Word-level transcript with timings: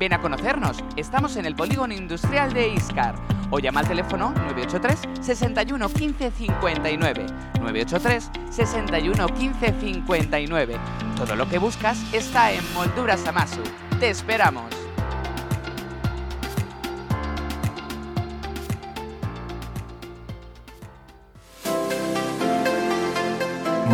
Ven 0.00 0.14
a 0.14 0.18
conocernos, 0.22 0.82
estamos 0.96 1.36
en 1.36 1.44
el 1.44 1.54
polígono 1.54 1.92
industrial 1.92 2.54
de 2.54 2.68
Iscar 2.68 3.14
o 3.50 3.58
llama 3.58 3.80
al 3.80 3.88
teléfono 3.88 4.30
983 4.30 4.98
61 5.20 5.88
15 5.90 6.30
59. 6.30 7.26
983 7.60 8.30
61 8.50 9.26
15 9.26 9.74
59. 9.78 10.76
Todo 11.18 11.36
lo 11.36 11.46
que 11.46 11.58
buscas 11.58 11.98
está 12.14 12.50
en 12.50 12.62
Molduras 12.72 13.26
Amasu. 13.26 13.60
Te 13.98 14.08
esperamos. 14.08 14.64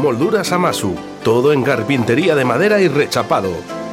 Molduras 0.00 0.52
Amasu, 0.52 0.95
todo 1.25 1.52
en 1.52 1.64
carpintería 1.64 2.36
de 2.36 2.45
madera 2.45 2.80
y 2.80 2.86
rechapado. 2.86 3.75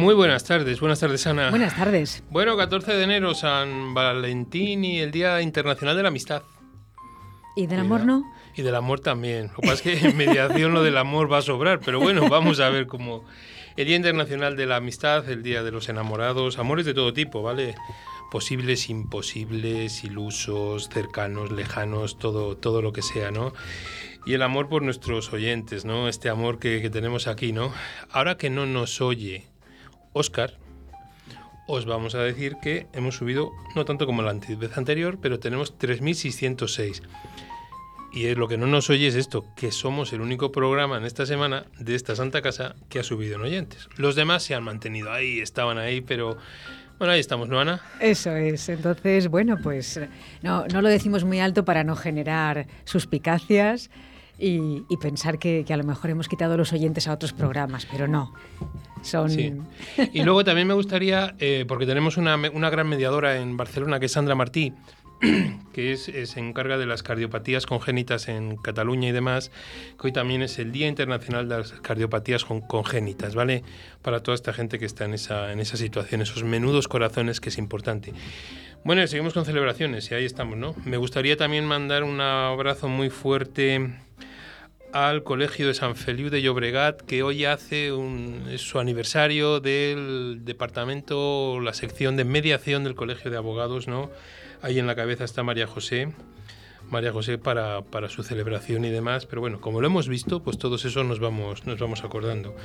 Muy 0.00 0.14
buenas 0.14 0.44
tardes, 0.44 0.80
buenas 0.80 0.98
tardes 0.98 1.26
Ana. 1.26 1.50
Buenas 1.50 1.76
tardes. 1.76 2.22
Bueno, 2.30 2.56
14 2.56 2.94
de 2.94 3.04
enero, 3.04 3.34
San 3.34 3.92
Valentín 3.92 4.82
y 4.82 5.00
el 5.00 5.10
Día 5.10 5.42
Internacional 5.42 5.94
de 5.94 6.02
la 6.02 6.08
Amistad. 6.08 6.42
¿Y 7.54 7.66
del 7.66 7.80
amor 7.80 8.06
no? 8.06 8.24
Y 8.56 8.62
del 8.62 8.76
amor 8.76 9.00
también. 9.00 9.48
Lo 9.48 9.56
que 9.56 9.68
pasa 9.68 9.74
es 9.74 9.82
que 9.82 10.08
en 10.08 10.16
mediación 10.16 10.72
lo 10.72 10.82
del 10.82 10.96
amor 10.96 11.30
va 11.30 11.36
a 11.36 11.42
sobrar, 11.42 11.80
pero 11.84 12.00
bueno, 12.00 12.30
vamos 12.30 12.60
a 12.60 12.70
ver 12.70 12.86
cómo... 12.86 13.26
El 13.76 13.88
Día 13.88 13.96
Internacional 13.96 14.56
de 14.56 14.64
la 14.64 14.76
Amistad, 14.76 15.28
el 15.28 15.42
Día 15.42 15.62
de 15.62 15.70
los 15.70 15.90
Enamorados, 15.90 16.58
amores 16.58 16.86
de 16.86 16.94
todo 16.94 17.12
tipo, 17.12 17.42
¿vale? 17.42 17.74
Posibles, 18.30 18.88
imposibles, 18.88 20.02
ilusos, 20.02 20.88
cercanos, 20.88 21.52
lejanos, 21.52 22.18
todo, 22.18 22.56
todo 22.56 22.80
lo 22.80 22.94
que 22.94 23.02
sea, 23.02 23.30
¿no? 23.30 23.52
Y 24.24 24.32
el 24.32 24.40
amor 24.40 24.70
por 24.70 24.80
nuestros 24.80 25.30
oyentes, 25.34 25.84
¿no? 25.84 26.08
Este 26.08 26.30
amor 26.30 26.58
que, 26.58 26.80
que 26.80 26.88
tenemos 26.88 27.26
aquí, 27.26 27.52
¿no? 27.52 27.70
Ahora 28.10 28.38
que 28.38 28.48
no 28.48 28.64
nos 28.64 29.02
oye 29.02 29.50
Oscar, 30.12 30.58
os 31.66 31.86
vamos 31.86 32.14
a 32.14 32.22
decir 32.22 32.56
que 32.60 32.88
hemos 32.92 33.16
subido, 33.16 33.52
no 33.76 33.84
tanto 33.84 34.06
como 34.06 34.22
la 34.22 34.32
vez 34.32 34.76
anterior, 34.76 35.18
pero 35.22 35.38
tenemos 35.38 35.78
3.606. 35.78 37.02
Y 38.12 38.34
lo 38.34 38.48
que 38.48 38.58
no 38.58 38.66
nos 38.66 38.90
oye 38.90 39.06
es 39.06 39.14
esto, 39.14 39.44
que 39.54 39.70
somos 39.70 40.12
el 40.12 40.20
único 40.20 40.50
programa 40.50 40.96
en 40.96 41.04
esta 41.04 41.26
semana 41.26 41.66
de 41.78 41.94
esta 41.94 42.16
Santa 42.16 42.42
Casa 42.42 42.74
que 42.88 42.98
ha 42.98 43.04
subido 43.04 43.36
en 43.36 43.42
oyentes. 43.42 43.88
Los 43.96 44.16
demás 44.16 44.42
se 44.42 44.56
han 44.56 44.64
mantenido 44.64 45.12
ahí, 45.12 45.38
estaban 45.38 45.78
ahí, 45.78 46.00
pero 46.00 46.36
bueno, 46.98 47.12
ahí 47.12 47.20
estamos, 47.20 47.48
¿no, 47.48 47.60
Ana? 47.60 47.80
Eso 48.00 48.34
es. 48.34 48.68
Entonces, 48.68 49.28
bueno, 49.28 49.58
pues 49.62 50.00
no, 50.42 50.66
no 50.66 50.82
lo 50.82 50.88
decimos 50.88 51.22
muy 51.22 51.38
alto 51.38 51.64
para 51.64 51.84
no 51.84 51.94
generar 51.94 52.66
suspicacias 52.84 53.90
y, 54.40 54.96
pensar 54.96 55.38
que, 55.38 55.64
a 55.68 55.76
lo 55.76 55.84
mejor 55.84 56.10
hemos 56.10 56.28
quitado 56.28 56.56
los 56.56 56.72
oyentes 56.72 57.06
a 57.08 57.12
otros 57.12 57.32
programas, 57.32 57.86
pero 57.86 58.08
no. 58.08 58.32
Son... 59.02 59.30
Y 60.12 60.22
luego 60.22 60.44
también 60.44 60.66
me 60.66 60.74
gustaría, 60.74 61.34
eh, 61.38 61.64
porque 61.68 61.86
tenemos 61.86 62.16
una, 62.16 62.36
una, 62.36 62.70
gran 62.70 62.88
mediadora 62.88 63.36
en 63.36 63.56
Barcelona, 63.56 64.00
que 64.00 64.06
es 64.06 64.12
Sandra 64.12 64.34
Martí, 64.34 64.72
que 65.72 65.92
es, 65.92 66.04
se 66.04 66.40
encarga 66.40 66.78
de 66.78 66.86
las 66.86 67.02
cardiopatías 67.02 67.66
congénitas 67.66 68.28
en 68.28 68.56
Cataluña 68.56 69.08
y 69.08 69.12
demás, 69.12 69.50
que 70.00 70.08
hoy 70.08 70.12
también 70.12 70.42
es 70.42 70.58
el 70.58 70.72
Día 70.72 70.88
Internacional 70.88 71.48
de 71.48 71.58
las 71.58 71.72
Cardiopatías 71.72 72.44
Congénitas, 72.44 73.34
¿vale? 73.34 73.62
Para 74.02 74.22
toda 74.22 74.34
esta 74.34 74.52
gente 74.52 74.78
que 74.78 74.86
está 74.86 75.04
en 75.04 75.14
esa, 75.14 75.52
en 75.52 75.60
esa 75.60 75.76
situación, 75.76 76.22
esos 76.22 76.44
menudos 76.44 76.88
corazones 76.88 77.40
que 77.40 77.50
es 77.50 77.58
importante. 77.58 78.12
Bueno, 78.82 79.06
seguimos 79.06 79.34
con 79.34 79.44
celebraciones 79.44 80.10
y 80.10 80.14
ahí 80.14 80.24
estamos, 80.24 80.56
¿no? 80.56 80.74
Me 80.86 80.96
gustaría 80.96 81.36
también 81.36 81.66
mandar 81.66 82.02
un 82.02 82.18
abrazo 82.20 82.88
muy 82.88 83.10
fuerte 83.10 83.90
al 84.92 85.22
Colegio 85.22 85.66
de 85.66 85.74
San 85.74 85.96
Feliu 85.96 86.30
de 86.30 86.42
Llobregat, 86.42 87.02
que 87.02 87.22
hoy 87.22 87.44
hace 87.44 87.92
un, 87.92 88.46
su 88.58 88.78
aniversario 88.78 89.60
del 89.60 90.40
departamento, 90.44 91.60
la 91.60 91.74
sección 91.74 92.16
de 92.16 92.24
mediación 92.24 92.84
del 92.84 92.94
Colegio 92.94 93.30
de 93.30 93.36
Abogados, 93.36 93.88
¿no? 93.88 94.10
Ahí 94.62 94.78
en 94.78 94.86
la 94.86 94.94
cabeza 94.94 95.24
está 95.24 95.42
María 95.42 95.66
José. 95.66 96.12
María 96.90 97.12
José 97.12 97.38
para, 97.38 97.82
para, 97.82 98.08
su 98.08 98.24
celebración 98.24 98.84
y 98.84 98.90
demás, 98.90 99.26
pero 99.26 99.40
bueno, 99.40 99.60
como 99.60 99.80
lo 99.80 99.86
hemos 99.86 100.08
visto, 100.08 100.42
pues 100.42 100.58
todos 100.58 100.84
esos 100.84 101.06
nos 101.06 101.20
vamos, 101.20 101.66
nos 101.66 101.78
vamos 101.78 102.02
acordando. 102.02 102.56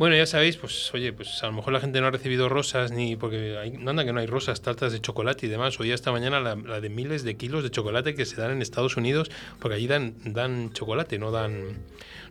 Bueno, 0.00 0.16
ya 0.16 0.24
sabéis, 0.24 0.56
pues 0.56 0.94
oye, 0.94 1.12
pues 1.12 1.42
a 1.42 1.48
lo 1.48 1.52
mejor 1.52 1.74
la 1.74 1.80
gente 1.80 2.00
no 2.00 2.06
ha 2.06 2.10
recibido 2.10 2.48
rosas 2.48 2.90
ni 2.90 3.16
porque 3.16 3.58
hay, 3.58 3.74
anda 3.74 4.02
que 4.02 4.14
no 4.14 4.20
hay 4.20 4.26
rosas, 4.26 4.62
tartas 4.62 4.92
de 4.92 5.00
chocolate 5.02 5.44
y 5.44 5.50
demás. 5.50 5.78
Hoy 5.78 5.92
esta 5.92 6.10
mañana 6.10 6.40
la, 6.40 6.54
la, 6.54 6.80
de 6.80 6.88
miles 6.88 7.22
de 7.22 7.36
kilos 7.36 7.62
de 7.62 7.70
chocolate 7.70 8.14
que 8.14 8.24
se 8.24 8.40
dan 8.40 8.50
en 8.50 8.62
Estados 8.62 8.96
Unidos, 8.96 9.30
porque 9.58 9.74
allí 9.76 9.86
dan, 9.88 10.14
dan 10.24 10.72
chocolate, 10.72 11.18
no 11.18 11.32
dan, 11.32 11.84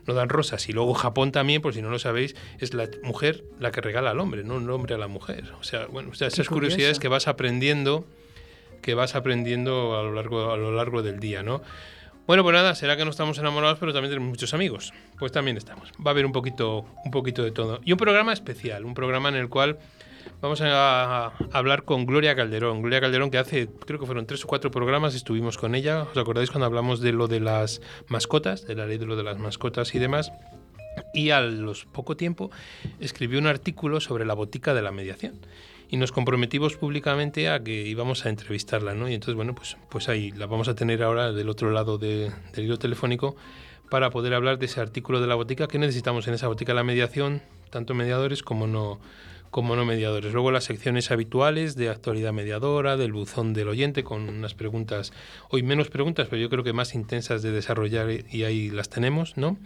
no 0.07 0.16
dan 0.16 0.30
rosas. 0.30 0.68
Y 0.68 0.74
luego 0.74 0.95
Japón 0.95 1.31
también, 1.31 1.62
por 1.62 1.75
si 1.75 1.83
no 1.83 1.92
lo 1.92 2.00
sabéis, 2.00 2.36
es 2.57 2.74
la 2.74 2.89
mujer 3.04 3.44
la 3.60 3.69
que 3.69 3.81
regala 3.81 4.10
al 4.10 4.19
hombre, 4.19 4.44
no 4.44 4.57
el 4.57 4.68
hombre 4.72 4.95
a 4.95 4.98
la 4.98 5.07
mujer. 5.07 5.44
O 5.60 5.63
sea, 5.63 5.86
bueno, 5.86 6.10
o 6.10 6.15
sea, 6.15 6.27
esas 6.27 6.50
curiosidades 6.50 6.98
que 6.98 7.07
vas 7.07 7.27
aprendiendo, 7.27 8.04
que 8.81 8.95
vas 8.95 9.13
aprendiendo 9.13 9.95
a 9.95 10.01
lo 10.01 10.13
largo, 10.13 10.51
a 10.51 10.57
lo 10.57 10.72
largo 10.72 11.04
del 11.04 11.19
día, 11.19 11.44
¿no? 11.44 11.62
Bueno, 12.30 12.44
pues 12.44 12.54
nada, 12.54 12.76
será 12.76 12.96
que 12.96 13.04
no 13.06 13.10
estamos 13.10 13.40
enamorados, 13.40 13.80
pero 13.80 13.92
también 13.92 14.12
tenemos 14.12 14.30
muchos 14.30 14.54
amigos. 14.54 14.94
Pues 15.18 15.31
también 15.31 15.58
estamos. 15.58 15.92
Va 15.94 16.10
a 16.10 16.10
haber 16.12 16.28
un 16.28 16.31
poquito, 16.31 16.86
un 17.04 17.10
poquito 17.10 17.44
de 17.44 17.50
todo. 17.50 17.81
Y 17.84 17.92
un 17.92 17.98
programa 17.98 18.34
especial, 18.34 18.86
un 18.86 18.94
programa 18.94 19.30
en 19.30 19.36
el 19.36 19.50
cual 19.50 19.80
vamos 20.40 20.62
a, 20.62 21.34
hablar 21.52 21.86
con 21.86 22.06
Gloria 22.06 22.36
Calderón. 22.36 22.81
Gloria 22.81 23.02
Calderón, 23.02 23.31
que 23.31 23.40
hace, 23.40 23.68
creo 23.84 24.00
que 24.00 24.06
fueron 24.06 24.28
tres 24.28 24.44
o 24.44 24.48
cuatro 24.48 24.70
programas, 24.70 25.16
estuvimos 25.16 25.58
con 25.58 25.74
ella. 25.74 26.04
¿Os 26.04 26.18
acordáis 26.20 26.52
cuando 26.52 26.68
hablamos 26.68 27.02
de 27.02 27.14
lo 27.14 27.28
de 27.28 27.40
las 27.40 27.81
mascotas, 28.10 28.68
de 28.68 28.75
la 28.75 28.86
ley 28.86 29.00
de 29.00 29.08
lo 29.08 29.16
de 29.16 29.24
las 29.24 29.40
mascotas 29.40 29.96
y 29.96 29.98
demás? 29.98 30.32
Y 31.16 31.32
a 31.32 31.42
los 31.42 31.86
poco 31.86 32.16
tiempo 32.16 32.52
escribió 33.00 33.40
un 33.40 33.48
artículo 33.48 34.02
sobre 34.02 34.24
la 34.25 34.36
botica 34.36 34.75
de 34.75 34.84
la 34.84 34.92
mediación 34.92 35.40
y 35.89 35.97
nos 35.97 36.12
comprometimos 36.12 36.77
públicamente 36.77 37.50
a 37.50 37.63
que 37.63 37.88
íbamos 37.88 38.25
a 38.25 38.30
entrevistarla, 38.30 38.94
¿no? 38.94 39.09
Y 39.09 39.15
entonces, 39.15 39.36
bueno, 39.36 39.56
pues, 39.56 39.77
pues 39.89 40.07
ahí 40.07 40.31
la 40.31 40.45
vamos 40.45 40.68
a 40.68 40.75
tener 40.75 41.01
ahora 41.01 41.31
del 41.31 41.50
otro 41.50 41.71
lado 41.71 41.97
de, 41.97 42.31
del 42.53 42.65
hilo 42.65 42.77
telefónico 42.77 43.36
para 43.89 44.12
poder 44.12 44.36
hablar 44.36 44.59
de 44.59 44.68
ese 44.68 44.80
artículo 44.80 45.19
de 45.19 45.27
la 45.27 45.36
botica 45.36 45.68
que 45.68 45.80
necesitamos 45.80 46.27
en 46.27 46.36
esa 46.36 46.47
botica 46.47 46.75
la 46.75 46.83
mediación, 46.83 47.41
tanto 47.71 47.95
mediadores 47.95 48.44
como 48.44 48.68
no 48.68 49.00
como 49.50 49.75
no 49.75 49.83
mediadores. 49.83 50.31
Luego 50.31 50.51
las 50.51 50.65
secciones 50.65 51.09
habituales 51.09 51.75
de 51.75 51.89
actualidad 51.89 52.33
mediadora, 52.33 52.97
del 52.97 53.13
buzón 53.13 53.53
del 53.53 53.68
oyente, 53.69 54.03
con 54.03 54.30
unas 54.30 54.53
preguntas, 54.53 55.12
hoy 55.50 55.63
menos 55.63 55.89
preguntas, 55.89 56.27
pero 56.30 56.39
yo 56.39 56.51
creo 56.51 56.63
que 56.63 56.71
más 56.71 56.94
intensas 56.94 57.41
de 57.41 57.51
desarrollar 57.51 58.09
y 58.30 58.44
ahí 58.44 58.69
las 58.69 58.89
tenemos, 58.89 59.38
¿no? 59.38 59.57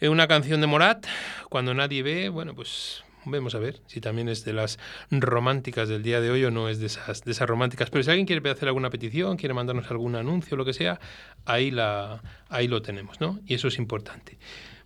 Eh, 0.00 0.08
una 0.08 0.28
canción 0.28 0.60
de 0.60 0.66
Morat, 0.66 1.06
cuando 1.48 1.74
nadie 1.74 2.02
ve, 2.02 2.28
bueno, 2.28 2.54
pues 2.54 3.03
vemos 3.26 3.54
a 3.54 3.58
ver 3.58 3.80
si 3.86 4.00
también 4.00 4.28
es 4.28 4.44
de 4.44 4.52
las 4.52 4.78
románticas 5.10 5.88
del 5.88 6.02
día 6.02 6.20
de 6.20 6.30
hoy 6.30 6.44
o 6.44 6.50
no 6.50 6.68
es 6.68 6.78
de 6.78 6.86
esas, 6.86 7.24
de 7.24 7.32
esas 7.32 7.48
románticas. 7.48 7.90
Pero 7.90 8.02
si 8.02 8.10
alguien 8.10 8.26
quiere 8.26 8.48
hacer 8.50 8.68
alguna 8.68 8.90
petición, 8.90 9.36
quiere 9.36 9.54
mandarnos 9.54 9.90
algún 9.90 10.16
anuncio, 10.16 10.56
lo 10.56 10.64
que 10.64 10.72
sea, 10.72 11.00
ahí, 11.44 11.70
la, 11.70 12.22
ahí 12.48 12.68
lo 12.68 12.82
tenemos, 12.82 13.20
¿no? 13.20 13.40
Y 13.46 13.54
eso 13.54 13.68
es 13.68 13.78
importante. 13.78 14.38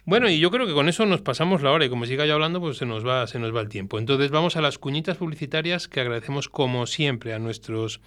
Bueno, 0.08 0.30
y 0.30 0.38
yo 0.38 0.50
creo 0.50 0.66
que 0.66 0.72
con 0.72 0.88
eso 0.88 1.04
nos 1.04 1.20
pasamos 1.20 1.60
la 1.60 1.70
hora 1.70 1.84
y 1.84 1.90
como 1.90 2.06
siga 2.06 2.24
yo 2.24 2.32
hablando, 2.32 2.60
pues 2.60 2.78
se 2.78 2.86
nos 2.86 3.06
va, 3.06 3.26
se 3.26 3.38
nos 3.38 3.54
va 3.54 3.60
el 3.60 3.68
tiempo. 3.68 3.98
Entonces 3.98 4.30
vamos 4.30 4.56
a 4.56 4.62
las 4.62 4.78
cuñitas 4.78 5.18
publicitarias 5.18 5.86
que 5.86 6.00
agradecemos 6.00 6.48
como 6.48 6.86
siempre 6.86 7.34
a 7.34 7.38
nuestros 7.38 8.00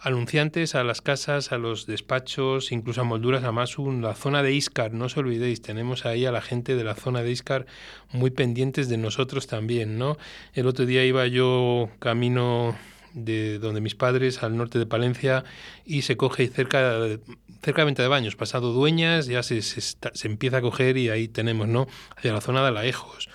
anunciantes, 0.00 0.74
a 0.74 0.84
las 0.84 1.02
casas, 1.02 1.52
a 1.52 1.58
los 1.58 1.86
despachos, 1.86 2.72
incluso 2.72 3.00
a 3.00 3.04
molduras, 3.04 3.44
a 3.44 3.52
Masu, 3.52 3.90
la 3.92 4.14
zona 4.14 4.42
de 4.42 4.52
Iscar, 4.52 4.92
no 4.92 5.06
os 5.06 5.16
olvidéis, 5.16 5.60
tenemos 5.60 6.06
ahí 6.06 6.24
a 6.24 6.32
la 6.32 6.40
gente 6.40 6.76
de 6.76 6.84
la 6.84 6.94
zona 6.94 7.22
de 7.22 7.30
Iscar 7.30 7.66
muy 8.12 8.30
pendientes 8.30 8.88
de 8.88 8.96
nosotros 8.96 9.46
también, 9.46 9.98
¿no? 9.98 10.16
El 10.54 10.66
otro 10.66 10.86
día 10.86 11.04
iba 11.04 11.26
yo 11.26 11.90
camino 11.98 12.76
de 13.14 13.58
donde 13.58 13.80
mis 13.80 13.94
padres, 13.94 14.42
al 14.42 14.56
norte 14.56 14.78
de 14.78 14.86
Palencia, 14.86 15.44
y 15.84 16.02
se 16.02 16.16
coge 16.16 16.46
cerca 16.48 17.00
cerca 17.62 17.82
de 17.82 17.86
venta 17.86 18.02
de 18.02 18.08
baños, 18.08 18.36
pasado 18.36 18.72
Dueñas, 18.72 19.26
ya 19.26 19.42
se, 19.42 19.62
se, 19.62 19.96
empieza 20.22 20.58
a 20.58 20.60
coger 20.60 20.96
y 20.96 21.08
ahí 21.08 21.28
tenemos, 21.28 21.66
¿no? 21.66 21.88
Hacia 22.16 22.32
la 22.32 22.40
zona 22.40 22.62
de 22.62 22.68
Alaejos. 22.68 23.28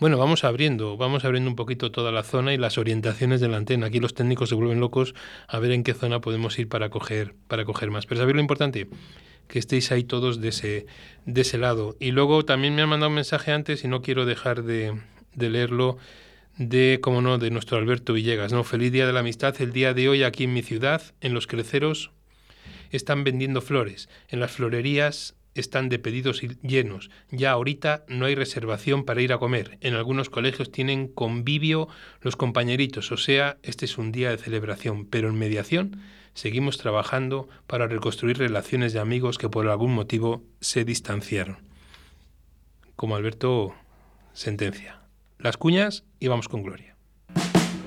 Bueno, 0.00 0.16
vamos 0.16 0.44
abriendo, 0.44 0.96
vamos 0.96 1.24
abriendo 1.24 1.50
un 1.50 1.56
poquito 1.56 1.90
toda 1.90 2.12
la 2.12 2.22
zona 2.22 2.54
y 2.54 2.56
las 2.56 2.78
orientaciones 2.78 3.40
de 3.40 3.48
la 3.48 3.56
antena. 3.56 3.86
Aquí 3.86 3.98
los 3.98 4.14
técnicos 4.14 4.48
se 4.48 4.54
vuelven 4.54 4.78
locos 4.78 5.12
a 5.48 5.58
ver 5.58 5.72
en 5.72 5.82
qué 5.82 5.92
zona 5.92 6.20
podemos 6.20 6.56
ir 6.60 6.68
para 6.68 6.88
coger, 6.88 7.34
para 7.48 7.64
coger 7.64 7.90
más. 7.90 8.06
Pero 8.06 8.20
¿sabéis 8.20 8.36
lo 8.36 8.40
importante? 8.40 8.86
Que 9.48 9.58
estéis 9.58 9.90
ahí 9.90 10.04
todos 10.04 10.40
de 10.40 10.50
ese, 10.50 10.86
de 11.26 11.40
ese 11.40 11.58
lado. 11.58 11.96
Y 11.98 12.12
luego 12.12 12.44
también 12.44 12.76
me 12.76 12.82
han 12.82 12.88
mandado 12.88 13.08
un 13.08 13.16
mensaje 13.16 13.50
antes 13.50 13.82
y 13.82 13.88
no 13.88 14.00
quiero 14.00 14.24
dejar 14.24 14.62
de, 14.62 15.00
de 15.34 15.50
leerlo 15.50 15.98
de, 16.58 17.00
como 17.02 17.20
no, 17.20 17.38
de 17.38 17.50
nuestro 17.50 17.76
Alberto 17.76 18.12
Villegas, 18.12 18.52
¿no? 18.52 18.62
Feliz 18.62 18.92
Día 18.92 19.04
de 19.04 19.12
la 19.12 19.20
Amistad, 19.20 19.60
el 19.60 19.72
día 19.72 19.94
de 19.94 20.08
hoy 20.08 20.22
aquí 20.22 20.44
en 20.44 20.52
mi 20.52 20.62
ciudad, 20.62 21.02
en 21.20 21.34
Los 21.34 21.48
Creceros, 21.48 22.12
están 22.90 23.24
vendiendo 23.24 23.60
flores. 23.62 24.08
En 24.28 24.38
las 24.38 24.52
florerías 24.52 25.34
están 25.60 25.88
de 25.88 25.98
pedidos 25.98 26.42
llenos. 26.62 27.10
Ya 27.30 27.52
ahorita 27.52 28.04
no 28.08 28.26
hay 28.26 28.34
reservación 28.34 29.04
para 29.04 29.22
ir 29.22 29.32
a 29.32 29.38
comer. 29.38 29.78
En 29.80 29.94
algunos 29.94 30.30
colegios 30.30 30.70
tienen 30.70 31.08
convivio 31.08 31.88
los 32.20 32.36
compañeritos, 32.36 33.10
o 33.12 33.16
sea, 33.16 33.58
este 33.62 33.84
es 33.84 33.98
un 33.98 34.12
día 34.12 34.30
de 34.30 34.38
celebración, 34.38 35.06
pero 35.06 35.28
en 35.28 35.38
mediación 35.38 36.00
seguimos 36.34 36.78
trabajando 36.78 37.48
para 37.66 37.86
reconstruir 37.86 38.38
relaciones 38.38 38.92
de 38.92 39.00
amigos 39.00 39.38
que 39.38 39.48
por 39.48 39.68
algún 39.68 39.94
motivo 39.94 40.42
se 40.60 40.84
distanciaron. 40.84 41.58
Como 42.96 43.16
Alberto 43.16 43.74
sentencia. 44.32 45.00
Las 45.38 45.56
cuñas 45.56 46.04
y 46.20 46.28
vamos 46.28 46.48
con 46.48 46.62
Gloria. 46.62 46.97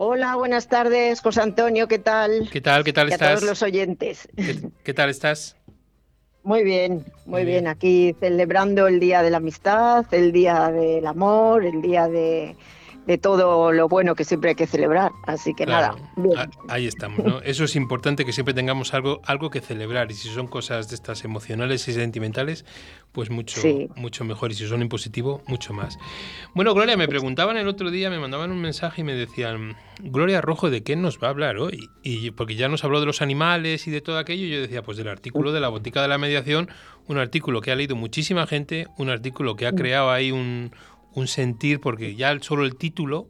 Hola, 0.00 0.36
buenas 0.36 0.68
tardes, 0.68 1.20
José 1.20 1.40
Antonio, 1.40 1.88
¿qué 1.88 1.98
tal? 1.98 2.48
¿Qué 2.52 2.60
tal? 2.60 2.84
¿Qué 2.84 2.92
tal 2.92 3.08
y 3.08 3.12
estás? 3.12 3.30
A 3.30 3.34
todos 3.34 3.48
los 3.48 3.62
oyentes. 3.64 4.28
¿Qué, 4.84 4.94
tal 4.94 5.10
estás? 5.10 5.56
Muy 6.44 6.62
bien, 6.62 7.04
muy, 7.26 7.44
bien. 7.44 7.66
Aquí 7.66 8.14
celebrando 8.20 8.86
el 8.86 9.00
Día 9.00 9.22
de 9.22 9.30
la 9.30 9.38
Amistad, 9.38 10.06
el 10.12 10.30
Día 10.30 10.70
del 10.70 11.04
Amor, 11.04 11.64
el 11.64 11.82
Día 11.82 12.06
de, 12.06 12.54
de 13.08 13.16
todo 13.16 13.72
lo 13.72 13.88
bueno 13.88 14.14
que 14.14 14.22
siempre 14.22 14.50
hay 14.50 14.54
que 14.54 14.66
celebrar. 14.66 15.12
Así 15.26 15.54
que 15.54 15.64
nada. 15.64 15.96
Ahí 16.68 16.86
estamos, 16.86 17.24
¿no? 17.24 17.40
Eso 17.40 17.64
es 17.64 17.74
importante 17.74 18.26
que 18.26 18.34
siempre 18.34 18.52
tengamos 18.52 18.92
algo, 18.92 19.22
algo 19.24 19.48
que 19.48 19.62
celebrar. 19.62 20.10
Y 20.10 20.14
si 20.14 20.28
son 20.28 20.46
cosas 20.46 20.90
de 20.90 20.94
estas 20.94 21.24
emocionales 21.24 21.88
y 21.88 21.94
sentimentales, 21.94 22.66
pues 23.12 23.30
mucho, 23.30 23.62
mucho 23.96 24.24
mejor. 24.26 24.52
Y 24.52 24.56
si 24.56 24.66
son 24.66 24.82
en 24.82 24.90
positivo, 24.90 25.42
mucho 25.46 25.72
más. 25.72 25.96
Bueno, 26.54 26.74
Gloria, 26.74 26.98
me 26.98 27.08
preguntaban 27.08 27.56
el 27.56 27.66
otro 27.66 27.90
día, 27.90 28.10
me 28.10 28.18
mandaban 28.18 28.50
un 28.50 28.60
mensaje 28.60 29.00
y 29.00 29.04
me 29.04 29.14
decían, 29.14 29.74
Gloria 30.02 30.42
Rojo, 30.42 30.68
¿de 30.68 30.82
qué 30.82 30.94
nos 30.94 31.18
va 31.18 31.28
a 31.28 31.30
hablar 31.30 31.56
hoy? 31.56 31.88
Y 32.02 32.32
porque 32.32 32.56
ya 32.56 32.68
nos 32.68 32.84
habló 32.84 33.00
de 33.00 33.06
los 33.06 33.22
animales 33.22 33.88
y 33.88 33.90
de 33.90 34.02
todo 34.02 34.18
aquello, 34.18 34.44
y 34.44 34.50
yo 34.50 34.60
decía, 34.60 34.82
pues 34.82 34.98
del 34.98 35.08
artículo 35.08 35.52
de 35.52 35.60
la 35.60 35.70
botica 35.70 36.02
de 36.02 36.08
la 36.08 36.18
mediación, 36.18 36.68
un 37.06 37.16
artículo 37.16 37.62
que 37.62 37.72
ha 37.72 37.74
leído 37.74 37.96
muchísima 37.96 38.46
gente, 38.46 38.86
un 38.98 39.08
artículo 39.08 39.56
que 39.56 39.66
ha 39.66 39.72
creado 39.72 40.10
ahí 40.10 40.30
un, 40.30 40.72
un 41.14 41.26
sentir, 41.26 41.80
porque 41.80 42.14
ya 42.14 42.38
solo 42.40 42.64
el 42.64 42.76
título 42.76 43.28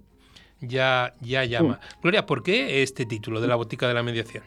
ya, 0.61 1.15
ya 1.21 1.45
llama. 1.45 1.81
Gloria, 2.03 2.27
¿por 2.27 2.43
qué 2.43 2.83
este 2.83 3.07
título 3.07 3.41
de 3.41 3.49
la 3.49 3.57
botica 3.57 3.87
de 3.89 3.95
la 3.95 4.03
mediación? 4.03 4.45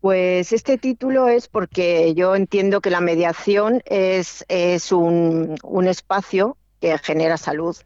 Pues 0.00 0.52
este 0.52 0.78
título 0.78 1.28
es 1.28 1.48
porque 1.48 2.14
yo 2.14 2.36
entiendo 2.36 2.80
que 2.80 2.90
la 2.90 3.00
mediación 3.00 3.82
es, 3.86 4.44
es 4.48 4.92
un, 4.92 5.56
un 5.62 5.86
espacio 5.88 6.56
que 6.80 6.96
genera 6.98 7.36
salud. 7.36 7.76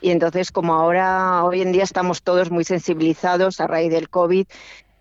Y 0.00 0.10
entonces, 0.10 0.50
como 0.50 0.74
ahora, 0.74 1.44
hoy 1.44 1.62
en 1.62 1.72
día 1.72 1.84
estamos 1.84 2.22
todos 2.22 2.50
muy 2.50 2.64
sensibilizados 2.64 3.60
a 3.60 3.66
raíz 3.66 3.90
del 3.90 4.10
COVID 4.10 4.46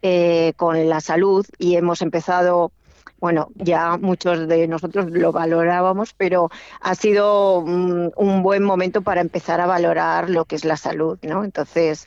eh, 0.01 0.53
con 0.55 0.88
la 0.88 1.01
salud 1.01 1.46
y 1.58 1.75
hemos 1.75 2.01
empezado 2.01 2.72
bueno, 3.19 3.49
ya 3.55 3.97
muchos 3.97 4.47
de 4.47 4.67
nosotros 4.67 5.11
lo 5.11 5.31
valorábamos, 5.31 6.13
pero 6.13 6.49
ha 6.81 6.95
sido 6.95 7.59
un, 7.59 8.43
buen 8.43 8.63
momento 8.63 9.01
para 9.01 9.21
empezar 9.21 9.59
a 9.59 9.67
valorar 9.67 10.29
lo 10.29 10.45
que 10.45 10.55
es 10.55 10.65
la 10.65 10.77
salud, 10.77 11.19
¿no? 11.21 11.43
Entonces, 11.43 12.05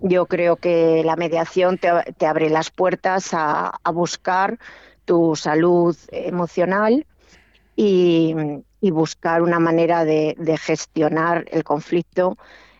yo 0.00 0.26
creo 0.26 0.56
que 0.56 1.02
la 1.04 1.16
mediación 1.16 1.78
te, 1.78 2.26
abre 2.26 2.50
las 2.50 2.70
puertas 2.70 3.30
a, 3.32 3.72
buscar 3.92 4.58
tu 5.04 5.36
salud 5.36 5.96
emocional 6.10 7.06
y, 7.76 8.34
buscar 8.80 9.42
una 9.42 9.60
manera 9.60 10.04
de, 10.04 10.34
gestionar 10.60 11.44
el 11.50 11.62
conflicto 11.62 12.36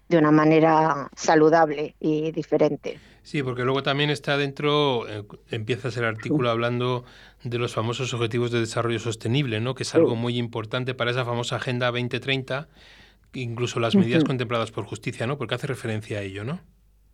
de 0.08 0.18
una 0.18 0.30
manera 0.30 1.10
saludable 1.14 1.94
y 2.00 2.32
diferente. 2.32 2.98
Sí, 3.28 3.42
porque 3.42 3.62
luego 3.62 3.82
también 3.82 4.08
está 4.08 4.38
dentro, 4.38 5.06
eh, 5.06 5.22
empiezas 5.50 5.94
el 5.98 6.06
artículo 6.06 6.48
hablando 6.48 7.04
de 7.44 7.58
los 7.58 7.74
famosos 7.74 8.14
Objetivos 8.14 8.50
de 8.50 8.60
Desarrollo 8.60 8.98
Sostenible, 8.98 9.60
¿no? 9.60 9.74
que 9.74 9.82
es 9.82 9.94
algo 9.94 10.16
muy 10.16 10.38
importante 10.38 10.94
para 10.94 11.10
esa 11.10 11.26
famosa 11.26 11.56
Agenda 11.56 11.88
2030, 11.88 12.68
incluso 13.34 13.80
las 13.80 13.94
medidas 13.96 14.24
contempladas 14.24 14.70
por 14.70 14.86
justicia, 14.86 15.26
¿no? 15.26 15.36
porque 15.36 15.56
hace 15.56 15.66
referencia 15.66 16.20
a 16.20 16.22
ello, 16.22 16.42
¿no? 16.42 16.60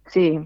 Sí, 0.06 0.38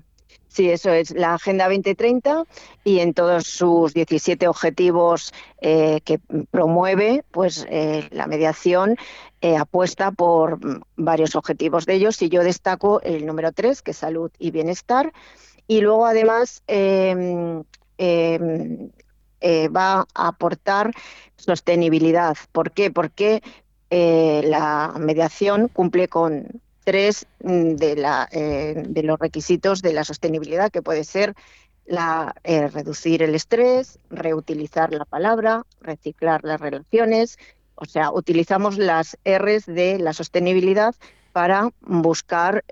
Sí, 0.48 0.70
eso 0.70 0.90
es 0.92 1.10
la 1.10 1.34
Agenda 1.34 1.68
2030 1.68 2.44
y 2.82 3.00
en 3.00 3.12
todos 3.12 3.46
sus 3.46 3.92
17 3.92 4.48
objetivos 4.48 5.32
eh, 5.60 6.00
que 6.04 6.18
promueve, 6.50 7.22
pues 7.30 7.66
eh, 7.70 8.08
la 8.10 8.26
mediación 8.26 8.96
eh, 9.40 9.56
apuesta 9.56 10.10
por 10.10 10.58
varios 10.96 11.36
objetivos 11.36 11.86
de 11.86 11.94
ellos 11.94 12.20
y 12.22 12.28
yo 12.28 12.42
destaco 12.42 13.00
el 13.02 13.26
número 13.26 13.52
3, 13.52 13.82
que 13.82 13.90
es 13.90 13.98
salud 13.98 14.30
y 14.38 14.50
bienestar. 14.50 15.12
Y 15.68 15.82
luego 15.82 16.06
además 16.06 16.62
em, 16.66 17.62
em, 17.98 18.90
eh, 19.40 19.68
va 19.68 20.06
a 20.14 20.28
aportar 20.28 20.92
sostenibilidad. 21.36 22.36
¿Por 22.52 22.72
qué? 22.72 22.90
Porque 22.90 23.42
eh, 23.90 24.42
la 24.44 24.94
mediación 24.98 25.68
cumple 25.68 26.08
con 26.08 26.60
tres 26.84 27.26
mm, 27.44 27.74
de, 27.74 27.96
la, 27.96 28.28
eh, 28.32 28.82
de, 28.88 29.02
los 29.02 29.18
requisitos 29.18 29.82
de 29.82 29.92
la 29.92 30.04
sostenibilidad, 30.04 30.70
que 30.70 30.82
puede 30.82 31.04
ser 31.04 31.34
la, 31.86 32.34
reducir 32.44 33.22
el 33.22 33.34
estrés, 33.34 33.98
reutilizar 34.08 34.92
la 34.92 35.04
palabra, 35.04 35.64
reciclar 35.82 36.44
las 36.44 36.60
relaciones. 36.60 37.38
O 37.74 37.84
sea, 37.84 38.10
utilizamos 38.10 38.78
las 38.78 39.18
Rs 39.24 39.66
de 39.66 39.98
la 39.98 40.14
sostenibilidad 40.14 40.94
para 41.32 41.70
buscar 41.80 42.64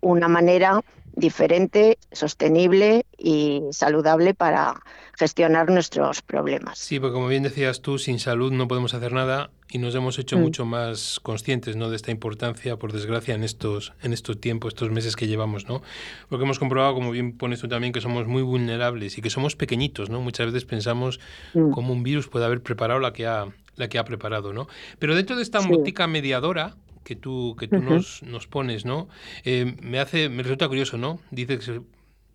una 0.00 0.28
manera 0.28 0.80
diferente, 1.14 1.98
sostenible 2.10 3.06
y 3.18 3.62
saludable 3.70 4.34
para 4.34 4.82
gestionar 5.18 5.70
nuestros 5.70 6.22
problemas. 6.22 6.78
Sí, 6.78 6.98
porque 6.98 7.14
como 7.14 7.28
bien 7.28 7.42
decías 7.42 7.82
tú, 7.82 7.98
sin 7.98 8.18
salud 8.18 8.52
no 8.52 8.66
podemos 8.66 8.94
hacer 8.94 9.12
nada 9.12 9.50
y 9.68 9.78
nos 9.78 9.94
hemos 9.94 10.18
hecho 10.18 10.36
mm. 10.36 10.40
mucho 10.40 10.64
más 10.64 11.20
conscientes 11.22 11.76
¿no? 11.76 11.90
de 11.90 11.96
esta 11.96 12.10
importancia, 12.10 12.76
por 12.76 12.92
desgracia, 12.92 13.34
en 13.34 13.44
estos, 13.44 13.92
en 14.02 14.12
estos 14.12 14.40
tiempos, 14.40 14.74
estos 14.74 14.90
meses 14.90 15.16
que 15.16 15.26
llevamos, 15.26 15.68
¿no? 15.68 15.82
Porque 16.28 16.44
hemos 16.44 16.58
comprobado, 16.58 16.94
como 16.94 17.10
bien 17.10 17.36
pones 17.36 17.60
tú 17.60 17.68
también, 17.68 17.92
que 17.92 18.00
somos 18.00 18.26
muy 18.26 18.42
vulnerables 18.42 19.16
y 19.18 19.22
que 19.22 19.30
somos 19.30 19.56
pequeñitos, 19.56 20.10
¿no? 20.10 20.20
Muchas 20.20 20.46
veces 20.46 20.64
pensamos 20.64 21.20
mm. 21.54 21.70
cómo 21.70 21.92
un 21.92 22.02
virus 22.02 22.28
puede 22.28 22.44
haber 22.44 22.62
preparado 22.62 23.00
la 23.00 23.12
que 23.12 23.26
ha, 23.26 23.46
la 23.76 23.88
que 23.88 23.98
ha 23.98 24.04
preparado, 24.04 24.52
¿no? 24.52 24.66
Pero 24.98 25.14
dentro 25.14 25.36
de 25.36 25.42
esta 25.42 25.60
sí. 25.60 25.68
mediadora, 26.08 26.74
que 27.04 27.16
tú, 27.16 27.56
que 27.58 27.68
tú 27.68 27.78
nos, 27.78 28.22
nos, 28.22 28.46
pones, 28.46 28.84
¿no? 28.84 29.08
Eh, 29.44 29.76
me 29.82 29.98
hace, 29.98 30.28
me 30.28 30.42
resulta 30.42 30.68
curioso, 30.68 30.98
¿no? 30.98 31.20
Dice 31.30 31.58
que 31.58 31.82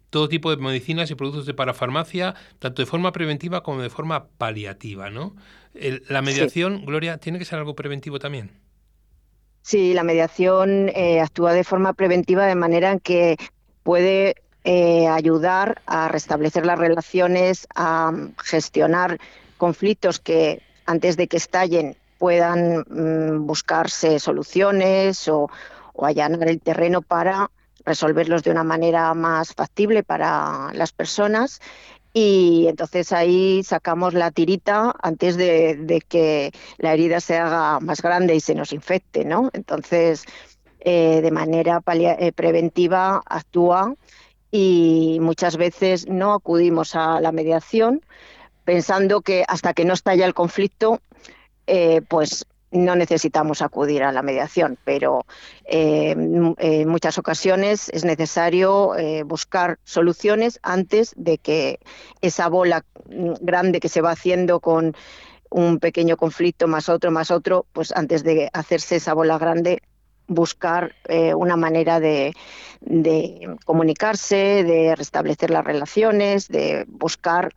todo 0.09 0.29
tipo 0.29 0.55
de 0.55 0.57
medicinas 0.57 1.11
y 1.11 1.15
productos 1.15 1.45
de 1.45 1.53
parafarmacia, 1.53 2.35
tanto 2.59 2.81
de 2.81 2.85
forma 2.85 3.11
preventiva 3.11 3.63
como 3.63 3.81
de 3.81 3.89
forma 3.89 4.27
paliativa, 4.37 5.09
¿no? 5.09 5.35
la 6.09 6.23
mediación, 6.23 6.85
Gloria, 6.85 7.19
¿tiene 7.19 7.37
que 7.37 7.45
ser 7.45 7.59
algo 7.59 7.75
preventivo 7.75 8.17
también? 8.17 8.49
Sí, 9.61 9.93
la 9.93 10.03
mediación 10.03 10.89
eh, 10.89 11.19
actúa 11.19 11.53
de 11.53 11.63
forma 11.63 11.93
preventiva 11.93 12.47
de 12.47 12.55
manera 12.55 12.91
en 12.91 12.99
que 12.99 13.37
puede 13.83 14.37
eh, 14.63 15.07
ayudar 15.07 15.81
a 15.85 16.07
restablecer 16.07 16.65
las 16.65 16.79
relaciones, 16.79 17.67
a 17.75 18.11
gestionar 18.43 19.19
conflictos 19.57 20.19
que 20.19 20.61
antes 20.85 21.17
de 21.17 21.27
que 21.27 21.37
estallen 21.37 21.95
puedan 22.17 22.83
mm, 22.87 23.45
buscarse 23.45 24.19
soluciones 24.19 25.27
o, 25.27 25.49
allanar 25.99 26.47
el 26.47 26.61
terreno 26.61 27.01
para 27.01 27.49
resolverlos 27.83 28.43
de 28.43 28.51
una 28.51 28.63
manera 28.63 29.13
más 29.15 29.55
factible 29.55 30.03
para 30.03 30.71
las 30.73 30.91
personas 30.91 31.59
y 32.13 32.67
entonces 32.67 33.11
ahí 33.11 33.63
sacamos 33.63 34.13
la 34.13 34.31
tirita 34.31 34.95
antes 35.01 35.37
de, 35.37 36.03
que 36.07 36.51
la 36.77 36.93
herida 36.93 37.19
se 37.19 37.37
haga 37.37 37.79
más 37.79 38.01
grande 38.01 38.35
y 38.35 38.39
se 38.39 38.55
nos 38.55 38.73
infecte, 38.73 39.25
¿no? 39.25 39.49
Entonces, 39.53 40.25
eh, 40.79 41.21
de 41.21 41.31
manera 41.31 41.81
eh, 41.87 42.31
preventiva 42.31 43.21
actúa 43.25 43.93
y 44.51 45.19
muchas 45.21 45.57
veces 45.57 46.07
no 46.07 46.33
acudimos 46.33 46.95
a 46.95 47.21
la 47.21 47.31
mediación 47.31 48.01
pensando 48.63 49.21
que 49.21 49.45
hasta 49.47 49.73
que 49.73 49.85
no 49.85 49.93
estalla 49.93 50.25
el 50.25 50.33
conflicto 50.33 51.01
eh, 51.67 52.01
pues 52.07 52.45
no 52.71 52.95
necesitamos 52.95 53.61
acudir 53.61 54.03
a 54.03 54.11
la 54.11 54.21
mediación, 54.21 54.77
pero 54.83 55.25
eh, 55.65 56.11
en 56.11 56.89
muchas 56.89 57.17
ocasiones 57.17 57.89
es 57.89 58.03
necesario 58.03 58.95
eh, 58.97 59.23
buscar 59.23 59.79
soluciones 59.83 60.59
antes 60.63 61.13
de 61.15 61.37
que 61.37 61.79
esa 62.21 62.49
bola 62.49 62.83
grande 63.05 63.79
que 63.79 63.89
se 63.89 64.01
va 64.01 64.11
haciendo 64.11 64.59
con 64.59 64.95
un 65.49 65.79
pequeño 65.79 66.17
conflicto 66.17 66.67
más 66.67 66.89
otro, 66.89 67.09
más 67.09 67.31
otro, 67.31 67.65
pues 67.71 67.93
antes 67.95 68.23
de 68.23 68.49
hacerse 68.51 68.97
esa 68.97 69.13
bola 69.13 69.37
grande, 69.37 69.81
buscar 70.27 70.93
una 71.37 71.55
manera 71.55 72.01
de, 72.01 72.33
comunicarse, 73.63 74.65
de 74.65 74.93
restablecer 74.93 75.51
las 75.51 75.63
relaciones, 75.63 76.49
de 76.49 76.83
buscar 76.89 77.53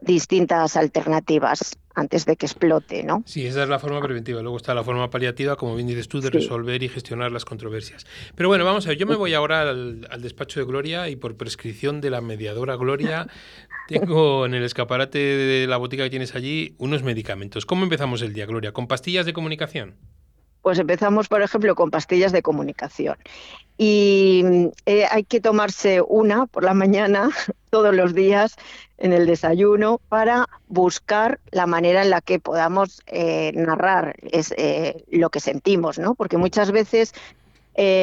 distintas 0.00 0.76
alternativas 0.76 1.76
antes 1.94 2.26
de 2.26 2.36
que 2.36 2.46
explote, 2.46 3.02
¿no? 3.02 3.24
Sí, 3.26 3.44
esa 3.46 3.64
es 3.64 3.68
la 3.68 3.78
forma 3.78 4.00
preventiva. 4.00 4.40
Luego 4.40 4.56
está 4.56 4.72
la 4.74 4.84
forma 4.84 5.10
paliativa, 5.10 5.56
como 5.56 5.74
bien 5.74 5.88
dices 5.88 6.08
tú, 6.08 6.20
de 6.20 6.30
resolver 6.30 6.82
y 6.82 6.88
gestionar 6.88 7.32
las 7.32 7.44
controversias. 7.44 8.06
Pero 8.36 8.48
bueno, 8.48 8.64
vamos 8.64 8.86
a 8.86 8.90
ver, 8.90 8.98
yo 8.98 9.06
me 9.06 9.16
voy 9.16 9.34
ahora 9.34 9.62
al, 9.62 10.06
despacho 10.20 10.60
de 10.60 10.66
Gloria 10.66 11.08
y 11.08 11.16
por 11.16 11.36
prescripción 11.36 12.00
de 12.00 12.10
la 12.10 12.20
mediadora 12.20 12.76
Gloria 12.76 13.26
tengo 13.88 14.46
en 14.46 14.54
el 14.54 14.62
escaparate 14.62 15.18
de 15.18 15.66
la 15.66 15.76
botica 15.76 16.04
que 16.04 16.10
tienes 16.10 16.34
allí 16.34 16.74
unos 16.78 17.02
medicamentos. 17.02 17.66
¿Cómo 17.66 17.82
empezamos 17.82 18.22
el 18.22 18.32
día, 18.32 18.46
Gloria? 18.46 18.72
¿Con 18.72 18.86
pastillas 18.86 19.26
de 19.26 19.32
comunicación? 19.32 19.96
Pues 20.68 20.78
empezamos, 20.78 21.28
por 21.28 21.40
ejemplo, 21.40 21.74
con 21.74 21.90
pastillas 21.90 22.30
de 22.30 22.42
comunicación. 22.42 23.16
Y 23.78 24.68
eh, 24.84 25.06
hay 25.10 25.24
que 25.24 25.40
tomarse 25.40 26.02
una 26.02 26.44
por 26.44 26.62
la 26.62 26.74
mañana 26.74 27.30
todos 27.70 27.94
los 27.94 28.12
días 28.12 28.54
en 28.98 29.14
el 29.14 29.24
desayuno 29.24 29.98
para 30.10 30.46
buscar 30.66 31.40
la 31.52 31.64
manera 31.64 32.02
en 32.02 32.10
la 32.10 32.20
que 32.20 32.38
podamos 32.38 33.00
eh, 33.06 33.52
narrar 33.54 34.16
eh, 34.20 35.02
lo 35.10 35.30
que 35.30 35.40
sentimos, 35.40 35.98
¿no? 35.98 36.14
Porque 36.14 36.36
muchas 36.36 36.70
veces 36.70 37.14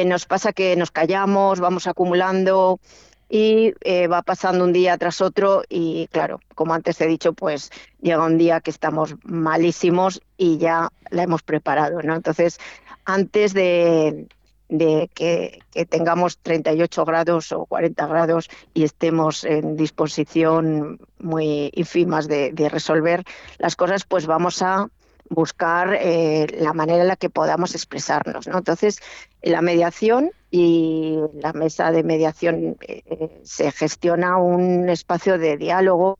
nos 0.06 0.26
pasa 0.26 0.52
que 0.52 0.74
nos 0.74 0.90
callamos, 0.90 1.60
vamos 1.60 1.86
acumulando 1.86 2.80
y 3.28 3.74
eh, 3.80 4.06
va 4.06 4.22
pasando 4.22 4.64
un 4.64 4.72
día 4.72 4.96
tras 4.98 5.20
otro 5.20 5.62
y 5.68 6.08
claro, 6.08 6.40
como 6.54 6.74
antes 6.74 7.00
he 7.00 7.06
dicho, 7.06 7.32
pues 7.32 7.70
llega 8.00 8.24
un 8.24 8.38
día 8.38 8.60
que 8.60 8.70
estamos 8.70 9.16
malísimos 9.24 10.22
y 10.36 10.58
ya 10.58 10.90
la 11.10 11.22
hemos 11.24 11.42
preparado, 11.42 12.02
¿no? 12.02 12.14
Entonces, 12.14 12.58
antes 13.04 13.52
de, 13.52 14.26
que, 14.68 15.58
tengamos 15.88 16.38
38 16.38 17.04
grados 17.04 17.52
o 17.52 17.66
40 17.66 18.06
grados 18.06 18.48
y 18.74 18.84
estemos 18.84 19.44
en 19.44 19.76
disposición 19.76 21.00
muy 21.18 21.70
ínfimas 21.74 22.28
de, 22.28 22.52
de 22.52 22.68
resolver 22.68 23.24
las 23.58 23.76
cosas, 23.76 24.04
pues 24.04 24.26
vamos 24.26 24.62
a 24.62 24.88
buscar 25.28 25.96
eh, 26.00 26.46
la 26.58 26.72
manera 26.72 27.02
en 27.02 27.08
la 27.08 27.16
que 27.16 27.30
podamos 27.30 27.74
expresarnos. 27.74 28.46
¿no? 28.46 28.58
Entonces, 28.58 29.00
la 29.42 29.62
mediación 29.62 30.30
y 30.50 31.18
la 31.40 31.52
mesa 31.52 31.90
de 31.90 32.02
mediación 32.02 32.76
eh, 32.80 33.40
se 33.42 33.72
gestiona 33.72 34.36
un 34.36 34.88
espacio 34.88 35.38
de 35.38 35.56
diálogo 35.56 36.16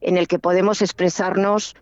en 0.00 0.16
el 0.16 0.28
que 0.28 0.38
podemos 0.38 0.82
expresarnos 0.82 1.76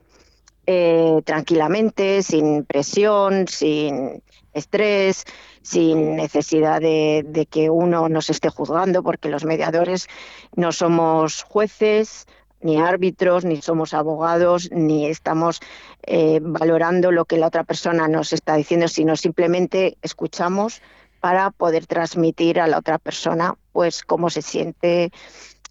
eh, 0.66 1.20
tranquilamente, 1.24 2.22
sin 2.22 2.64
presión, 2.64 3.46
sin 3.48 4.22
estrés, 4.54 5.24
sin 5.62 6.16
necesidad 6.16 6.80
de, 6.80 7.24
de, 7.26 7.46
que 7.46 7.70
uno 7.70 8.08
nos 8.08 8.30
esté 8.30 8.48
juzgando, 8.48 9.02
porque 9.02 9.28
los 9.28 9.44
mediadores 9.44 10.08
no 10.56 10.72
somos 10.72 11.42
jueces, 11.42 12.26
ni 12.64 12.80
árbitros, 12.80 13.44
ni 13.44 13.60
somos 13.60 13.92
abogados, 13.92 14.70
ni 14.72 15.06
estamos 15.06 15.60
eh, 16.02 16.40
valorando 16.42 17.12
lo 17.12 17.26
que 17.26 17.36
la 17.36 17.48
otra 17.48 17.62
persona 17.62 18.08
nos 18.08 18.32
está 18.32 18.56
diciendo, 18.56 18.88
sino 18.88 19.16
simplemente 19.16 19.98
escuchamos 20.00 20.80
para 21.20 21.50
poder 21.50 21.86
transmitir 21.86 22.60
a 22.60 22.66
la 22.66 22.78
otra 22.78 22.98
persona 22.98 23.54
pues 23.72 24.02
cómo 24.02 24.30
se 24.30 24.40
siente 24.40 25.10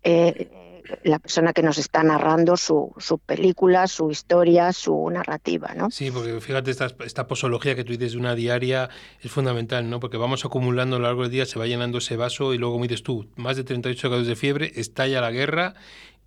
eh, 0.04 0.50
la 1.04 1.18
persona 1.18 1.54
que 1.54 1.64
nos 1.64 1.78
está 1.78 2.04
narrando 2.04 2.58
su, 2.58 2.94
su, 2.98 3.18
película, 3.18 3.88
su 3.88 4.12
historia, 4.12 4.72
su 4.74 5.10
narrativa, 5.10 5.74
¿no? 5.76 5.90
Sí, 5.90 6.12
porque 6.12 6.40
fíjate, 6.42 6.72
esta, 6.72 6.88
esta 7.06 7.28
posología 7.28 7.76
que 7.76 7.84
tú 7.84 7.94
dices 7.94 8.14
de 8.14 8.18
una 8.20 8.36
diaria 8.36 8.90
es 9.22 9.32
fundamental, 9.32 9.90
¿no? 9.90 10.00
Porque 10.00 10.18
vamos 10.18 10.46
acumulando 10.46 10.98
a 10.98 11.00
lo 11.00 11.06
largo 11.06 11.24
del 11.24 11.32
día, 11.32 11.46
se 11.46 11.58
va 11.58 11.66
llenando 11.66 11.98
ese 11.98 12.18
vaso 12.18 12.54
y 12.54 12.58
luego, 12.58 12.76
como 12.76 12.86
dices 12.86 13.04
tú, 13.04 13.28
más 13.36 13.58
de 13.58 13.64
38 13.64 14.10
grados 14.10 14.28
de 14.28 14.36
fiebre, 14.36 14.74
estalla 14.76 15.22
la 15.22 15.32
guerra 15.32 15.74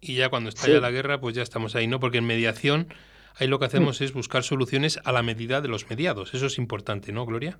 y 0.09 0.15
ya 0.15 0.29
cuando 0.29 0.49
estalla 0.49 0.81
la 0.81 0.91
guerra, 0.91 1.21
pues 1.21 1.35
ya 1.35 1.43
estamos 1.43 1.75
ahí, 1.75 1.87
¿no? 1.87 2.01
Porque 2.01 2.19
en 2.19 2.27
mediación, 2.27 2.89
ahí 3.35 3.47
lo 3.47 3.59
que 3.59 3.67
hacemos 3.67 4.01
es 4.01 4.13
buscar 4.13 4.43
soluciones 4.43 4.99
a 5.05 5.13
la 5.13 5.23
medida 5.23 5.61
de 5.61 5.69
los 5.69 5.89
mediados. 5.89 6.35
Eso 6.35 6.47
es 6.47 6.59
importante, 6.59 7.13
¿no, 7.13 7.27
Gloria? 7.27 7.59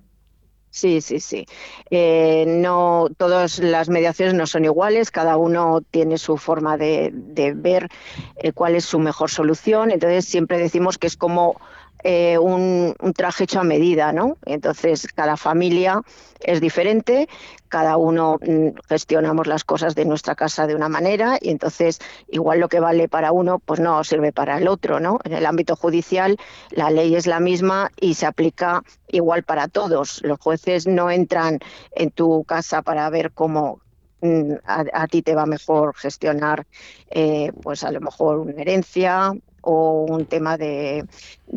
Sí, 0.69 1.01
sí, 1.01 1.19
sí. 1.19 1.45
Eh, 1.89 2.45
no 2.47 3.07
todas 3.17 3.59
las 3.59 3.89
mediaciones 3.89 4.35
no 4.35 4.45
son 4.45 4.65
iguales, 4.65 5.11
cada 5.11 5.37
uno 5.37 5.81
tiene 5.89 6.17
su 6.17 6.37
forma 6.37 6.77
de, 6.77 7.11
ver 7.55 7.87
eh, 8.35 8.51
cuál 8.51 8.75
es 8.75 8.85
su 8.85 8.99
mejor 8.99 9.31
solución. 9.31 9.91
Entonces 9.91 10.25
siempre 10.25 10.57
decimos 10.57 10.97
que 10.97 11.07
es 11.07 11.17
como 11.17 11.59
eh, 12.03 12.37
un, 12.37 12.95
traje 13.15 13.45
hecho 13.45 13.59
a 13.59 13.63
medida, 13.63 14.13
¿no? 14.13 14.37
Entonces, 14.45 15.07
cada 15.13 15.35
familia 15.35 16.01
es 16.39 16.61
diferente, 16.61 17.27
cada 17.69 17.97
uno 17.97 18.37
mm, 18.39 18.67
gestionamos 18.87 19.47
las 19.47 19.63
cosas 19.63 19.95
de 19.95 20.05
nuestra 20.05 20.35
casa 20.35 20.67
de 20.67 20.75
una 20.75 20.89
manera 20.89 21.37
y 21.41 21.49
entonces 21.49 21.99
igual 22.29 22.59
lo 22.59 22.69
que 22.69 22.79
vale 22.79 23.09
para 23.09 23.31
uno, 23.31 23.59
pues 23.59 23.79
no 23.79 24.03
sirve 24.03 24.31
para 24.31 24.57
el 24.57 24.67
otro, 24.67 24.99
¿no? 24.99 25.19
En 25.23 25.33
el 25.33 25.45
ámbito 25.45 25.75
judicial 25.75 26.37
la 26.69 26.91
ley 26.91 27.15
es 27.15 27.25
la 27.25 27.39
misma 27.39 27.91
y 27.99 28.13
se 28.13 28.27
aplica 28.27 28.83
igual 29.07 29.43
para 29.43 29.67
todos. 29.67 30.21
Los 30.23 30.39
jueces 30.39 30.85
no 30.85 31.09
entran 31.09 31.59
en 31.91 32.11
tu 32.11 32.43
casa 32.43 32.83
para 32.83 33.09
ver 33.09 33.31
cómo 33.31 33.81
mm, 34.21 34.53
a, 34.65 35.07
ti 35.07 35.23
te 35.23 35.35
va 35.35 35.45
mejor 35.47 35.95
gestionar, 35.95 36.67
eh, 37.09 37.51
pues 37.63 37.83
a 37.83 37.91
lo 37.91 38.01
mejor 38.01 38.37
una 38.37 38.61
herencia 38.61 39.33
o 39.69 40.05
un 40.07 40.25
tema 40.25 40.57
de, 40.57 41.05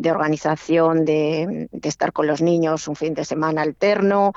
organización 0.04 1.04
de, 1.04 1.68
estar 1.82 2.12
con 2.12 2.26
los 2.26 2.42
niños 2.42 2.88
un 2.88 2.96
fin 2.96 3.14
de 3.14 3.24
semana 3.24 3.62
alterno 3.62 4.32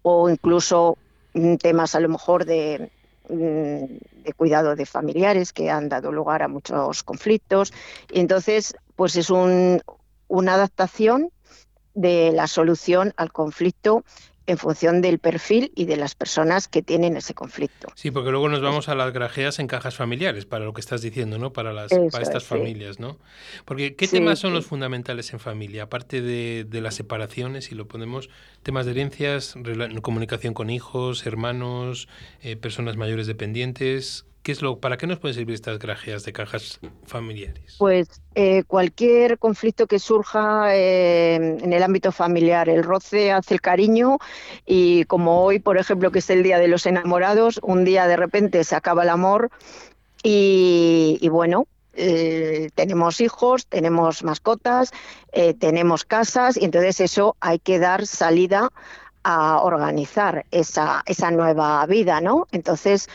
o 0.00 0.30
incluso 0.30 0.96
mm, 1.34 1.56
temas 1.56 1.94
a 1.94 2.00
lo 2.00 2.08
mejor 2.08 2.46
de, 2.46 2.90
mm, 3.28 4.24
de 4.24 4.32
cuidado 4.34 4.74
de 4.74 4.86
familiares 4.86 5.52
que 5.52 5.70
han 5.70 5.90
dado 5.90 6.10
lugar 6.10 6.42
a 6.42 6.48
muchos 6.48 7.02
conflictos. 7.02 7.74
Y 8.10 8.20
entonces, 8.20 8.74
pues 8.96 9.14
es 9.16 9.28
un, 9.28 9.82
una 10.28 10.54
adaptación 10.54 11.30
de 11.92 12.32
la 12.32 12.46
solución 12.46 13.12
al 13.18 13.30
conflicto 13.30 14.04
en 14.48 14.56
función 14.56 15.02
del 15.02 15.18
perfil 15.18 15.72
y 15.74 15.84
de 15.84 15.96
las 15.96 16.14
personas 16.14 16.68
que 16.68 16.82
tienen 16.82 17.18
ese 17.18 17.34
conflicto. 17.34 17.88
Sí, 17.94 18.10
porque 18.10 18.30
luego 18.30 18.48
nos 18.48 18.62
vamos 18.62 18.88
a 18.88 18.94
las 18.94 19.12
grajeas 19.12 19.58
en 19.58 19.66
cajas 19.66 19.94
familiares, 19.94 20.46
para 20.46 20.64
lo 20.64 20.72
que 20.72 20.80
estás 20.80 21.02
diciendo, 21.02 21.38
¿no? 21.38 21.52
Para, 21.52 21.74
las, 21.74 21.90
para 22.10 22.22
estas 22.22 22.44
familias, 22.44 22.98
¿no? 22.98 23.18
Porque, 23.66 23.94
¿qué 23.94 24.08
temas 24.08 24.38
son 24.38 24.54
los 24.54 24.64
fundamentales 24.64 25.34
en 25.34 25.38
familia? 25.38 25.84
Aparte 25.84 26.22
de, 26.22 26.64
de, 26.66 26.80
las 26.80 26.94
separaciones, 26.94 27.66
si 27.66 27.74
lo 27.74 27.86
ponemos, 27.86 28.30
temas 28.62 28.86
de 28.86 28.92
herencias, 28.92 29.54
comunicación 30.00 30.54
con 30.54 30.70
hijos, 30.70 31.26
hermanos, 31.26 32.08
eh, 32.40 32.56
personas 32.56 32.96
mayores 32.96 33.26
dependientes, 33.26 34.24
¿Para 34.80 34.96
qué 34.96 35.06
nos 35.06 35.18
pueden 35.18 35.34
servir 35.34 35.54
estas 35.54 35.78
grajeas 35.78 36.24
de 36.24 36.32
cajas 36.32 36.80
familiares? 37.04 37.76
Pues 37.78 38.08
eh, 38.34 38.62
cualquier 38.66 39.38
conflicto 39.38 39.86
que 39.86 39.98
surja 39.98 40.74
eh, 40.74 41.34
en 41.34 41.70
el 41.70 41.82
ámbito 41.82 42.12
familiar, 42.12 42.70
el 42.70 42.82
roce 42.82 43.30
hace 43.30 43.52
el 43.54 43.60
cariño 43.60 44.18
y 44.64 45.04
como 45.04 45.42
hoy, 45.42 45.58
por 45.58 45.76
ejemplo, 45.76 46.10
que 46.10 46.20
es 46.20 46.30
el 46.30 46.42
Día 46.42 46.58
de 46.58 46.68
los 46.68 46.86
Enamorados, 46.86 47.60
un 47.62 47.84
día 47.84 48.06
de 48.06 48.16
repente 48.16 48.64
se 48.64 48.74
acaba 48.74 49.02
el 49.02 49.10
amor 49.10 49.50
y, 50.22 51.28
bueno, 51.30 51.66
eh, 51.92 52.70
tenemos 52.74 53.20
hijos, 53.20 53.66
tenemos 53.66 54.24
mascotas, 54.24 54.92
tenemos 55.58 56.04
casas 56.04 56.56
y 56.56 56.64
entonces 56.64 57.00
eso 57.00 57.36
hay 57.40 57.58
que 57.58 57.78
dar 57.78 58.06
salida 58.06 58.70
a 59.24 59.60
organizar 59.60 60.46
esa, 60.50 61.02
esa 61.04 61.30
nueva 61.30 61.84
vida, 61.86 62.20
¿no? 62.20 62.46
Entonces, 62.50 63.08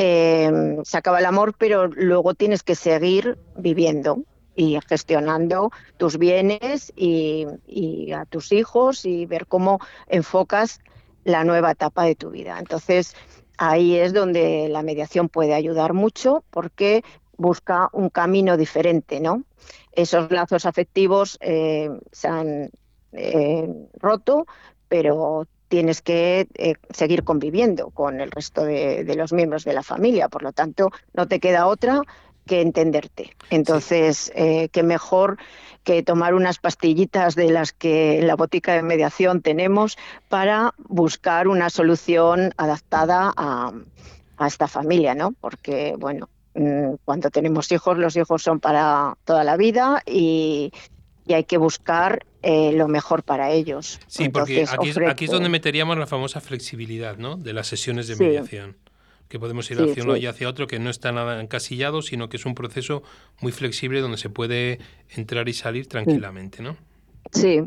Em, 0.00 0.84
se 0.84 0.96
acaba 0.96 1.18
el 1.18 1.26
amor, 1.26 1.54
pero 1.58 1.88
luego 1.88 2.32
tienes 2.34 2.62
que 2.62 2.76
seguir 2.76 3.36
viviendo 3.56 4.22
y 4.54 4.78
gestionando 4.88 5.72
tus 5.96 6.18
bienes 6.18 6.92
y, 6.94 8.12
a 8.12 8.24
tus 8.24 8.52
hijos 8.52 9.04
y 9.04 9.26
ver 9.26 9.48
cómo 9.48 9.80
enfocas 10.06 10.78
la 11.24 11.42
nueva 11.42 11.72
etapa 11.72 12.04
de 12.04 12.14
tu 12.14 12.30
vida. 12.30 12.60
Entonces, 12.60 13.16
ahí 13.56 13.96
es 13.96 14.12
donde 14.12 14.68
la 14.68 14.84
mediación 14.84 15.28
puede 15.28 15.54
ayudar 15.54 15.94
mucho 15.94 16.44
porque 16.50 17.02
busca 17.36 17.88
un 17.92 18.08
camino 18.08 18.56
diferente, 18.56 19.18
¿no? 19.18 19.42
Esos 19.90 20.30
lazos 20.30 20.64
afectivos 20.64 21.38
eh, 21.40 21.90
se 22.12 22.28
han 22.28 22.70
eh, 23.14 23.68
roto, 23.94 24.46
pero 24.88 25.48
tienes 25.68 26.02
que 26.02 26.48
eh, 26.54 26.74
seguir 26.90 27.24
conviviendo 27.24 27.90
con 27.90 28.20
el 28.20 28.30
resto 28.30 28.64
de, 28.64 29.04
los 29.16 29.32
miembros 29.32 29.64
de 29.64 29.74
la 29.74 29.82
familia. 29.82 30.28
Por 30.28 30.42
lo 30.42 30.52
tanto, 30.52 30.90
no 31.14 31.28
te 31.28 31.40
queda 31.40 31.66
otra 31.66 32.00
que 32.46 32.62
entenderte. 32.62 33.36
Entonces, 33.50 34.32
eh, 34.34 34.68
qué 34.72 34.82
mejor 34.82 35.36
que 35.84 36.02
tomar 36.02 36.34
unas 36.34 36.58
pastillitas 36.58 37.34
de 37.34 37.50
las 37.50 37.72
que 37.72 38.18
en 38.18 38.26
la 38.26 38.36
botica 38.36 38.74
de 38.74 38.82
mediación 38.82 39.42
tenemos 39.42 39.96
para 40.28 40.74
buscar 40.88 41.48
una 41.48 41.70
solución 41.70 42.52
adaptada 42.56 43.32
a, 43.36 43.72
a 44.38 44.46
esta 44.46 44.68
familia, 44.68 45.14
¿no? 45.14 45.32
Porque, 45.32 45.94
bueno, 45.98 46.28
mm, 46.54 46.94
cuando 47.04 47.30
tenemos 47.30 47.70
hijos, 47.72 47.98
los 47.98 48.16
hijos 48.16 48.42
son 48.42 48.60
para 48.60 49.16
toda 49.24 49.44
la 49.44 49.56
vida 49.56 50.02
y, 50.06 50.72
y 51.26 51.34
hay 51.34 51.44
que 51.44 51.58
buscar 51.58 52.24
eh, 52.42 52.72
lo 52.72 52.88
mejor 52.88 53.22
para 53.22 53.50
ellos. 53.50 54.00
Sí, 54.06 54.28
porque 54.28 54.64
aquí, 54.68 55.24
es, 55.24 55.30
donde 55.30 55.48
meteríamos 55.48 55.98
la 55.98 56.06
famosa 56.06 56.40
flexibilidad 56.40 57.16
¿no? 57.16 57.36
de 57.36 57.52
las 57.52 57.66
sesiones 57.66 58.08
de 58.08 58.16
mediación. 58.16 58.76
Que 59.28 59.38
podemos 59.38 59.70
ir 59.70 59.78
hacia 59.78 60.04
uno 60.04 60.16
y 60.16 60.24
hacia 60.24 60.48
otro, 60.48 60.66
que 60.66 60.78
no 60.78 60.88
está 60.88 61.12
nada 61.12 61.40
encasillado, 61.42 62.00
sino 62.00 62.30
que 62.30 62.38
es 62.38 62.46
un 62.46 62.54
proceso 62.54 63.02
muy 63.40 63.52
flexible 63.52 64.00
donde 64.00 64.16
se 64.16 64.30
puede 64.30 64.78
entrar 65.10 65.50
y 65.50 65.52
salir 65.52 65.86
tranquilamente, 65.86 66.62
¿no? 66.62 66.78
Sí. 67.32 67.60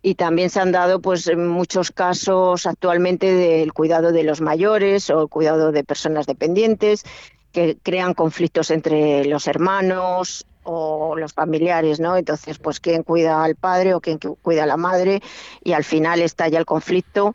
Y 0.00 0.14
también 0.14 0.48
se 0.48 0.60
han 0.60 0.72
dado 0.72 1.00
pues 1.00 1.30
muchos 1.36 1.90
casos 1.90 2.64
actualmente 2.64 3.34
del 3.34 3.74
cuidado 3.74 4.12
de 4.12 4.22
los 4.22 4.40
mayores 4.40 5.10
o 5.10 5.20
el 5.20 5.28
cuidado 5.28 5.72
de 5.72 5.84
personas 5.84 6.26
dependientes 6.26 7.04
que 7.52 7.76
crean 7.82 8.14
conflictos 8.14 8.70
entre 8.70 9.24
los 9.24 9.46
hermanos, 9.46 10.46
o 10.70 11.16
los 11.16 11.32
familiares, 11.32 11.98
¿no? 11.98 12.16
Entonces, 12.16 12.58
pues 12.58 12.78
quién 12.78 13.02
cuida 13.02 13.42
al 13.42 13.56
padre 13.56 13.94
o 13.94 14.00
quién 14.00 14.18
cuida 14.18 14.64
a 14.64 14.66
la 14.66 14.76
madre 14.76 15.22
y 15.64 15.72
al 15.72 15.82
final 15.82 16.20
estalla 16.20 16.58
el 16.58 16.66
conflicto 16.66 17.34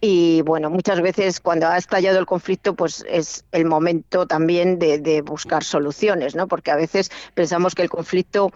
y 0.00 0.40
bueno, 0.42 0.70
muchas 0.70 1.02
veces 1.02 1.40
cuando 1.40 1.68
ha 1.68 1.76
estallado 1.76 2.18
el 2.18 2.24
conflicto, 2.24 2.74
pues 2.74 3.04
es 3.06 3.44
el 3.52 3.66
momento 3.66 4.26
también 4.26 4.78
de, 4.78 5.22
buscar 5.22 5.62
soluciones, 5.62 6.34
¿no? 6.34 6.48
Porque 6.48 6.70
a 6.70 6.76
veces 6.76 7.10
pensamos 7.34 7.74
que 7.74 7.82
el 7.82 7.90
conflicto 7.90 8.50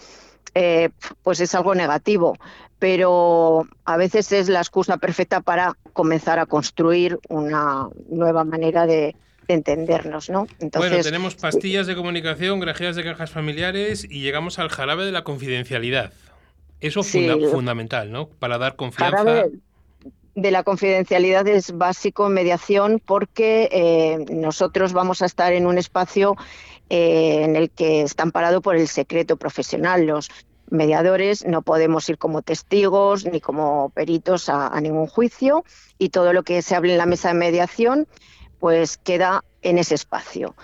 eh, 0.55 0.89
pues 1.23 1.41
es 1.41 1.55
algo 1.55 1.75
negativo, 1.75 2.39
pero 2.79 3.67
a 3.85 3.97
veces 3.99 4.33
es 4.33 4.49
la 4.49 4.61
excusa 4.61 4.97
perfecta 4.97 5.43
para 5.43 5.77
comenzar 5.93 6.39
a 6.39 6.47
construir 6.47 7.19
una 7.29 7.91
nueva 8.09 8.45
manera 8.45 8.87
de, 8.87 9.15
de 9.47 9.55
entendernos, 9.55 10.31
¿no? 10.31 10.47
Entonces, 10.59 10.91
bueno, 10.91 11.05
tenemos 11.05 11.35
pastillas 11.35 11.87
de 11.87 11.95
comunicación, 11.95 12.61
grajeas 12.61 12.97
de 12.97 13.05
cajas 13.05 13.31
familiares 13.31 14.07
y 14.09 14.21
llegamos 14.21 14.59
al 14.59 14.69
jarabe 14.69 15.05
de 15.05 15.13
la 15.13 15.25
confidencialidad. 15.25 16.13
Eso 16.81 17.01
es 17.01 17.51
fundamental, 17.51 18.11
¿no? 18.13 18.29
Para 18.29 18.59
dar 18.59 18.77
confianza. 18.77 19.17
Jarabe 19.17 19.53
de 20.35 20.51
la 20.51 20.65
confidencialidad 20.65 21.47
es 21.47 21.77
básico 21.77 22.27
en 22.27 22.35
mediación 22.35 23.01
porque 23.05 23.69
eh, 23.71 24.25
nosotros 24.33 24.93
vamos 24.93 25.23
a 25.23 25.27
estar 25.27 25.53
en 25.53 25.67
un 25.67 25.79
espacio 25.79 26.37
eh, 26.91 27.43
en 27.45 27.57
el 27.57 27.71
que 27.71 28.03
está 28.03 28.25
amparado 28.25 28.61
por 28.61 28.77
el 28.77 28.89
secreto 28.89 29.37
profesional. 29.37 30.07
Los 30.07 30.31
mediadores 30.71 31.47
no 31.47 31.63
podemos 31.63 32.09
ir 32.09 32.19
como 32.19 32.43
testigos 32.43 33.25
ni 33.25 33.41
como 33.41 33.91
peritos 33.91 34.49
a 34.49 34.81
ningún 34.81 35.07
juicio 35.07 35.65
y 35.99 36.09
todo 36.09 36.33
lo 36.33 36.43
que 36.43 36.63
se 36.63 36.75
hable 36.75 36.93
en 36.93 36.99
la 36.99 37.07
mesa 37.07 37.29
de 37.29 37.35
mediación 37.35 38.09
pues 38.65 38.97
queda 38.97 39.45
en 39.61 39.77
ese 39.77 39.95
espacio. 39.95 40.55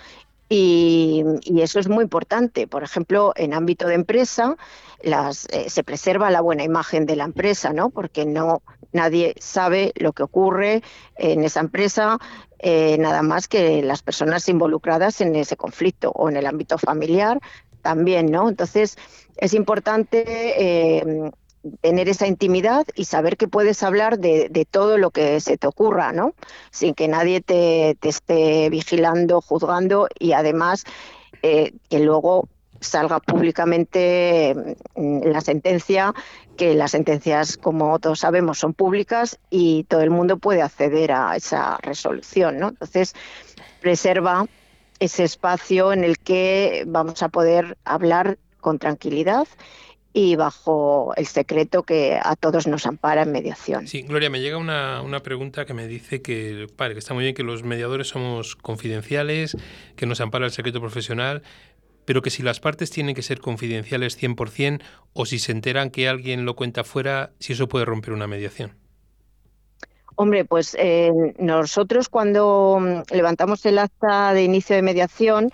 Y, 0.49 1.23
eso 1.61 1.79
es 1.79 1.87
muy 1.87 2.03
importante. 2.05 2.67
Por 2.67 2.83
ejemplo, 2.83 3.35
en 3.37 3.53
ámbito 3.53 3.87
de 3.87 3.93
empresa, 3.93 4.57
las, 5.03 5.47
eh, 5.51 5.69
se 5.69 5.85
preserva 5.85 6.31
la 6.31 6.41
buena 6.41 6.65
imagen 6.65 7.05
de 7.05 7.15
la 7.15 7.25
empresa, 7.25 7.75
¿no? 7.75 7.91
Porque 7.91 8.25
no 8.25 8.63
nadie 8.93 9.35
sabe 9.39 9.93
lo 9.97 10.15
que 10.15 10.23
ocurre 10.23 10.83
en 11.17 11.45
esa 11.45 11.61
empresa, 11.61 12.17
eh, 12.59 12.97
nada 12.99 13.21
más 13.21 13.49
que 13.49 13.83
las 13.83 14.01
personas 14.01 14.49
involucradas 14.49 15.21
en 15.21 15.37
ese 15.37 15.59
conflicto 15.59 16.11
o 16.13 16.31
en 16.31 16.39
el 16.39 16.47
ámbito 16.47 16.79
familiar 16.79 17.39
también, 17.83 18.31
¿no? 18.31 18.49
Entonces 18.49 18.97
es 19.37 19.53
importante 19.53 20.25
eh, 20.57 21.31
tener 21.81 22.09
esa 22.09 22.27
intimidad 22.27 22.87
y 22.95 23.05
saber 23.05 23.37
que 23.37 23.49
puedes 23.49 23.83
hablar 23.83 24.19
de, 24.19 24.67
todo 24.71 24.99
lo 24.99 25.11
que 25.11 25.41
se 25.41 25.59
te 25.59 25.67
ocurra, 25.67 26.13
¿no? 26.13 26.35
Sin 26.71 26.95
que 26.95 27.09
nadie 27.09 27.41
te, 27.41 27.97
esté 28.03 28.71
vigilando, 28.71 29.41
juzgando 29.41 30.09
y 30.19 30.33
además 30.33 30.85
eh, 31.43 31.73
que 31.89 32.01
luego 32.01 32.49
salga 32.81 33.21
públicamente 33.21 34.77
mm, 34.95 35.27
la 35.27 35.41
sentencia, 35.43 36.15
que 36.57 36.75
las 36.75 36.93
sentencias, 36.93 37.57
como 37.57 37.99
todos 37.99 38.21
sabemos, 38.21 38.59
son 38.59 38.73
públicas 38.73 39.39
y 39.51 39.85
todo 39.85 40.01
el 40.01 40.11
mundo 40.11 40.39
puede 40.39 40.63
acceder 40.63 41.13
a 41.13 41.37
esa 41.37 41.77
resolución, 41.83 42.59
¿no? 42.59 42.69
Entonces, 42.71 43.15
preserva 43.81 44.47
ese 44.99 45.25
espacio 45.25 45.93
en 45.93 46.05
el 46.05 46.19
que 46.19 46.85
vamos 46.87 47.23
a 47.23 47.29
poder 47.29 47.77
hablar 47.85 48.39
con 48.61 48.79
tranquilidad 48.79 49.47
y 50.13 50.37
bajo 50.37 51.13
el 51.17 51.27
secreto 51.27 51.85
que 51.85 52.19
a 52.21 52.35
todos 52.37 52.67
nos 52.67 52.87
ampara 52.87 53.23
en 53.23 53.33
mediación. 53.33 53.87
Sí, 53.87 54.03
Gloria, 54.03 54.31
me 54.31 54.41
llega 54.41 54.57
una, 54.57 55.03
una 55.03 55.21
pregunta 55.21 55.65
que 55.65 55.75
me 55.75 55.87
dice 55.87 56.21
que, 56.21 56.67
que 56.77 56.99
está 56.99 57.15
muy 57.15 57.25
bien 57.25 57.35
que 57.35 57.45
los 57.45 57.63
mediadores 57.63 58.09
somos 58.09 58.57
confidenciales, 58.57 59.57
que 59.97 60.07
nos 60.07 60.21
ampara 60.21 60.47
el 60.47 60.53
secreto 60.53 60.81
profesional, 60.81 61.43
pero 62.05 62.23
que 62.23 62.31
si 62.31 62.43
las 62.43 62.59
partes 62.59 62.91
tienen 62.91 63.15
que 63.15 63.23
ser 63.23 63.41
confidenciales 63.41 64.21
100% 64.21 64.83
o 65.13 65.27
si 65.27 65.39
se 65.39 65.53
enteran 65.53 65.91
que 65.91 66.09
alguien 66.09 66.45
lo 66.45 66.57
cuenta 66.57 66.83
fuera, 66.83 67.33
si 67.39 67.53
eso 67.53 67.69
puede 67.69 67.85
romper 67.85 68.13
una 68.13 68.27
mediación. 68.27 68.80
Hombre, 70.21 70.45
pues 70.45 70.77
eh, 70.79 71.11
nosotros 71.39 72.11
cuando 72.11 72.77
mm, 72.79 73.15
levantamos 73.15 73.65
el 73.65 73.79
acta 73.79 74.35
de 74.35 74.45
inicio 74.45 74.77
de 74.77 74.83
mediación 74.83 75.51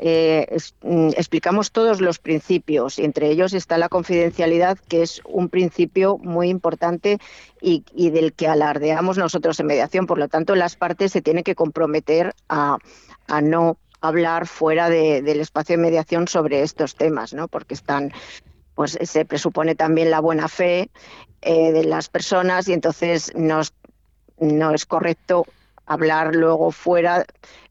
eh, 0.00 0.44
mm, 0.82 1.10
explicamos 1.10 1.70
todos 1.70 2.00
los 2.00 2.18
principios 2.18 2.98
y 2.98 3.04
entre 3.04 3.30
ellos 3.30 3.54
está 3.54 3.78
la 3.78 3.88
confidencialidad, 3.88 4.76
que 4.88 5.02
es 5.02 5.22
un 5.24 5.48
principio 5.48 6.18
muy 6.18 6.48
importante 6.48 7.18
y, 7.60 7.84
del 8.10 8.32
que 8.32 8.48
alardeamos 8.48 9.18
nosotros 9.18 9.60
en 9.60 9.66
mediación. 9.66 10.08
Por 10.08 10.18
lo 10.18 10.26
tanto, 10.26 10.56
las 10.56 10.74
partes 10.74 11.12
se 11.12 11.22
tienen 11.22 11.44
que 11.44 11.54
comprometer 11.54 12.34
a, 12.48 12.78
no 13.40 13.78
hablar 14.00 14.48
fuera 14.48 14.90
del 14.90 15.38
espacio 15.38 15.76
de 15.76 15.82
mediación 15.82 16.26
sobre 16.26 16.64
estos 16.64 16.96
temas, 16.96 17.34
¿no? 17.34 17.46
Porque 17.46 17.74
están 17.74 18.12
pues 18.74 18.96
se 19.02 19.24
presupone 19.24 19.74
también 19.74 20.08
la 20.08 20.20
buena 20.20 20.46
fe 20.46 20.90
eh, 21.40 21.72
de 21.72 21.84
las 21.84 22.08
personas 22.08 22.68
y 22.68 22.72
entonces 22.72 23.32
nos 23.34 23.72
no 24.40 24.72
es 24.72 24.86
correcto 24.86 25.46
hablar 25.86 26.34
luego 26.34 26.70
fuera 26.70 27.24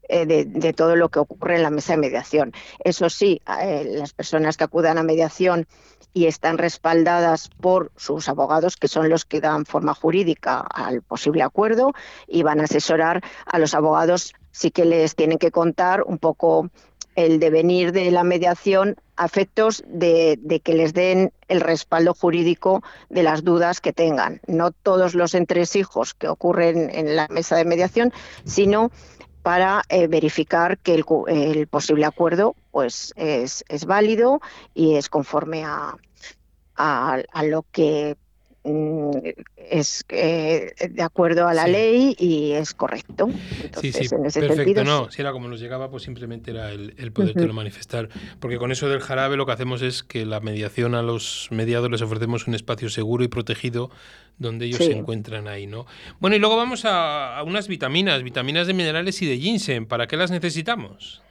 eh, 0.08 0.26
de, 0.26 0.72
todo 0.72 0.96
lo 0.96 1.08
que 1.08 1.18
ocurre 1.18 1.56
en 1.56 1.62
la 1.62 1.70
mesa 1.70 1.92
de 1.92 1.98
mediación. 1.98 2.52
Eso 2.82 3.10
sí, 3.10 3.40
eh, 3.62 3.84
las 3.86 4.12
personas 4.12 4.56
que 4.56 4.64
acudan 4.64 4.98
a 4.98 5.02
mediación 5.02 5.66
y 6.14 6.26
están 6.26 6.58
respaldadas 6.58 7.50
por 7.60 7.92
sus 7.96 8.28
abogados, 8.28 8.76
que 8.76 8.88
son 8.88 9.08
los 9.08 9.24
que 9.24 9.40
dan 9.40 9.66
forma 9.66 9.94
jurídica 9.94 10.60
al 10.60 11.02
posible 11.02 11.42
acuerdo, 11.42 11.92
y 12.26 12.42
van 12.42 12.60
a 12.60 12.64
asesorar 12.64 13.22
a 13.46 13.58
los 13.58 13.74
abogados, 13.74 14.32
sí 14.50 14.70
que 14.70 14.84
les 14.84 15.14
tienen 15.14 15.38
que 15.38 15.50
contar 15.50 16.02
un 16.02 16.18
poco 16.18 16.70
el 17.14 17.38
devenir 17.38 17.92
de 17.92 18.10
la 18.10 18.24
mediación 18.24 18.96
a 19.18 19.26
efectos 19.26 19.82
de, 19.86 20.38
que 20.64 20.74
les 20.74 20.94
den 20.94 21.32
el 21.48 21.60
respaldo 21.60 22.14
jurídico 22.14 22.82
de 23.10 23.24
las 23.24 23.42
dudas 23.42 23.80
que 23.80 23.92
tengan. 23.92 24.40
No 24.46 24.70
todos 24.70 25.14
los 25.14 25.34
entresijos 25.34 26.14
que 26.14 26.28
ocurren 26.28 26.88
en 26.90 27.16
la 27.16 27.26
mesa 27.28 27.56
de 27.56 27.64
mediación, 27.64 28.12
sino 28.44 28.90
para 29.42 29.82
eh, 29.88 30.06
verificar 30.06 30.78
que 30.78 30.94
el, 30.94 31.66
posible 31.66 32.06
acuerdo 32.06 32.54
pues, 32.70 33.12
es, 33.16 33.64
válido 33.86 34.40
y 34.72 34.94
es 34.94 35.08
conforme 35.08 35.64
a, 35.64 35.96
lo 37.42 37.64
que 37.72 38.16
es 38.64 40.04
eh, 40.08 40.72
de 40.90 41.02
acuerdo 41.02 41.48
a 41.48 41.54
la 41.54 41.66
ley 41.66 42.16
y 42.18 42.52
es 42.52 42.74
correcto. 42.74 43.28
sí, 43.80 43.92
sí, 43.92 44.08
perfecto. 44.08 44.84
no, 44.84 45.10
si 45.10 45.22
era 45.22 45.32
como 45.32 45.48
nos 45.48 45.60
llegaba, 45.60 45.90
pues 45.90 46.02
simplemente 46.02 46.50
era 46.50 46.70
el, 46.72 46.94
el 46.98 47.12
podértelo 47.12 47.52
manifestar. 47.52 48.08
Porque 48.40 48.58
con 48.58 48.72
eso 48.72 48.88
del 48.88 49.00
jarabe 49.00 49.36
lo 49.36 49.46
que 49.46 49.52
hacemos 49.52 49.82
es 49.82 50.02
que 50.02 50.26
la 50.26 50.40
mediación 50.40 50.94
a 50.94 51.02
los 51.02 51.48
mediados 51.50 51.90
les 51.90 52.02
ofrecemos 52.02 52.46
un 52.46 52.54
espacio 52.54 52.90
seguro 52.90 53.24
y 53.24 53.28
protegido 53.28 53.90
donde 54.38 54.66
ellos 54.66 54.78
se 54.78 54.92
encuentran 54.92 55.48
ahí, 55.48 55.66
¿no? 55.66 55.86
Bueno, 56.20 56.36
y 56.36 56.38
luego 56.38 56.56
vamos 56.56 56.84
a, 56.84 57.38
a 57.38 57.42
unas 57.42 57.68
vitaminas, 57.68 58.22
vitaminas 58.22 58.66
de 58.66 58.74
minerales 58.74 59.20
y 59.22 59.26
de 59.26 59.38
ginseng. 59.38 59.86
¿Para 59.86 60.06
qué 60.06 60.16
las 60.16 60.30
necesitamos? 60.30 61.22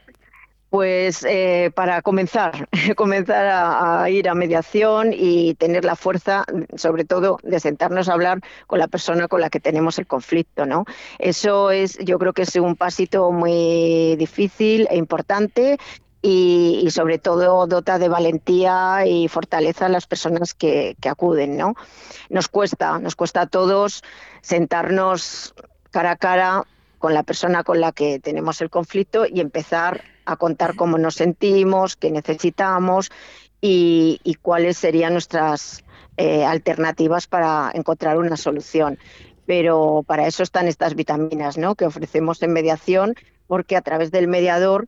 Pues 0.69 1.23
eh, 1.23 1.71
para 1.73 2.01
comenzar, 2.01 2.67
comenzar 2.97 3.47
a, 3.47 4.09
ir 4.09 4.27
a 4.27 4.35
mediación 4.35 5.13
y 5.13 5.53
tener 5.55 5.85
la 5.85 5.95
fuerza, 5.95 6.43
sobre 6.75 7.05
todo, 7.05 7.37
de 7.43 7.59
sentarnos 7.59 8.09
a 8.09 8.13
hablar 8.13 8.41
con 8.67 8.79
la 8.79 8.87
persona 8.87 9.29
con 9.29 9.39
la 9.39 9.49
que 9.49 9.61
tenemos 9.61 9.97
el 9.97 10.07
conflicto, 10.07 10.65
¿no? 10.65 10.83
Eso 11.19 11.71
es, 11.71 11.97
yo 11.99 12.19
creo 12.19 12.33
que 12.33 12.41
es 12.41 12.55
un 12.57 12.75
pasito 12.75 13.31
muy 13.31 14.17
difícil 14.17 14.87
e 14.89 14.97
importante 14.97 15.77
y, 16.21 16.89
sobre 16.91 17.19
todo 17.19 17.67
dota 17.67 17.99
de 17.99 18.09
valentía 18.09 19.05
y 19.05 19.27
fortaleza 19.29 19.85
a 19.85 19.89
las 19.89 20.07
personas 20.07 20.53
que, 20.53 20.97
acuden, 21.07 21.55
¿no? 21.57 21.75
Nos 22.29 22.49
cuesta, 22.49 22.99
nos 22.99 23.15
cuesta 23.15 23.41
a 23.41 23.47
todos 23.47 24.03
sentarnos 24.41 25.53
cara 25.91 26.11
a 26.11 26.15
cara 26.17 26.63
con 26.99 27.13
la 27.13 27.23
persona 27.23 27.63
con 27.63 27.79
la 27.79 27.93
que 27.93 28.19
tenemos 28.19 28.59
el 28.61 28.69
conflicto 28.69 29.25
y 29.25 29.39
empezar 29.39 30.03
a 30.27 30.35
contar 30.35 30.75
cómo 30.75 30.97
nos 30.97 31.15
sentimos, 31.15 31.95
qué 31.95 32.11
necesitamos 32.11 33.09
y, 33.61 34.37
cuáles 34.41 34.77
serían 34.77 35.13
nuestras 35.13 35.83
eh, 36.17 36.45
alternativas 36.45 37.27
para 37.27 37.71
encontrar 37.73 38.17
una 38.17 38.37
solución. 38.37 38.99
Pero 39.45 40.03
para 40.05 40.27
eso 40.27 40.43
están 40.43 40.67
estas 40.67 40.93
vitaminas 40.93 41.57
¿no? 41.57 41.75
que 41.75 41.85
ofrecemos 41.85 42.43
en 42.43 42.51
mediación, 42.51 43.15
porque 43.47 43.77
a 43.77 43.81
través 43.81 44.11
del 44.11 44.27
mediador 44.27 44.87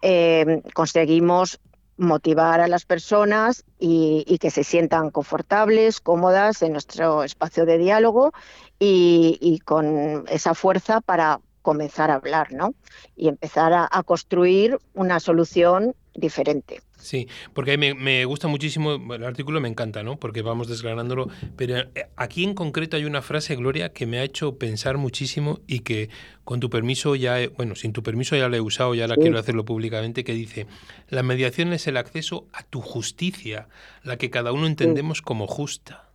eh, 0.00 0.62
conseguimos 0.74 1.60
motivar 1.98 2.60
a 2.60 2.68
las 2.68 2.84
personas 2.84 3.64
y, 3.78 4.38
que 4.40 4.50
se 4.50 4.64
sientan 4.64 5.10
confortables, 5.10 6.00
cómodas 6.00 6.62
en 6.62 6.72
nuestro 6.72 7.24
espacio 7.24 7.66
de 7.66 7.76
diálogo 7.76 8.32
y, 8.78 9.60
con 9.64 10.24
esa 10.28 10.54
fuerza 10.54 11.00
para 11.00 11.40
comenzar 11.68 12.10
a 12.10 12.14
hablar, 12.14 12.50
¿no? 12.50 12.72
Y 13.14 13.28
empezar 13.28 13.74
a, 13.74 14.02
construir 14.04 14.78
una 14.94 15.20
solución 15.20 15.94
diferente. 16.14 16.80
Sí, 16.96 17.28
porque 17.52 17.76
me, 17.76 17.92
me 17.92 18.24
gusta 18.24 18.48
muchísimo, 18.48 18.94
el 19.14 19.22
artículo 19.22 19.60
me 19.60 19.68
encanta, 19.68 20.02
¿no? 20.02 20.16
Porque 20.16 20.40
vamos 20.40 20.66
desgranándolo, 20.68 21.28
pero 21.56 21.76
eh, 21.76 22.06
aquí 22.16 22.42
en 22.42 22.54
concreto 22.54 22.96
hay 22.96 23.04
una 23.04 23.20
frase, 23.20 23.54
Gloria, 23.54 23.92
que 23.92 24.06
me 24.06 24.18
ha 24.18 24.24
hecho 24.24 24.56
pensar 24.56 24.96
muchísimo 24.96 25.60
y 25.66 25.80
que 25.80 26.08
con 26.44 26.58
tu 26.58 26.70
permiso 26.70 27.14
ya, 27.16 27.36
bueno, 27.58 27.74
sin 27.74 27.92
tu 27.92 28.02
permiso 28.02 28.34
ya 28.34 28.48
la 28.48 28.56
he 28.56 28.62
usado, 28.62 28.94
ya 28.94 29.06
la 29.06 29.16
quiero 29.16 29.38
hacerlo 29.38 29.66
públicamente, 29.66 30.24
que 30.24 30.32
dice, 30.32 30.66
la 31.10 31.22
mediación 31.22 31.74
es 31.74 31.86
el 31.86 31.98
acceso 31.98 32.46
a 32.54 32.62
tu 32.62 32.80
justicia, 32.80 33.68
la 34.04 34.16
que 34.16 34.30
cada 34.30 34.52
uno 34.52 34.66
entendemos 34.66 35.20
como 35.20 35.46
justa. 35.46 36.07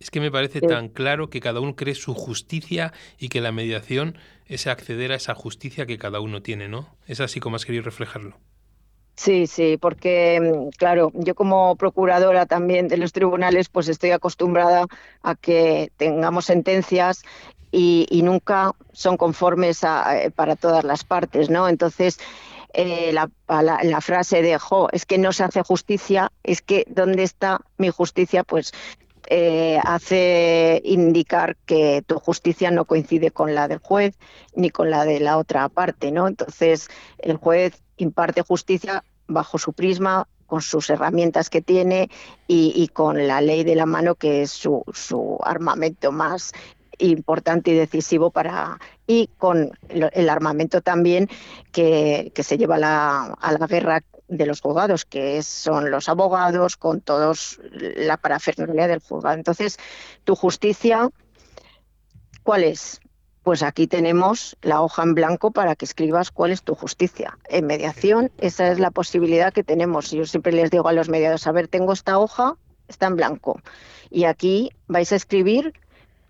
Es 0.00 0.10
que 0.10 0.18
me 0.20 0.30
parece 0.30 0.62
tan 0.62 0.88
claro 0.88 1.28
que 1.28 1.40
cada 1.40 1.60
uno 1.60 1.76
cree 1.76 1.94
su 1.94 2.14
justicia 2.14 2.92
y 3.18 3.28
que 3.28 3.42
la 3.42 3.52
mediación 3.52 4.16
es 4.46 4.66
acceder 4.66 5.12
a 5.12 5.16
esa 5.16 5.34
justicia 5.34 5.84
que 5.84 5.98
cada 5.98 6.20
uno 6.20 6.40
tiene, 6.40 6.68
¿no? 6.68 6.96
Es 7.06 7.20
así 7.20 7.38
como 7.38 7.56
has 7.56 7.66
querido 7.66 7.84
reflejarlo. 7.84 8.38
Sí, 9.14 9.46
sí, 9.46 9.76
porque 9.76 10.40
mm, 10.40 10.70
claro, 10.78 11.12
yo 11.12 11.34
como 11.34 11.76
procuradora 11.76 12.46
también 12.46 12.88
de 12.88 12.96
los 12.96 13.12
tribunales, 13.12 13.68
pues 13.68 13.88
estoy 13.88 14.12
acostumbrada 14.12 14.86
a 15.22 15.34
que 15.34 15.92
tengamos 15.98 16.46
sentencias 16.46 17.22
y, 17.70 18.22
nunca 18.24 18.72
son 18.92 19.18
conformes 19.18 19.84
eh, 19.84 20.30
para 20.34 20.56
todas 20.56 20.84
las 20.84 21.04
partes, 21.04 21.50
¿no? 21.50 21.68
Entonces, 21.68 22.18
eh, 22.72 23.12
la, 23.12 23.30
la, 23.46 24.00
frase 24.00 24.40
de, 24.40 24.58
jo, 24.58 24.88
es 24.90 25.04
que 25.04 25.18
no 25.18 25.32
se 25.32 25.44
hace 25.44 25.62
justicia, 25.62 26.32
es 26.42 26.62
que 26.62 26.84
¿dónde 26.88 27.22
está 27.22 27.60
mi 27.76 27.90
justicia? 27.90 28.42
Pues 28.42 28.72
eh, 29.26 29.78
hace 29.84 30.80
indicar 30.84 31.56
que 31.66 32.02
tu 32.06 32.18
justicia 32.18 32.70
no 32.70 32.84
coincide 32.84 33.30
con 33.30 33.54
la 33.54 33.68
del 33.68 33.78
juez 33.78 34.18
ni 34.54 34.70
con 34.70 34.90
la 34.90 35.04
de 35.04 35.20
la 35.20 35.38
otra 35.38 35.68
parte, 35.68 36.10
¿no? 36.10 36.26
Entonces, 36.28 36.88
el 37.18 37.36
juez 37.36 37.82
imparte 37.96 38.42
justicia 38.42 39.04
bajo 39.26 39.58
su 39.58 39.72
prisma, 39.72 40.26
con 40.46 40.62
sus 40.62 40.90
herramientas 40.90 41.48
que 41.48 41.62
tiene 41.62 42.10
y, 42.48 42.88
con 42.88 43.28
la 43.28 43.40
ley 43.40 43.62
de 43.62 43.76
la 43.76 43.86
mano, 43.86 44.16
que 44.16 44.42
es 44.42 44.50
su, 44.50 44.82
su 44.92 45.38
armamento 45.44 46.10
más 46.10 46.52
importante 46.98 47.70
y 47.70 47.74
decisivo 47.74 48.30
para 48.30 48.78
y 49.06 49.28
con 49.38 49.70
el, 49.88 50.28
armamento 50.28 50.82
también 50.82 51.28
que, 51.72 52.32
se 52.34 52.58
lleva 52.58 52.78
la, 52.78 53.26
a 53.40 53.52
la 53.52 53.66
guerra 53.66 54.02
de 54.30 54.46
los 54.46 54.60
juzgados, 54.60 55.04
que 55.04 55.42
son 55.42 55.90
los 55.90 56.08
abogados, 56.08 56.76
con 56.76 57.00
todos 57.00 57.60
la 57.72 58.16
parafernalia 58.16 58.86
del 58.86 59.00
juzgado. 59.00 59.36
Entonces, 59.36 59.76
tu 60.24 60.36
justicia, 60.36 61.10
¿cuál 62.42 62.64
es? 62.64 63.00
Pues 63.42 63.62
aquí 63.62 63.86
tenemos 63.86 64.56
la 64.62 64.82
hoja 64.82 65.02
en 65.02 65.14
blanco 65.14 65.50
para 65.50 65.74
que 65.74 65.84
escribas 65.84 66.30
cuál 66.30 66.52
es 66.52 66.62
tu 66.62 66.74
justicia. 66.74 67.38
En 67.48 67.66
mediación, 67.66 68.30
esa 68.38 68.70
es 68.70 68.78
la 68.78 68.90
posibilidad 68.90 69.52
que 69.52 69.64
tenemos. 69.64 70.10
Yo 70.10 70.24
siempre 70.26 70.52
les 70.52 70.70
digo 70.70 70.86
a 70.88 70.92
los 70.92 71.08
mediados, 71.08 71.46
a 71.46 71.52
ver, 71.52 71.66
tengo 71.66 71.92
esta 71.92 72.18
hoja, 72.18 72.56
está 72.86 73.06
en 73.06 73.16
blanco. 73.16 73.60
Y 74.10 74.24
aquí 74.24 74.70
vais 74.86 75.10
a 75.12 75.16
escribir 75.16 75.72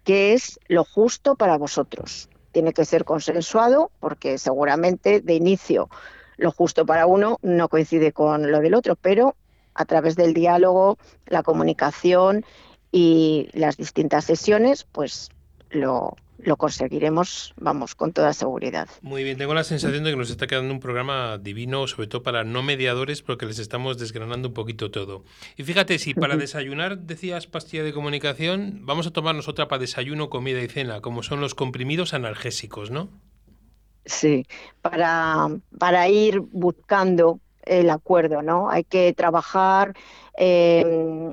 qué 0.04 0.32
es 0.32 0.58
lo 0.68 0.84
justo 0.84 1.34
para 1.34 1.58
vosotros. 1.58 2.30
Tiene 2.52 2.72
que 2.72 2.84
ser 2.84 3.04
consensuado 3.04 3.90
porque 4.00 4.38
seguramente 4.38 5.20
de 5.20 5.34
inicio 5.34 5.90
lo 6.40 6.50
justo 6.50 6.86
para 6.86 7.06
uno 7.06 7.38
no 7.42 7.68
coincide 7.68 8.12
con 8.12 8.50
lo 8.50 8.60
del 8.60 8.74
otro, 8.74 8.96
pero 8.96 9.36
a 9.74 9.84
través 9.84 10.16
del 10.16 10.34
diálogo, 10.34 10.98
la 11.26 11.42
comunicación 11.42 12.44
y 12.90 13.48
las 13.52 13.76
distintas 13.76 14.24
sesiones, 14.24 14.84
pues 14.90 15.28
lo, 15.70 16.16
lo 16.38 16.56
conseguiremos, 16.56 17.52
vamos, 17.56 17.94
con 17.94 18.12
toda 18.12 18.32
seguridad. 18.32 18.88
Muy 19.02 19.22
bien, 19.22 19.36
tengo 19.36 19.52
la 19.52 19.64
sensación 19.64 20.02
de 20.02 20.10
que 20.10 20.16
nos 20.16 20.30
está 20.30 20.46
quedando 20.46 20.72
un 20.72 20.80
programa 20.80 21.38
divino, 21.38 21.86
sobre 21.86 22.08
todo 22.08 22.22
para 22.22 22.42
no 22.42 22.62
mediadores, 22.62 23.22
porque 23.22 23.44
les 23.44 23.58
estamos 23.58 23.98
desgranando 23.98 24.48
un 24.48 24.54
poquito 24.54 24.90
todo. 24.90 25.24
Y 25.56 25.64
fíjate, 25.64 25.98
si 25.98 26.14
para 26.14 26.36
desayunar 26.36 26.98
decías 27.00 27.46
pastilla 27.46 27.84
de 27.84 27.92
comunicación, 27.92 28.80
vamos 28.86 29.06
a 29.06 29.12
tomarnos 29.12 29.46
otra 29.46 29.68
para 29.68 29.80
desayuno, 29.80 30.30
comida 30.30 30.62
y 30.62 30.68
cena, 30.68 31.02
como 31.02 31.22
son 31.22 31.40
los 31.40 31.54
comprimidos 31.54 32.14
analgésicos, 32.14 32.90
¿no? 32.90 33.10
Sí, 34.04 34.46
para, 34.80 35.48
para 35.78 36.08
ir 36.08 36.40
buscando 36.40 37.40
el 37.64 37.90
acuerdo, 37.90 38.42
¿no? 38.42 38.70
Hay 38.70 38.84
que 38.84 39.12
trabajar 39.12 39.94
em, 40.34 41.32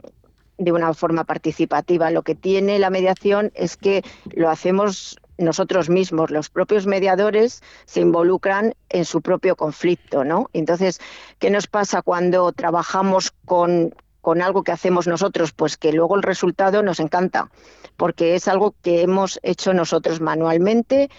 de 0.57 0.71
una 0.71 0.93
forma 0.93 1.23
participativa. 1.23 2.11
Lo 2.11 2.23
que 2.23 2.35
tiene 2.35 2.79
la 2.79 2.89
mediación 2.89 3.51
es 3.55 3.77
que 3.77 4.03
lo 4.31 4.49
hacemos 4.49 5.17
nosotros 5.37 5.89
mismos, 5.89 6.31
los 6.31 6.49
propios 6.49 6.87
mediadores 6.87 7.61
se 7.85 8.01
involucran 8.01 8.73
en 8.89 9.05
su 9.05 9.21
propio 9.21 9.55
conflicto, 9.55 10.23
¿no? 10.23 10.49
Entonces, 10.53 10.99
¿qué 11.39 11.49
nos 11.51 11.67
pasa 11.67 12.01
cuando 12.01 12.51
trabajamos 12.51 13.31
con, 13.45 13.93
con 14.21 14.41
algo 14.41 14.63
que 14.63 14.71
hacemos 14.71 15.05
nosotros? 15.07 15.51
Pues 15.51 15.77
que 15.77 15.93
luego 15.93 16.15
el 16.15 16.23
resultado 16.23 16.81
nos 16.81 16.99
encanta, 16.99 17.51
porque 17.97 18.35
es 18.35 18.47
algo 18.47 18.73
que 18.81 19.01
hemos 19.01 19.39
hecho 19.43 19.73
nosotros 19.73 20.21
manualmente, 20.21 21.09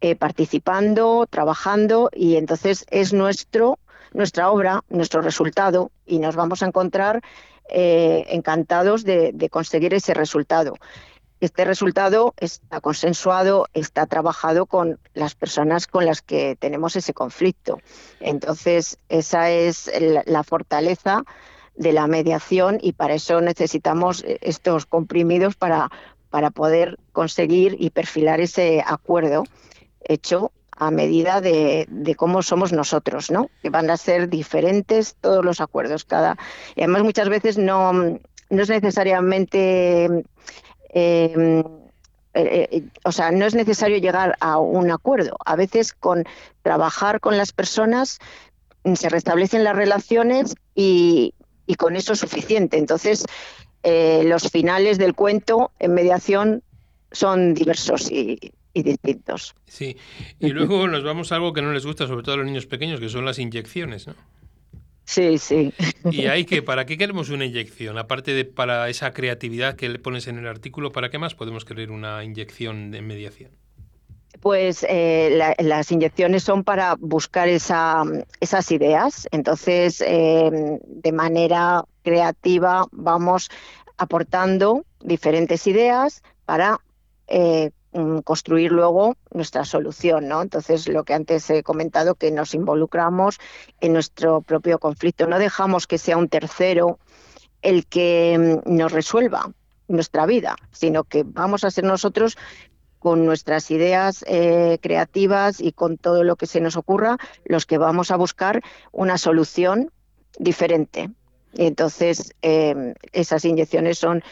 eh, 0.00 0.16
participando, 0.16 1.26
trabajando, 1.28 2.10
y 2.12 2.36
entonces 2.36 2.86
es 2.90 3.12
nuestro, 3.12 3.78
nuestra 4.12 4.50
obra, 4.50 4.82
nuestro 4.88 5.20
resultado, 5.20 5.90
y 6.06 6.18
nos 6.18 6.36
vamos 6.36 6.62
a 6.62 6.66
encontrar 6.66 7.22
eh, 7.68 8.26
encantados 8.30 9.04
de, 9.04 9.32
de 9.32 9.48
conseguir 9.48 9.94
ese 9.94 10.14
resultado. 10.14 10.74
Este 11.40 11.64
resultado 11.64 12.34
está 12.36 12.82
consensuado, 12.82 13.66
está 13.72 14.04
trabajado 14.04 14.66
con 14.66 14.98
las 15.14 15.34
personas 15.34 15.86
con 15.86 16.04
las 16.04 16.20
que 16.20 16.54
tenemos 16.56 16.96
ese 16.96 17.14
conflicto. 17.14 17.78
Entonces, 18.20 18.98
esa 19.08 19.50
es 19.50 19.90
la, 20.26 20.44
fortaleza 20.44 21.24
de 21.76 21.94
la 21.94 22.06
mediación 22.08 22.78
y 22.82 22.92
para 22.92 23.14
eso 23.14 23.40
necesitamos 23.40 24.22
eh, 24.22 24.38
estos 24.42 24.84
comprimidos 24.84 25.56
para, 25.56 25.90
para 26.28 26.50
poder 26.50 26.98
conseguir 27.12 27.74
y 27.78 27.88
perfilar 27.88 28.40
ese 28.40 28.84
acuerdo 28.86 29.44
hecho 30.04 30.52
a 30.76 30.90
medida 30.90 31.40
de, 31.40 31.86
cómo 32.16 32.42
somos 32.42 32.72
nosotros, 32.72 33.30
¿no? 33.30 33.50
Que 33.62 33.70
van 33.70 33.90
a 33.90 33.96
ser 33.96 34.28
diferentes 34.28 35.16
todos 35.20 35.44
los 35.44 35.60
acuerdos. 35.60 36.04
Cada, 36.04 36.38
y 36.74 36.82
además 36.82 37.02
muchas 37.02 37.28
veces 37.28 37.58
no, 37.58 37.92
no 37.92 38.62
es 38.62 38.68
necesariamente 38.68 40.24
eh, 40.94 41.62
eh, 42.32 42.84
o 43.04 43.12
sea, 43.12 43.30
no 43.32 43.44
es 43.44 43.54
necesario 43.54 43.98
llegar 43.98 44.36
a 44.40 44.58
un 44.58 44.90
acuerdo. 44.90 45.36
A 45.44 45.56
veces 45.56 45.92
con 45.92 46.24
trabajar 46.62 47.20
con 47.20 47.36
las 47.36 47.52
personas 47.52 48.18
se 48.94 49.08
restablecen 49.08 49.64
las 49.64 49.76
relaciones 49.76 50.54
y, 50.74 51.34
y 51.66 51.74
con 51.74 51.96
eso 51.96 52.12
es 52.12 52.20
suficiente. 52.20 52.78
Entonces, 52.78 53.24
eh, 53.82 54.22
los 54.24 54.50
finales 54.50 54.98
del 54.98 55.14
cuento 55.14 55.72
en 55.78 55.94
mediación 55.94 56.62
son 57.12 57.54
diversos 57.54 58.10
y, 58.10 58.52
y 58.72 58.82
distintos. 58.82 59.54
Sí, 59.66 59.96
y 60.38 60.48
luego 60.50 60.86
nos 60.88 61.04
vamos 61.04 61.32
a 61.32 61.36
algo 61.36 61.52
que 61.52 61.62
no 61.62 61.72
les 61.72 61.84
gusta, 61.84 62.06
sobre 62.06 62.22
todo 62.22 62.34
a 62.34 62.38
los 62.38 62.46
niños 62.46 62.66
pequeños, 62.66 63.00
que 63.00 63.08
son 63.08 63.24
las 63.24 63.38
inyecciones, 63.38 64.06
¿no? 64.06 64.14
Sí, 65.04 65.38
sí. 65.38 65.74
¿Y 66.12 66.26
hay 66.26 66.44
que, 66.44 66.62
para 66.62 66.86
qué 66.86 66.96
queremos 66.96 67.30
una 67.30 67.44
inyección? 67.44 67.98
Aparte 67.98 68.32
de 68.32 68.44
para 68.44 68.88
esa 68.88 69.12
creatividad 69.12 69.74
que 69.74 69.88
le 69.88 69.98
pones 69.98 70.28
en 70.28 70.38
el 70.38 70.46
artículo, 70.46 70.92
¿para 70.92 71.10
qué 71.10 71.18
más 71.18 71.34
podemos 71.34 71.64
querer 71.64 71.90
una 71.90 72.22
inyección 72.22 72.92
de 72.92 73.02
mediación? 73.02 73.50
Pues 74.40 74.86
eh, 74.88 75.30
la, 75.32 75.56
las 75.58 75.90
inyecciones 75.90 76.44
son 76.44 76.62
para 76.62 76.94
buscar 76.94 77.48
esa, 77.48 78.04
esas 78.38 78.70
ideas. 78.70 79.26
Entonces, 79.32 80.00
eh, 80.06 80.78
de 80.86 81.12
manera 81.12 81.84
creativa 82.02 82.86
vamos 82.92 83.50
aportando 83.96 84.84
diferentes 85.02 85.66
ideas 85.66 86.22
para 86.44 86.80
eh, 87.26 87.70
construir 88.24 88.70
luego 88.70 89.16
nuestra 89.32 89.64
solución, 89.64 90.28
¿no? 90.28 90.42
Entonces, 90.42 90.88
lo 90.88 91.04
que 91.04 91.14
antes 91.14 91.50
he 91.50 91.62
comentado, 91.62 92.14
que 92.14 92.30
nos 92.30 92.54
involucramos 92.54 93.38
en 93.80 93.92
nuestro 93.92 94.42
propio 94.42 94.78
conflicto, 94.78 95.26
no 95.26 95.38
dejamos 95.38 95.86
que 95.86 95.98
sea 95.98 96.16
un 96.16 96.28
tercero 96.28 96.98
el 97.62 97.86
que 97.86 98.60
nos 98.64 98.92
resuelva 98.92 99.50
nuestra 99.88 100.24
vida, 100.26 100.56
sino 100.70 101.04
que 101.04 101.24
vamos 101.24 101.64
a 101.64 101.70
ser 101.70 101.84
nosotros 101.84 102.38
con 103.00 103.24
nuestras 103.24 103.70
ideas 103.70 104.24
eh, 104.28 104.78
creativas 104.80 105.60
y 105.60 105.72
con 105.72 105.96
todo 105.96 106.22
lo 106.22 106.36
que 106.36 106.46
se 106.46 106.60
nos 106.60 106.76
ocurra, 106.76 107.16
los 107.44 107.66
que 107.66 107.78
vamos 107.78 108.10
a 108.10 108.16
buscar 108.16 108.62
una 108.92 109.18
solución 109.18 109.90
diferente. 110.38 111.10
Y 111.54 111.66
entonces, 111.66 112.34
eh, 112.42 112.94
esas 113.12 113.44
inyecciones 113.44 113.98
son 113.98 114.22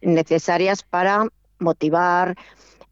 necesarias 0.00 0.82
para 0.82 1.28
motivar, 1.58 2.36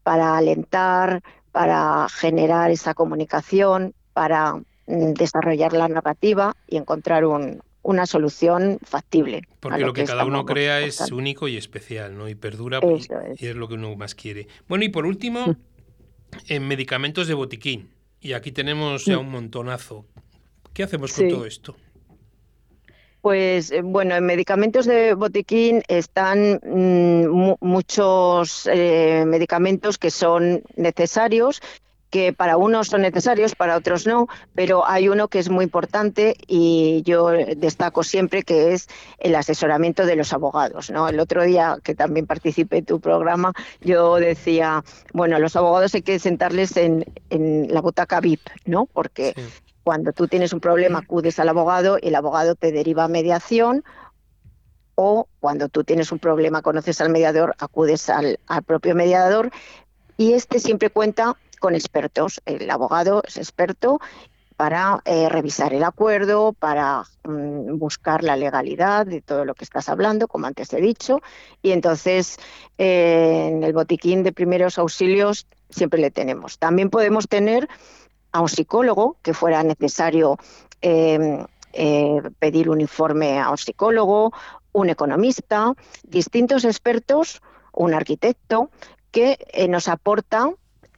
para 0.05 0.37
alentar, 0.37 1.23
para 1.51 2.07
generar 2.09 2.69
esa 2.69 2.93
comunicación, 2.93 3.95
para 4.13 4.53
mm, 4.85 5.13
desarrollar 5.17 5.73
la 5.73 5.87
narrativa 5.87 6.55
y 6.67 6.77
encontrar 6.77 7.25
un, 7.25 7.63
una 7.81 8.05
solución 8.05 8.77
factible. 8.83 9.41
Porque 9.61 9.79
lo, 9.79 9.87
lo, 9.87 9.93
que, 9.93 10.01
que 10.01 10.07
cada 10.07 10.25
uno 10.25 10.45
crea 10.45 10.81
es 10.81 11.11
único 11.11 11.47
y 11.47 11.57
especial, 11.57 12.15
¿no? 12.15 12.29
Y 12.29 12.35
perdura 12.35 12.81
y, 12.83 12.93
es. 12.93 13.07
y, 13.41 13.47
es. 13.47 13.55
lo 13.55 13.67
que 13.67 13.73
uno 13.73 13.95
más 13.95 14.13
quiere. 14.13 14.47
Bueno, 14.67 14.85
y 14.85 14.89
por 14.89 15.07
último, 15.07 15.47
mm. 15.47 15.55
en 16.49 16.67
medicamentos 16.67 17.27
de 17.27 17.33
botiquín. 17.33 17.89
Y 18.21 18.33
aquí 18.33 18.51
tenemos 18.51 19.05
ya 19.05 19.17
un 19.17 19.31
montonazo. 19.31 20.05
¿Qué 20.71 20.83
hacemos 20.83 21.13
con 21.13 21.25
sí. 21.25 21.31
todo 21.31 21.47
esto? 21.47 21.75
Pues 23.25 23.73
bueno, 23.83 24.13
en 24.13 24.23
medicamentos 24.23 24.85
de 24.85 25.15
botiquín 25.15 25.81
están 25.87 26.61
mmm, 26.63 27.55
muchos 27.59 28.69
eh, 28.71 29.23
medicamentos 29.25 29.97
que 29.97 30.11
son 30.11 30.61
necesarios 30.75 31.59
que 32.11 32.33
para 32.33 32.55
unos 32.55 32.89
son 32.89 33.01
necesarios, 33.01 33.55
para 33.55 33.77
otros 33.77 34.05
no, 34.05 34.27
pero 34.53 34.87
hay 34.87 35.09
uno 35.09 35.27
que 35.27 35.39
es 35.39 35.49
muy 35.49 35.63
importante 35.63 36.35
y 36.45 37.01
yo 37.03 37.29
destaco 37.57 38.03
siempre 38.03 38.43
que 38.43 38.73
es 38.73 38.87
el 39.17 39.33
asesoramiento 39.33 40.05
de 40.05 40.15
los 40.15 40.31
abogados. 40.31 40.91
¿no? 40.91 41.09
El 41.09 41.19
otro 41.19 41.43
día 41.43 41.79
que 41.83 41.95
también 41.95 42.27
participé 42.27 42.77
en 42.77 42.85
tu 42.85 42.99
programa, 42.99 43.53
yo 43.81 44.17
decía, 44.17 44.83
bueno, 45.13 45.39
los 45.39 45.55
abogados 45.55 45.95
hay 45.95 46.03
que 46.03 46.19
sentarles 46.19 46.77
en, 46.77 47.03
en 47.31 47.73
la 47.73 47.81
butaca 47.81 48.21
VIP, 48.21 48.47
¿no? 48.65 48.85
Porque 48.85 49.33
cuando 49.85 50.13
tú 50.13 50.27
tienes 50.27 50.51
un 50.51 50.59
problema 50.59 50.99
acudes 50.99 51.37
al 51.39 51.47
abogado 51.47 51.99
y 52.01 52.07
el 52.07 52.15
abogado 52.15 52.55
te 52.55 52.71
deriva 52.71 53.03
a 53.03 53.07
mediación 53.07 53.83
o 54.95 55.27
cuando 55.39 55.69
tú 55.69 55.83
tienes 55.83 56.11
un 56.11 56.17
problema 56.17 56.63
conoces 56.63 57.01
al 57.01 57.11
mediador, 57.11 57.53
acudes 57.59 58.09
al, 58.09 58.39
al 58.47 58.63
propio 58.63 58.95
mediador 58.95 59.51
y 60.17 60.33
este 60.33 60.59
siempre 60.59 60.89
cuenta 60.89 61.37
con 61.59 61.75
expertos. 61.75 62.41
El 62.45 62.67
abogado 62.71 63.21
es 63.27 63.37
experto 63.37 63.99
para 64.57 65.01
eh, 65.05 65.29
revisar 65.29 65.71
el 65.71 65.83
acuerdo, 65.83 66.53
para 66.53 67.03
mm, 67.23 67.77
buscar 67.77 68.23
la 68.23 68.37
legalidad 68.37 69.05
de 69.05 69.21
todo 69.21 69.45
lo 69.45 69.53
que 69.53 69.65
estás 69.65 69.87
hablando, 69.87 70.27
como 70.27 70.47
antes 70.47 70.73
he 70.73 70.81
dicho, 70.81 71.21
y 71.61 71.71
entonces 71.71 72.37
eh, 72.79 73.49
en 73.51 73.63
el 73.63 73.73
botiquín 73.73 74.23
de 74.23 74.31
primeros 74.31 74.79
auxilios 74.79 75.45
siempre 75.69 76.01
le 76.01 76.09
tenemos. 76.09 76.57
También 76.57 76.89
podemos 76.89 77.27
tener 77.27 77.67
a 78.35 78.41
un 78.41 78.49
psicólogo, 78.49 79.15
que 79.23 79.33
fuera 79.33 79.63
necesario 79.63 80.37
eh, 80.81 81.45
eh, 81.71 82.21
pedir 82.37 82.69
un 82.69 82.81
informe 82.81 83.39
a 83.39 83.49
un 83.49 83.57
psicólogo, 83.57 84.33
un 84.73 84.89
economista, 84.89 85.73
distintos 86.03 86.65
expertos, 86.65 87.41
un 87.71 87.93
arquitecto, 87.93 88.69
que 89.11 89.37
eh, 89.53 89.69
nos 89.69 89.87
aporta 89.87 90.49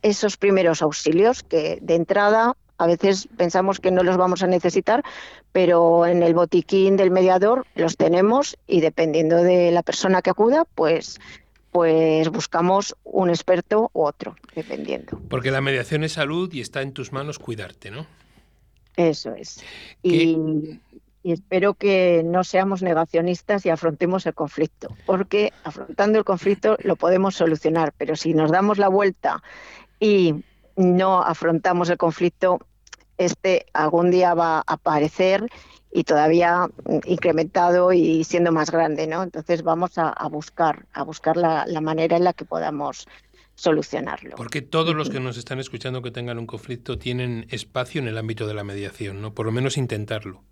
esos 0.02 0.36
primeros 0.38 0.82
auxilios 0.82 1.43
que 1.43 1.78
de 1.80 1.93
entrada 1.93 2.56
a 2.80 2.88
veces 2.88 3.28
pensamos 3.38 3.80
que 3.80 3.91
no 3.91 4.02
los 4.02 4.17
vamos 4.17 4.41
a 4.41 4.47
necesitar, 4.47 5.04
pero 5.52 6.08
en 6.08 6.23
el 6.23 6.34
botiquín 6.34 6.97
del 6.97 7.12
mediador 7.12 7.67
los 7.76 7.97
tenemos 7.97 8.58
y 8.65 8.82
dependiendo 8.82 9.38
de 9.43 9.69
la 9.71 9.84
persona 9.84 10.23
que 10.23 10.32
acuda, 10.32 10.65
pues 10.73 11.19
pues 11.77 12.27
buscamos 12.29 12.95
un 13.03 13.29
experto 13.29 13.91
u 13.93 14.01
otro, 14.01 14.35
dependiendo. 14.55 15.21
Porque 15.29 15.51
la 15.51 15.61
mediación 15.61 16.03
es 16.03 16.13
salud 16.13 16.51
y 16.51 16.59
está 16.59 16.81
en 16.81 16.91
tus 16.91 17.11
manos 17.11 17.37
cuidarte, 17.37 17.91
¿no? 17.91 18.07
Eso 18.95 19.35
es. 19.35 19.63
Y, 20.01 20.79
y, 21.21 21.31
espero 21.31 21.75
que 21.75 22.23
no 22.25 22.43
seamos 22.43 22.81
negacionistas 22.81 23.63
y 23.67 23.69
afrontemos 23.69 24.25
el 24.25 24.33
conflicto, 24.33 24.87
porque 25.05 25.53
afrontando 25.63 26.17
el 26.17 26.25
conflicto 26.25 26.77
lo 26.81 26.95
podemos 26.95 27.35
solucionar, 27.35 27.93
pero 27.95 28.15
si 28.15 28.33
nos 28.33 28.49
damos 28.49 28.79
la 28.79 28.87
vuelta 28.87 29.43
y 29.99 30.33
no 30.77 31.21
afrontamos 31.21 31.91
el 31.91 31.97
conflicto, 31.97 32.59
este 33.19 33.67
algún 33.73 34.09
día 34.09 34.33
va 34.33 34.57
a 34.57 34.63
aparecer 34.65 35.45
y 35.91 36.04
todavía 36.04 36.67
incrementado 37.06 37.93
y 37.93 38.23
siendo 38.23 38.52
más 38.52 38.71
grande, 38.71 39.08
¿no? 39.08 39.23
Entonces 39.23 39.63
vamos 39.63 39.97
a, 39.97 40.10
a 40.10 40.28
buscar, 40.28 40.86
a 40.93 41.04
buscar 41.04 41.38
la, 41.38 41.65
la, 41.65 41.82
manera 41.82 42.17
en 42.17 42.23
la 42.23 42.34
que 42.34 42.45
podamos 42.45 43.08
solucionarlo. 43.56 44.36
Porque 44.36 44.62
todos 44.62 44.95
los 44.95 45.10
que 45.12 45.19
nos 45.19 45.38
están 45.38 45.60
escuchando 45.60 46.02
que 46.02 46.12
tengan 46.12 46.38
un 46.38 46.45
conflicto 46.45 46.97
tienen 46.97 47.47
espacio 47.50 48.02
en 48.02 48.08
el 48.08 48.17
ámbito 48.17 48.47
de 48.47 48.54
la 48.54 48.63
mediación, 48.63 49.21
¿no? 49.21 49.34
Por 49.34 49.45
lo 49.45 49.52
menos 49.52 49.78
intentarlo. 49.78 50.43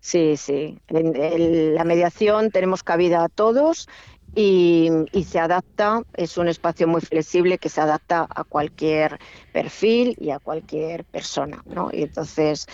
Sí, 0.00 0.36
sí. 0.36 0.78
En, 0.88 1.14
en 1.14 1.74
la 1.74 1.84
mediación 1.84 2.50
tenemos 2.50 2.82
cabida 2.82 3.24
a 3.24 3.28
todos 3.28 3.88
y, 4.34 4.88
y, 5.12 5.24
se 5.24 5.38
adapta, 5.38 6.02
es 6.14 6.38
un 6.38 6.48
espacio 6.48 6.88
muy 6.88 7.02
flexible 7.02 7.58
que 7.58 7.68
se 7.68 7.80
adapta 7.80 8.26
a 8.28 8.44
cualquier 8.44 9.18
perfil 9.52 10.16
y 10.18 10.30
a 10.30 10.38
cualquier 10.38 11.04
persona, 11.04 11.62
¿no? 11.66 11.90
Y 11.92 12.02
entonces 12.02 12.66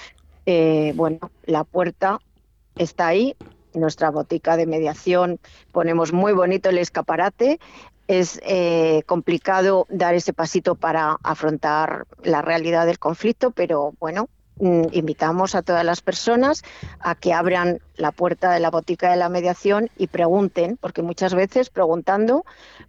eh, 0.50 0.94
bueno, 0.96 1.30
la 1.44 1.62
puerta 1.62 2.20
está 2.74 3.08
ahí, 3.08 3.36
nuestra 3.74 4.10
botica 4.10 4.56
de 4.56 4.64
mediación 4.64 5.40
ponemos 5.72 6.14
muy 6.14 6.32
bonito 6.32 6.70
el 6.70 6.78
escaparate. 6.78 7.60
Es 8.06 8.40
eh, 8.42 9.02
complicado 9.04 9.86
dar 9.90 10.14
ese 10.14 10.32
pasito 10.32 10.74
para 10.74 11.18
afrontar 11.22 12.06
la 12.22 12.40
realidad 12.40 12.86
del 12.86 12.98
conflicto, 12.98 13.50
pero 13.50 13.92
bueno, 14.00 14.30
mm, 14.56 14.84
invitamos 14.92 15.54
a 15.54 15.60
todas 15.60 15.84
las 15.84 16.00
personas 16.00 16.62
a 17.00 17.14
que 17.14 17.34
abran 17.34 17.80
la 17.96 18.10
puerta 18.10 18.50
de 18.50 18.60
la 18.60 18.70
botica 18.70 19.10
de 19.10 19.18
la 19.18 19.28
mediación 19.28 19.90
y 19.98 20.06
pregunten, 20.06 20.78
porque 20.80 21.02
muchas 21.02 21.34
veces 21.34 21.68
preguntando, 21.68 22.46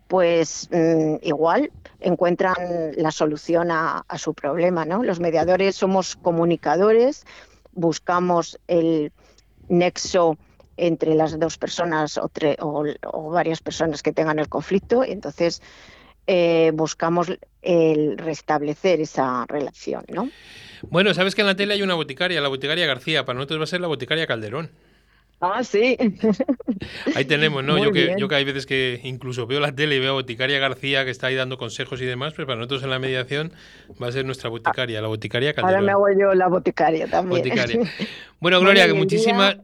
pues 0.08 0.70
mm, 0.72 1.16
igual 1.24 1.72
encuentran 2.00 2.56
la 2.96 3.12
solución 3.12 3.70
a, 3.70 4.06
a 4.08 4.18
su 4.18 4.34
problema. 4.34 4.86
¿no? 4.86 5.04
Los 5.04 5.20
mediadores 5.20 5.76
somos 5.76 6.16
comunicadores, 6.16 7.26
buscamos 7.80 8.60
el 8.68 9.12
nexo 9.68 10.38
entre 10.78 11.16
las 11.16 11.38
dos 11.40 11.58
personas 11.58 12.18
o, 12.18 12.30
o, 12.60 13.30
varias 13.30 13.62
personas 13.62 14.02
que 14.02 14.14
tengan 14.14 14.40
el 14.40 14.48
conflicto 14.48 15.04
y 15.04 15.12
entonces 15.12 15.62
eh, 16.28 16.72
buscamos 16.74 17.32
el 17.62 18.18
restablecer 18.18 19.02
esa 19.02 19.46
relación, 19.48 20.06
¿no? 20.10 20.30
Bueno, 20.84 21.14
sabes 21.14 21.36
que 21.36 21.42
en 21.42 21.48
la 21.48 21.56
tele 21.56 21.74
hay 21.74 21.82
una 21.82 21.96
boticaria, 21.96 22.40
la 22.40 22.48
boticaria 22.48 22.86
García, 22.86 23.26
para 23.26 23.36
nosotros 23.36 23.60
va 23.60 23.64
a 23.64 23.68
ser 23.68 23.82
la 23.82 23.88
boticaria 23.88 24.28
Calderón. 24.28 24.72
Ah, 25.42 25.64
sí. 25.64 25.98
Ahí 27.16 27.26
tenemos, 27.26 27.64
¿no? 27.64 27.78
yo 27.78 27.92
que, 27.92 28.16
yo 28.18 28.28
que 28.28 28.36
hay 28.36 28.44
veces 28.44 28.66
que 28.66 29.00
incluso 29.04 29.48
veo 29.48 29.60
la 29.60 29.74
tele 29.74 29.96
y 29.96 30.00
veo 30.00 30.12
a 30.12 30.14
Boticaria 30.14 30.60
García 30.60 31.06
que 31.06 31.12
está 31.12 31.28
ahí 31.28 31.36
dando 31.36 31.58
consejos 31.58 32.02
y 32.02 32.06
demás, 32.06 32.34
pero 32.36 32.46
para 32.46 32.58
nosotros 32.58 32.84
en 32.84 32.90
la 32.90 33.00
mediación 33.00 33.54
va 34.02 34.08
a 34.08 34.12
ser 34.12 34.26
nuestra 34.26 34.50
boticaria, 34.50 35.02
la 35.02 35.08
boticaria 35.08 35.54
Calderón. 35.54 35.76
Ahora 35.76 35.86
me 35.86 35.92
hago 35.92 36.20
yo 36.20 36.34
la 36.34 36.48
boticaria 36.48 37.08
también. 37.08 37.42
Boticaria. 37.42 37.80
Bueno, 38.42 38.62
Gloria, 38.62 38.88
que 38.88 38.94
muchísimas 38.94 39.58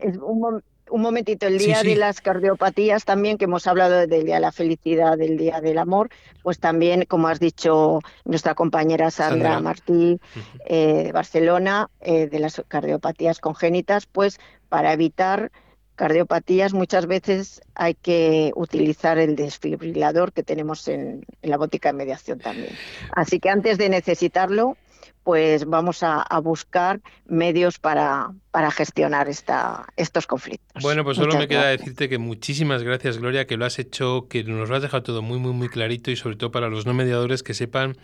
un 0.89 1.01
momentito, 1.01 1.47
el 1.47 1.57
día 1.57 1.81
de 1.81 1.95
las 1.95 2.21
cardiopatías 2.21 3.05
también, 3.05 3.37
que 3.37 3.45
hemos 3.45 3.65
hablado 3.67 4.07
del 4.07 4.25
día 4.25 4.35
de 4.35 4.41
la 4.41 4.51
felicidad, 4.51 5.17
del 5.17 5.37
día 5.37 5.59
del 5.59 5.77
amor, 5.77 6.09
pues 6.43 6.59
también, 6.59 7.05
como 7.07 7.27
has 7.27 7.39
dicho 7.39 7.99
nuestra 8.23 8.53
compañera 8.53 9.09
Sandra, 9.11 9.59
Martí 9.59 10.19
eh, 10.67 11.05
de 11.05 11.11
Barcelona, 11.11 11.89
eh, 12.01 12.27
de 12.27 12.39
las 12.39 12.61
cardiopatías 12.67 13.39
congénitas, 13.39 14.05
pues 14.05 14.39
para 14.69 14.93
evitar 14.93 15.51
cardiopatías 15.95 16.73
muchas 16.73 17.07
veces 17.07 17.61
hay 17.73 17.95
que 17.95 18.51
utilizar 18.55 19.17
el 19.17 19.35
desfibrilador 19.35 20.33
que 20.33 20.43
tenemos 20.43 20.87
en, 20.87 21.25
en 21.41 21.49
la 21.49 21.57
botica 21.57 21.89
de 21.89 21.97
mediación 21.97 22.39
también. 22.39 22.73
Así 23.11 23.39
que 23.39 23.49
antes 23.49 23.77
de 23.77 23.89
necesitarlo, 23.89 24.77
pues 25.25 25.65
vamos 25.65 26.03
a, 26.03 26.23
buscar 26.39 27.01
medios 27.25 27.79
para, 27.79 28.31
para 28.51 28.69
gestionar 28.69 29.27
esta, 29.27 29.87
estos 29.97 30.27
conflictos. 30.27 30.83
Bueno, 30.83 31.03
pues 31.03 31.17
solo 31.17 31.35
me 31.35 31.47
queda 31.47 31.69
decirte 31.69 32.07
que 32.07 32.19
muchísimas 32.19 32.83
gracias, 32.83 33.17
Gloria, 33.17 33.47
que 33.47 33.57
lo 33.57 33.65
has 33.65 33.79
hecho, 33.79 34.27
que 34.29 34.43
nos 34.43 34.69
lo 34.69 34.75
has 34.75 34.83
dejado 34.83 35.01
todo 35.01 35.21
muy, 35.23 35.39
muy, 35.39 35.51
muy 35.51 35.67
clarito 35.67 36.11
y 36.11 36.15
sobre 36.15 36.35
todo 36.35 36.51
para 36.51 36.69
los 36.69 36.85
no 36.85 36.93
mediadores 36.93 37.41
que 37.41 37.55
sepan 37.55 37.97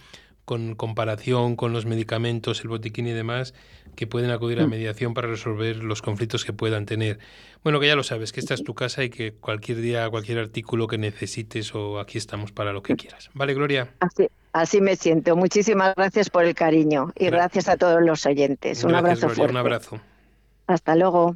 con 0.45 0.73
comparación 0.73 1.55
con 1.55 1.73
los 1.73 1.85
medicamentos, 1.85 2.61
el 2.61 2.69
botiquín 2.69 3.05
y 3.05 3.11
demás, 3.11 3.53
que 3.95 4.07
pueden 4.07 4.31
acudir 4.31 4.59
a 4.59 4.67
mm. 4.67 4.69
mediación 4.69 5.13
para 5.13 5.27
resolver 5.27 5.77
los 5.77 6.01
conflictos 6.01 6.45
que 6.45 6.53
puedan 6.53 6.85
tener. 6.85 7.19
Bueno, 7.63 7.79
que 7.79 7.87
ya 7.87 7.95
lo 7.95 8.03
sabes, 8.03 8.31
que 8.31 8.39
esta 8.39 8.53
es 8.53 8.63
tu 8.63 8.73
casa 8.73 9.03
y 9.03 9.09
que 9.09 9.33
cualquier 9.33 9.77
día, 9.77 10.09
cualquier 10.09 10.39
artículo 10.39 10.87
que 10.87 10.97
necesites 10.97 11.73
o 11.75 11.99
aquí 11.99 12.17
estamos 12.17 12.51
para 12.51 12.73
lo 12.73 12.81
que 12.81 12.95
quieras. 12.95 13.29
¿Vale, 13.33 13.53
Gloria? 13.53 13.89
Así, 13.99 14.27
así 14.53 14.81
me 14.81 14.95
siento. 14.95 15.35
Muchísimas 15.35 15.93
gracias 15.95 16.29
por 16.29 16.45
el 16.45 16.55
cariño 16.55 17.11
y 17.17 17.25
gracias 17.25 17.67
a 17.67 17.77
todos 17.77 18.01
los 18.01 18.25
oyentes. 18.25 18.83
un 18.83 18.95
abrazo 18.95 19.29
fuerte. 19.29 19.51
Un 19.51 19.57
abrazo. 19.57 20.01
Hasta 20.67 20.95
luego. 20.95 21.35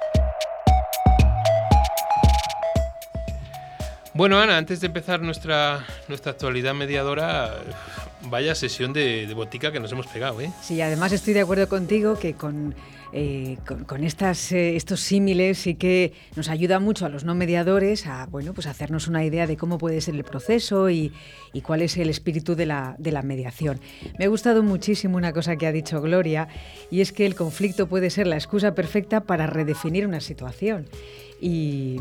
Bueno, 4.13 4.39
Ana, 4.39 4.57
antes 4.57 4.81
de 4.81 4.87
empezar 4.87 5.21
nuestra, 5.21 5.85
nuestra 6.09 6.33
actualidad 6.33 6.73
mediadora, 6.73 7.55
vaya 8.29 8.55
sesión 8.55 8.91
de, 8.91 9.31
botica 9.33 9.71
que 9.71 9.79
nos 9.79 9.89
hemos 9.93 10.05
pegado, 10.07 10.41
¿eh? 10.41 10.51
Sí, 10.61 10.81
además 10.81 11.13
estoy 11.13 11.33
de 11.33 11.39
acuerdo 11.39 11.69
contigo 11.69 12.19
que 12.19 12.33
con, 12.33 12.75
eh, 13.13 13.55
con, 13.87 14.03
estas, 14.03 14.51
eh, 14.51 14.75
estos 14.75 14.99
símiles 14.99 15.59
sí 15.59 15.75
que 15.75 16.11
nos 16.35 16.49
ayuda 16.49 16.81
mucho 16.81 17.05
a 17.05 17.09
los 17.09 17.23
no 17.23 17.35
mediadores 17.35 18.05
a 18.05 18.25
bueno, 18.25 18.53
pues 18.53 18.67
hacernos 18.67 19.07
una 19.07 19.23
idea 19.23 19.47
de 19.47 19.55
cómo 19.55 19.77
puede 19.77 20.01
ser 20.01 20.15
el 20.15 20.25
proceso 20.25 20.89
y, 20.89 21.13
y 21.53 21.61
cuál 21.61 21.81
es 21.81 21.95
el 21.95 22.09
espíritu 22.09 22.55
de 22.55 22.65
la, 22.65 22.95
de 22.97 23.13
la 23.13 23.21
mediación. 23.21 23.79
Me 24.19 24.25
ha 24.25 24.27
gustado 24.27 24.61
muchísimo 24.61 25.15
una 25.15 25.31
cosa 25.31 25.55
que 25.55 25.67
ha 25.67 25.71
dicho 25.71 26.01
Gloria 26.01 26.49
y 26.89 26.99
es 26.99 27.13
que 27.13 27.25
el 27.25 27.35
conflicto 27.35 27.87
puede 27.87 28.09
ser 28.09 28.27
la 28.27 28.35
excusa 28.35 28.75
perfecta 28.75 29.21
para 29.21 29.47
redefinir 29.47 30.05
una 30.05 30.19
situación. 30.19 30.89
Y, 31.43 31.97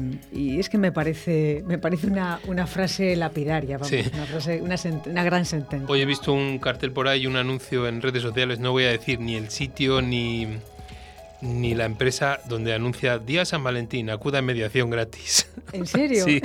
es 0.59 0.69
que 0.69 0.77
me 0.77 0.93
parece, 0.93 1.65
me 1.67 1.79
parece 1.79 2.07
una, 2.07 2.41
una 2.47 2.67
frase 2.67 3.17
lapidaria, 3.17 3.79
vamos, 3.79 3.91
una, 4.13 4.27
frase, 4.27 4.61
una, 4.61 4.77
una, 5.07 5.25
gran 5.25 5.47
sentencia. 5.47 5.89
Hoy 5.89 6.03
he 6.03 6.05
visto 6.05 6.35
un 6.35 6.59
cartel 6.59 6.93
por 6.93 7.09
ahí, 7.09 7.27
un 7.27 7.37
anuncio 7.37 7.89
en 7.89 8.03
redes 8.03 8.23
sociales, 8.23 8.59
no 8.59 8.73
voy 8.73 8.85
a 8.85 8.91
decir 8.91 9.19
ni 9.19 9.37
el 9.37 9.49
sitio 9.49 10.03
ni, 10.03 10.59
ni 11.43 11.75
la 11.75 11.85
empresa 11.85 12.41
donde 12.49 12.75
anuncia 12.75 13.19
Día 13.19 13.45
San 13.45 13.65
Valentín, 13.65 14.11
acuda 14.11 14.41
en 14.41 14.45
mediación 14.45 14.91
gratis. 14.91 15.51
¿En 15.73 15.87
serio? 15.87 16.25
Sí. 16.25 16.41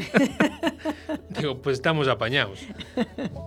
Digo, 1.29 1.61
pues 1.61 1.75
estamos 1.75 2.07
apañados. 2.07 2.59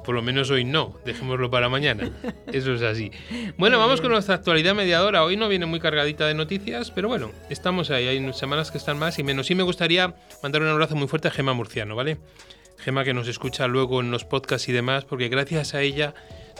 Por 0.04 0.14
lo 0.14 0.22
menos 0.22 0.50
hoy 0.50 0.64
no, 0.64 0.94
dejémoslo 1.04 1.50
para 1.50 1.68
mañana. 1.68 2.10
Eso 2.52 2.74
es 2.74 2.82
así. 2.82 3.10
Bueno, 3.56 3.78
vamos 3.78 4.00
con 4.00 4.10
nuestra 4.10 4.34
actualidad 4.34 4.74
mediadora. 4.74 5.24
Hoy 5.24 5.36
no 5.36 5.48
viene 5.48 5.66
muy 5.66 5.80
cargadita 5.80 6.26
de 6.26 6.34
noticias, 6.34 6.90
pero 6.90 7.08
bueno, 7.08 7.30
estamos 7.48 7.90
ahí. 7.90 8.06
Hay 8.06 8.32
semanas 8.34 8.70
que 8.70 8.78
están 8.78 8.98
más 8.98 9.18
y 9.18 9.22
menos. 9.22 9.50
Y 9.50 9.54
me 9.54 9.62
gustaría 9.62 10.14
mandar 10.42 10.62
un 10.62 10.68
abrazo 10.68 10.96
muy 10.96 11.08
fuerte 11.08 11.28
a 11.28 11.30
Gema 11.30 11.54
Murciano, 11.54 11.96
¿vale? 11.96 12.18
Gema 12.78 13.04
que 13.04 13.14
nos 13.14 13.26
escucha 13.26 13.66
luego 13.66 14.00
en 14.00 14.10
los 14.10 14.24
podcasts 14.24 14.68
y 14.68 14.72
demás, 14.72 15.04
porque 15.04 15.28
gracias 15.28 15.74
a 15.74 15.80
ella 15.80 16.14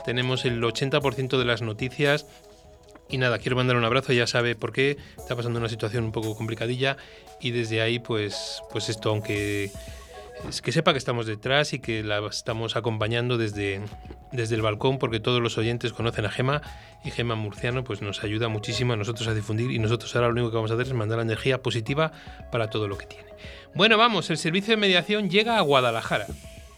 tenemos 0.05 0.45
el 0.45 0.63
80% 0.63 1.39
de 1.39 1.45
las 1.45 1.63
noticias 1.63 2.27
Y 3.09 3.19
nada, 3.19 3.39
quiero 3.39 3.57
mandar 3.57 3.77
un 3.77 3.85
abrazo, 3.85 4.13
ya 4.13 4.27
sabe 4.27 4.55
por 4.55 4.73
qué, 4.73 4.99
está 5.17 5.35
pasando 5.35 5.59
una 5.59 5.69
situación 5.69 6.05
un 6.05 6.13
poco 6.13 6.37
complicadilla 6.37 6.97
y 7.41 7.53
desde 7.53 7.81
ahí 7.81 7.99
pues, 7.99 8.63
pues 8.71 8.89
esto, 8.89 9.11
aunque 9.11 9.71
es 10.49 10.63
que 10.63 10.73
sepa 10.73 10.93
que 10.93 10.99
estamos 10.99 11.27
detrás 11.27 11.73
y 11.73 11.79
que 11.79 12.03
la 12.03 12.25
estamos 12.29 12.77
acompañando 12.77 13.39
desde, 13.39 13.81
desde 14.31 14.55
el 14.55 14.63
balcón 14.63 14.99
porque 14.99 15.21
todos 15.21 15.41
los 15.41 15.59
oyentes 15.59 15.93
conocen 15.93 16.27
a 16.27 16.31
Gema 16.31 16.63
y 17.05 17.11
Gema 17.11 17.35
Murciano 17.35 17.83
pues 17.83 18.03
nos 18.03 18.23
ayuda 18.23 18.49
muchísimo 18.49 18.93
a 18.93 18.97
nosotros 18.97 19.27
a 19.29 19.35
difundir 19.35 19.71
y 19.71 19.79
nosotros 19.79 20.15
ahora 20.15 20.29
lo 20.29 20.35
único 20.35 20.51
que 20.51 20.57
vamos 20.57 20.71
a 20.71 20.75
hacer 20.75 20.87
es 20.87 20.93
mandar 20.93 21.19
la 21.19 21.25
energía 21.25 21.63
positiva 21.63 22.13
para 22.53 22.71
todo 22.71 22.89
lo 22.89 22.97
que 22.99 23.07
tiene. 23.07 23.29
Bueno, 23.75 23.99
vamos, 23.99 24.31
el 24.31 24.39
servicio 24.39 24.73
de 24.73 24.77
mediación 24.77 25.29
llega 25.29 25.59
a 25.59 25.63
Guadalajara. 25.63 26.27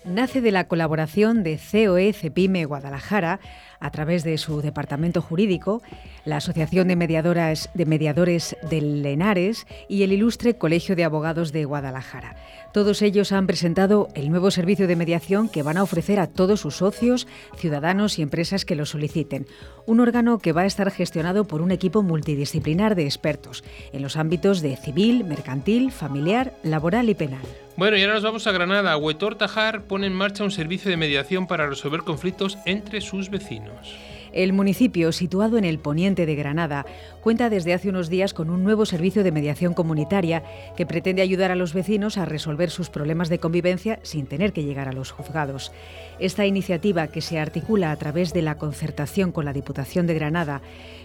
Nace 0.04 0.40
de 0.40 0.50
la 0.50 0.66
colaboración 0.66 1.42
de 1.42 1.58
COE 1.58 2.14
Cepime 2.14 2.64
Guadalajara 2.64 3.40
a 3.80 3.90
través 3.90 4.24
de 4.24 4.38
su 4.38 4.60
departamento 4.60 5.20
jurídico, 5.22 5.82
la 6.24 6.36
Asociación 6.36 6.88
de, 6.88 6.96
Mediadoras, 6.96 7.70
de 7.74 7.86
Mediadores 7.86 8.56
del 8.68 9.02
Lenares 9.02 9.66
y 9.88 10.02
el 10.02 10.12
Ilustre 10.12 10.56
Colegio 10.56 10.94
de 10.96 11.04
Abogados 11.04 11.52
de 11.52 11.64
Guadalajara. 11.64 12.36
Todos 12.72 13.02
ellos 13.02 13.32
han 13.32 13.48
presentado 13.48 14.08
el 14.14 14.30
nuevo 14.30 14.52
servicio 14.52 14.86
de 14.86 14.94
mediación 14.94 15.48
que 15.48 15.64
van 15.64 15.76
a 15.76 15.82
ofrecer 15.82 16.20
a 16.20 16.28
todos 16.28 16.60
sus 16.60 16.76
socios, 16.76 17.26
ciudadanos 17.56 18.18
y 18.18 18.22
empresas 18.22 18.64
que 18.64 18.76
lo 18.76 18.86
soliciten. 18.86 19.46
Un 19.86 19.98
órgano 19.98 20.38
que 20.38 20.52
va 20.52 20.62
a 20.62 20.66
estar 20.66 20.88
gestionado 20.92 21.46
por 21.46 21.62
un 21.62 21.72
equipo 21.72 22.02
multidisciplinar 22.02 22.94
de 22.94 23.06
expertos 23.06 23.64
en 23.92 24.02
los 24.02 24.16
ámbitos 24.16 24.60
de 24.60 24.76
civil, 24.76 25.24
mercantil, 25.24 25.90
familiar, 25.90 26.54
laboral 26.62 27.08
y 27.08 27.14
penal. 27.14 27.42
Bueno, 27.76 27.96
y 27.96 28.02
ahora 28.02 28.14
nos 28.14 28.22
vamos 28.22 28.46
a 28.46 28.52
Granada. 28.52 28.96
Huetor 28.96 29.36
Tajar 29.36 29.84
pone 29.84 30.06
en 30.06 30.14
marcha 30.14 30.44
un 30.44 30.50
servicio 30.50 30.90
de 30.90 30.96
mediación 30.96 31.46
para 31.46 31.66
resolver 31.66 32.02
conflictos 32.02 32.58
entre 32.66 33.00
sus 33.00 33.30
vecinos. 33.30 33.69
ediyorlar. 33.70 34.09
El 34.32 34.52
municipio, 34.52 35.10
situado 35.12 35.58
en 35.58 35.64
el 35.64 35.78
poniente 35.78 36.24
de 36.24 36.36
Granada, 36.36 36.86
cuenta 37.20 37.50
desde 37.50 37.74
hace 37.74 37.88
unos 37.88 38.08
días 38.08 38.32
con 38.32 38.48
un 38.48 38.62
nuevo 38.62 38.86
servicio 38.86 39.24
de 39.24 39.32
mediación 39.32 39.74
comunitaria 39.74 40.44
que 40.76 40.86
pretende 40.86 41.22
ayudar 41.22 41.50
a 41.50 41.56
los 41.56 41.74
vecinos 41.74 42.16
a 42.16 42.24
resolver 42.24 42.70
sus 42.70 42.90
problemas 42.90 43.28
de 43.28 43.38
convivencia 43.38 43.98
sin 44.02 44.26
tener 44.26 44.52
que 44.52 44.62
llegar 44.62 44.88
a 44.88 44.92
los 44.92 45.10
juzgados. 45.10 45.72
Esta 46.20 46.46
iniciativa, 46.46 47.08
que 47.08 47.22
se 47.22 47.38
articula 47.38 47.90
a 47.90 47.96
través 47.96 48.32
de 48.32 48.42
la 48.42 48.56
concertación 48.56 49.32
con 49.32 49.44
la 49.44 49.52
Diputación 49.52 50.06
de 50.06 50.14
Granada, 50.14 50.60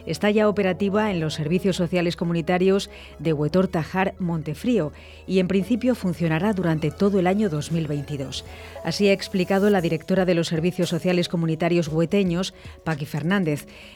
está 0.05 0.29
ya 0.29 0.47
operativa 0.47 1.11
en 1.11 1.19
los 1.19 1.33
servicios 1.33 1.75
sociales 1.75 2.15
comunitarios 2.15 2.89
de 3.17 3.33
Huetor 3.33 3.67
Tajar 3.67 4.13
Montefrío 4.19 4.91
y 5.25 5.39
en 5.39 5.47
principio 5.47 5.95
funcionará 5.95 6.53
durante 6.53 6.91
todo 6.91 7.19
el 7.19 7.27
año 7.27 7.49
2022. 7.49 8.45
Así 8.83 9.07
ha 9.07 9.13
explicado 9.13 9.69
la 9.69 9.81
directora 9.81 10.25
de 10.25 10.35
los 10.35 10.47
servicios 10.47 10.89
sociales 10.89 11.27
comunitarios 11.27 11.87
hueteños, 11.87 12.53
Paqui 12.83 13.05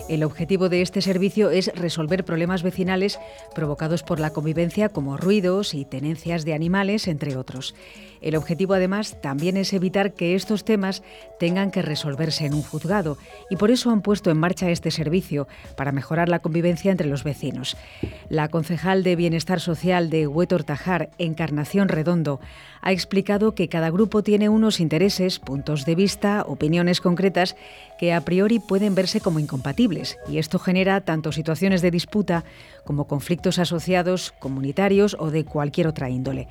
El 0.08 0.24
objetivo 0.24 0.70
de 0.70 0.82
este 0.82 1.02
servicio 1.02 1.50
es 1.50 1.72
resolver 1.76 2.24
problemas 2.24 2.64
vecinales 2.64 3.20
provocados 3.54 4.04
por 4.04 4.20
la 4.20 4.32
convivencia 4.32 4.90
como 4.90 5.18
ruidos 5.18 5.74
y 5.74 5.86
tenencias 5.86 6.46
de 6.46 6.54
animales, 6.54 7.08
entre 7.08 7.36
otros. 7.36 7.76
El 8.22 8.36
objetivo 8.36 8.74
además 8.74 9.18
también 9.22 9.58
es 9.58 9.74
evitar 9.74 10.14
que 10.14 10.36
estos 10.36 10.66
temas 10.66 11.04
tengan 11.40 11.72
que 11.72 11.82
resolverse 11.82 12.46
en 12.46 12.54
un 12.54 12.62
juzgado 12.62 13.18
y 13.50 13.56
por 13.56 13.72
eso 13.72 13.92
han 13.92 14.02
puesto 14.02 14.30
en 14.32 14.38
marcha 14.38 14.70
este 14.70 14.92
servicio 14.92 15.48
para 15.78 15.92
mejorar 15.92 16.30
la 16.30 16.40
convivencia 16.40 16.92
entre 16.92 17.08
los 17.08 17.24
vecinos. 17.24 17.78
La 18.30 18.50
concejal 18.50 19.04
de 19.04 19.16
Bienestar 19.16 19.60
Social 19.60 20.10
de 20.10 20.28
Huetor 20.28 20.64
Tajar, 20.64 21.10
Encarnación 21.18 21.88
Redondo, 21.88 22.40
ha 22.82 22.92
explicado 22.92 23.56
que 23.56 23.70
cada 23.70 23.90
grupo 23.90 24.24
tiene 24.24 24.50
unos 24.50 24.80
intereses, 24.80 25.40
puntos 25.40 25.86
de 25.86 25.96
vista, 25.96 26.44
opiniones 26.48 27.02
concretas 27.02 27.56
que 27.98 28.14
a 28.14 28.22
priori 28.22 28.60
pueden 28.60 28.96
verse 28.96 29.22
como 29.22 29.40
incompatibles 29.40 30.18
y 30.30 30.38
esto 30.38 30.60
genera 30.60 31.02
tanto 31.02 31.32
situaciones 31.32 31.82
de 31.82 31.92
disputa 31.92 32.46
como 32.86 33.08
conflictos 33.08 33.60
asociados, 33.60 34.34
comunitarios 34.40 35.16
o 35.20 35.32
de 35.32 35.46
cualquier 35.46 35.88
otra 35.88 36.10
índole. 36.10 36.48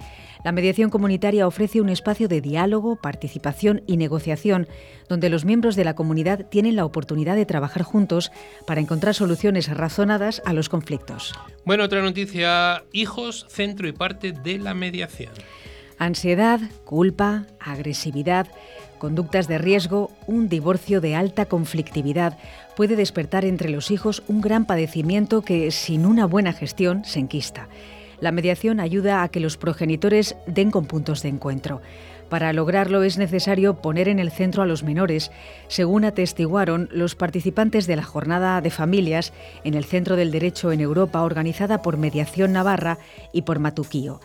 La 0.49 0.53
mediación 0.53 0.89
comunitaria 0.89 1.47
ofrece 1.47 1.83
un 1.83 1.91
espacio 1.91 2.27
de 2.27 2.41
diálogo, 2.41 2.97
participación 2.97 3.83
y 3.87 3.99
negociación 3.99 4.67
donde 5.07 5.29
los 5.29 5.45
miembros 5.45 5.77
de 5.77 5.85
la 5.85 5.95
comunidad 5.95 6.47
tienen 6.47 6.75
la 6.75 6.87
oportunidad 6.87 7.37
de 7.37 7.45
trabajar 7.45 7.83
juntos 7.83 8.33
para 8.67 8.81
encontrar 8.81 9.13
soluciones 9.15 9.69
razonadas 9.69 10.41
a 10.47 10.55
los 10.55 10.71
conflictos. 10.71 11.35
Bueno, 11.67 11.85
otra 11.85 12.01
noticia, 12.01 12.83
hijos, 12.93 13.45
centro 13.51 13.89
y 13.89 13.93
parte 13.93 14.33
de 14.33 14.57
la 14.57 14.73
mediación. 14.73 15.33
Ansiedad, 15.99 16.61
culpa, 16.87 17.45
agresividad, 17.61 18.47
conductas 18.97 19.49
de 19.49 19.59
riesgo, 19.59 20.11
un 20.27 20.49
divorcio 20.49 21.03
de 21.03 21.15
alta 21.15 21.45
conflictividad 21.45 22.39
puede 22.75 22.97
despertar 22.97 23.45
entre 23.45 23.69
los 23.69 23.91
hijos 23.91 24.23
un 24.29 24.41
gran 24.41 24.65
padecimiento 24.65 25.43
que, 25.43 25.71
sin 25.73 26.07
una 26.07 26.25
buena 26.25 26.55
gestión, 26.55 27.05
se 27.05 27.19
enquista. 27.19 27.69
La 28.21 28.33
mediación 28.33 28.81
ayuda 28.81 29.23
a 29.23 29.29
que 29.29 29.41
los 29.41 29.57
progenitores 29.57 30.37
den 30.47 30.71
con 30.71 30.87
puntos 30.87 31.23
de 31.23 31.29
encuentro. 31.29 31.81
Para 32.29 32.53
lograrlo 32.53 33.03
es 33.05 33.17
necesario 33.17 33.81
poner 33.81 34.09
en 34.09 34.19
el 34.19 34.31
centro 34.31 34.63
a 34.63 34.67
los 34.67 34.83
menores, 34.83 35.31
según 35.69 36.05
atestiguaron 36.05 36.89
los 36.93 37.15
participantes 37.15 37.87
de 37.87 37.97
la 37.97 38.03
Jornada 38.03 38.61
de 38.61 38.71
Familias 38.71 39.33
en 39.65 39.75
el 39.75 39.85
Centro 39.85 40.17
del 40.17 40.31
Derecho 40.31 40.73
en 40.73 40.81
Europa 40.81 41.23
organizada 41.23 41.81
por 41.81 41.97
Mediación 41.97 42.53
Navarra 42.53 42.99
y 43.33 43.43
por 43.43 43.61
Matuquío. 43.61 44.21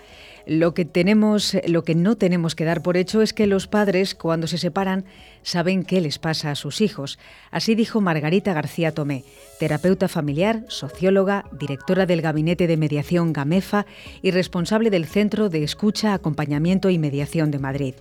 Lo 0.45 0.73
que 0.73 0.83
tenemos, 0.83 1.55
lo 1.67 1.85
que 1.85 1.95
no 1.95 2.17
tenemos 2.17 2.53
que 2.53 2.65
dar 2.65 2.81
por 2.81 2.97
hecho 2.97 3.21
es 3.21 3.33
que 3.33 3.47
los 3.47 3.67
padres, 3.67 4.13
cuando 4.13 4.47
se 4.47 4.57
separan, 4.57 5.05
saben 5.41 5.83
qué 5.83 6.01
les 6.01 6.19
pasa 6.19 6.51
a 6.51 6.55
sus 6.55 6.81
hijos. 6.81 7.17
Así 7.49 7.75
dijo 7.75 8.01
Margarita 8.01 8.53
García 8.53 8.93
Tomé, 8.93 9.23
terapeuta 9.57 10.09
familiar, 10.09 10.65
socióloga, 10.67 11.45
directora 11.53 12.05
del 12.05 12.21
Gabinete 12.21 12.67
de 12.67 12.75
Mediación 12.75 13.31
GAMEFA 13.31 13.85
y 14.21 14.31
responsable 14.31 14.89
del 14.89 15.05
Centro 15.05 15.47
de 15.47 15.63
Escucha, 15.63 16.13
Acompañamiento 16.13 16.89
y 16.89 16.99
Mediación 16.99 17.49
de 17.49 17.59
Madrid. 17.59 17.95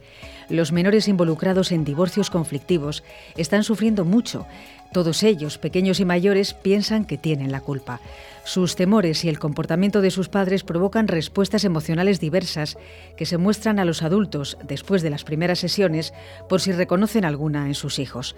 Los 0.48 0.72
menores 0.72 1.06
involucrados 1.06 1.70
en 1.70 1.84
divorcios 1.84 2.28
conflictivos 2.28 3.04
están 3.36 3.62
sufriendo 3.62 4.04
mucho. 4.04 4.46
Todos 4.92 5.22
ellos, 5.22 5.58
pequeños 5.58 6.00
y 6.00 6.04
mayores, 6.04 6.54
piensan 6.54 7.06
que 7.06 7.16
tienen 7.16 7.52
la 7.52 7.60
culpa. 7.60 8.00
Sus 8.44 8.74
temores 8.74 9.24
y 9.24 9.28
el 9.28 9.38
comportamiento 9.38 10.00
de 10.00 10.10
sus 10.10 10.28
padres 10.28 10.64
provocan 10.64 11.06
respuestas 11.06 11.64
emocionales 11.64 12.18
diversas 12.18 12.76
que 13.16 13.24
se 13.24 13.38
muestran 13.38 13.78
a 13.78 13.84
los 13.84 14.02
adultos 14.02 14.58
después 14.64 15.02
de 15.02 15.10
las 15.10 15.22
primeras 15.22 15.60
sesiones 15.60 16.12
por 16.48 16.60
si 16.60 16.72
reconocen 16.72 17.24
alguna 17.24 17.68
en 17.68 17.74
sus 17.74 18.00
hijos. 18.00 18.34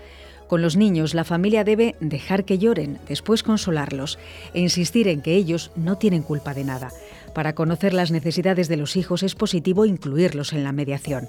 Con 0.47 0.61
los 0.61 0.77
niños, 0.77 1.15
la 1.15 1.25
familia 1.25 1.65
debe 1.65 1.97
dejar 2.01 2.45
que 2.45 2.59
lloren, 2.59 2.99
después 3.09 3.43
consolarlos 3.43 4.19
e 4.53 4.61
insistir 4.61 5.09
en 5.09 5.23
que 5.23 5.35
ellos 5.37 5.71
no 5.75 5.97
tienen 5.97 6.23
culpa 6.23 6.53
de 6.53 6.65
nada. 6.65 6.91
Para 7.35 7.55
conocer 7.55 7.95
las 7.95 8.11
necesidades 8.11 8.69
de 8.69 8.77
los 8.77 8.97
hijos 8.97 9.23
es 9.23 9.35
positivo 9.35 9.87
incluirlos 9.87 10.53
en 10.53 10.65
la 10.65 10.73
mediación. 10.73 11.29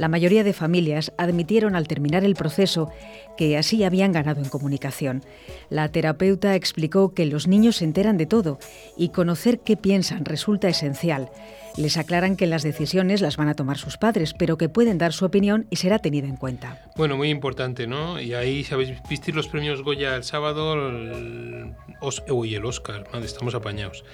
La 0.00 0.08
mayoría 0.08 0.44
de 0.44 0.54
familias 0.54 1.12
admitieron 1.18 1.76
al 1.76 1.86
terminar 1.86 2.24
el 2.24 2.34
proceso 2.34 2.88
que 3.36 3.58
así 3.58 3.84
habían 3.84 4.12
ganado 4.12 4.40
en 4.40 4.48
comunicación. 4.48 5.22
La 5.68 5.92
terapeuta 5.92 6.54
explicó 6.54 7.12
que 7.12 7.26
los 7.26 7.46
niños 7.46 7.76
se 7.76 7.84
enteran 7.84 8.16
de 8.16 8.24
todo 8.24 8.58
y 8.96 9.10
conocer 9.10 9.60
qué 9.60 9.76
piensan 9.76 10.24
resulta 10.24 10.70
esencial. 10.70 11.28
Les 11.76 11.96
aclaran 11.96 12.36
que 12.36 12.46
las 12.46 12.62
decisiones 12.62 13.20
las 13.20 13.36
van 13.36 13.48
a 13.48 13.54
tomar 13.54 13.78
sus 13.78 13.96
padres, 13.96 14.34
pero 14.34 14.56
que 14.56 14.68
pueden 14.68 14.98
dar 14.98 15.12
su 15.12 15.24
opinión 15.24 15.66
y 15.70 15.76
será 15.76 15.98
tenida 15.98 16.26
en 16.26 16.36
cuenta. 16.36 16.78
Bueno, 16.96 17.16
muy 17.16 17.30
importante, 17.30 17.86
¿no? 17.86 18.20
Y 18.20 18.34
ahí, 18.34 18.64
¿sabéis? 18.64 18.92
Viste 19.08 19.32
los 19.32 19.48
premios 19.48 19.82
Goya 19.82 20.16
el 20.16 20.24
sábado, 20.24 20.74
el, 20.74 21.74
el 22.00 22.64
Oscar, 22.64 23.04
estamos 23.22 23.54
apañados. 23.54 24.04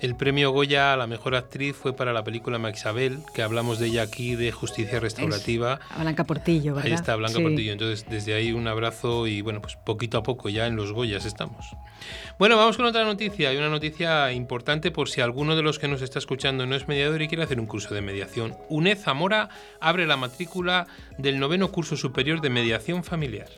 El 0.00 0.16
premio 0.16 0.50
Goya 0.50 0.92
a 0.92 0.96
la 0.96 1.06
mejor 1.06 1.34
actriz 1.34 1.74
fue 1.76 1.94
para 1.94 2.12
la 2.12 2.24
película 2.24 2.58
Maxabel, 2.58 3.18
que 3.34 3.42
hablamos 3.42 3.78
de 3.78 3.86
ella 3.86 4.02
aquí, 4.02 4.34
de 4.34 4.52
justicia 4.52 5.00
restaurativa. 5.00 5.80
a 5.90 6.02
Blanca 6.02 6.24
Portillo, 6.24 6.74
¿verdad? 6.74 6.90
Ahí 6.90 6.94
está, 6.94 7.16
Blanca 7.16 7.40
Portillo. 7.40 7.72
Entonces, 7.72 8.06
desde 8.08 8.34
ahí 8.34 8.52
un 8.52 8.68
abrazo 8.68 9.26
y, 9.26 9.40
bueno, 9.40 9.60
pues 9.62 9.76
poquito 9.76 10.18
a 10.18 10.22
poco 10.22 10.48
ya 10.48 10.66
en 10.66 10.76
los 10.76 10.92
Goyas 10.92 11.24
estamos. 11.24 11.66
Bueno, 12.38 12.56
vamos 12.56 12.76
con 12.76 12.86
otra 12.86 13.04
noticia, 13.04 13.52
y 13.52 13.56
una 13.56 13.70
noticia 13.70 14.32
importante 14.32 14.90
por 14.90 15.08
si 15.08 15.20
alguno 15.20 15.56
de 15.56 15.62
los 15.62 15.78
que 15.78 15.88
nos 15.88 16.02
está 16.02 16.18
escuchando 16.18 16.66
no 16.66 16.76
es 16.76 16.88
y 17.14 17.28
quiere 17.28 17.44
hacer 17.44 17.60
un 17.60 17.66
curso 17.66 17.94
de 17.94 18.02
mediación. 18.02 18.54
UNED 18.68 18.98
Zamora 18.98 19.48
abre 19.80 20.06
la 20.06 20.16
matrícula 20.16 20.86
del 21.18 21.38
noveno 21.38 21.70
curso 21.70 21.96
superior 21.96 22.40
de 22.40 22.50
mediación 22.50 23.04
familiar. 23.04 23.48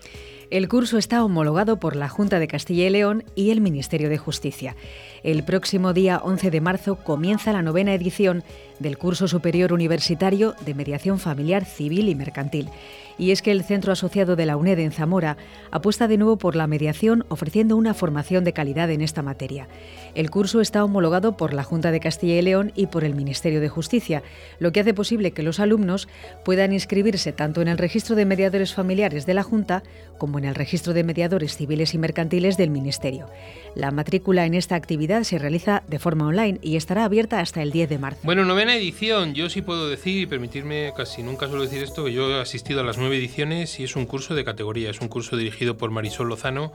El 0.51 0.67
curso 0.69 0.97
está 0.97 1.23
homologado 1.23 1.79
por 1.79 1.95
la 1.95 2.09
Junta 2.09 2.39
de 2.39 2.49
Castilla 2.49 2.87
y 2.87 2.91
León 2.91 3.25
y 3.35 3.51
el 3.51 3.61
Ministerio 3.61 4.09
de 4.09 4.17
Justicia. 4.17 4.77
El 5.23 5.45
próximo 5.45 5.93
día 5.93 6.21
11 6.23 6.51
de 6.51 6.61
marzo 6.63 6.97
comienza 6.97 7.53
la 7.53 7.61
novena 7.61 7.93
edición 7.93 8.43
del 8.79 8.99
curso 8.99 9.29
superior 9.29 9.73
universitario 9.73 10.55
de 10.65 10.75
mediación 10.75 11.19
familiar, 11.19 11.65
civil 11.65 12.09
y 12.09 12.15
mercantil 12.15 12.71
y 13.19 13.33
es 13.33 13.43
que 13.43 13.51
el 13.51 13.65
Centro 13.65 13.93
Asociado 13.93 14.37
de 14.37 14.47
la 14.47 14.57
UNED 14.57 14.79
en 14.79 14.93
Zamora 14.93 15.37
apuesta 15.71 16.09
de 16.09 16.17
nuevo 16.17 16.39
por 16.39 16.57
la 16.57 16.67
mediación 16.67 17.27
ofreciendo 17.29 17.77
una 17.77 17.93
formación 17.93 18.45
de 18.45 18.53
calidad 18.53 18.91
en 18.91 19.03
esta 19.03 19.23
materia. 19.23 19.69
El 20.15 20.31
curso 20.31 20.61
está 20.61 20.85
homologado 20.85 21.37
por 21.37 21.53
la 21.53 21.65
Junta 21.65 21.91
de 21.91 22.01
Castilla 22.01 22.39
y 22.39 22.43
León 22.43 22.73
y 22.77 22.87
por 22.87 23.05
el 23.05 23.15
Ministerio 23.15 23.61
de 23.61 23.69
Justicia, 23.69 24.23
lo 24.61 24.73
que 24.73 24.81
hace 24.81 24.95
posible 24.95 25.33
que 25.33 25.43
los 25.43 25.61
alumnos 25.61 26.09
puedan 26.45 26.73
inscribirse 26.73 27.33
tanto 27.33 27.61
en 27.61 27.69
el 27.69 27.79
registro 27.79 28.15
de 28.15 28.25
mediadores 28.25 28.73
familiares 28.73 29.27
de 29.27 29.35
la 29.35 29.43
Junta 29.43 29.83
como 30.17 30.39
en 30.39 30.45
el 30.45 30.55
registro 30.55 30.95
de 30.95 31.05
mediadores 31.05 31.57
civiles 31.57 31.95
y 31.95 31.99
mercantiles 31.99 32.57
del 32.57 32.71
Ministerio. 32.71 33.27
La 33.75 33.91
matrícula 33.91 34.47
en 34.47 34.55
esta 34.55 34.77
actividad 34.77 35.25
se 35.25 35.39
realiza 35.39 35.83
de 35.89 35.99
forma 35.99 36.27
online 36.27 36.59
y 36.63 36.77
estará 36.77 37.05
abierta 37.05 37.41
hasta 37.41 37.63
el 37.63 37.73
10 37.73 37.89
de 37.89 37.99
marzo. 37.99 38.21
Bueno, 38.23 38.45
novena 38.69 38.83
edición. 38.83 39.35
Yo 39.35 39.49
sí 39.49 39.63
puedo 39.63 39.89
decir, 39.89 40.21
y 40.21 40.27
permitirme, 40.27 40.93
casi 40.95 41.23
nunca 41.23 41.47
suelo 41.47 41.63
decir 41.63 41.83
esto, 41.83 42.05
que 42.05 42.13
yo 42.13 42.31
he 42.31 42.39
asistido 42.39 42.81
a 42.81 42.83
las 42.85 42.99
nueve 42.99 43.17
ediciones 43.17 43.81
y 43.81 43.85
es 43.85 43.97
un 43.97 44.05
curso 44.05 44.35
de 44.35 44.45
categoría. 44.45 44.91
Es 44.91 45.01
un 45.01 45.09
curso 45.09 45.39
dirigido 45.39 45.79
por 45.79 45.91
Marisol 45.91 46.29
Lozano 46.29 46.75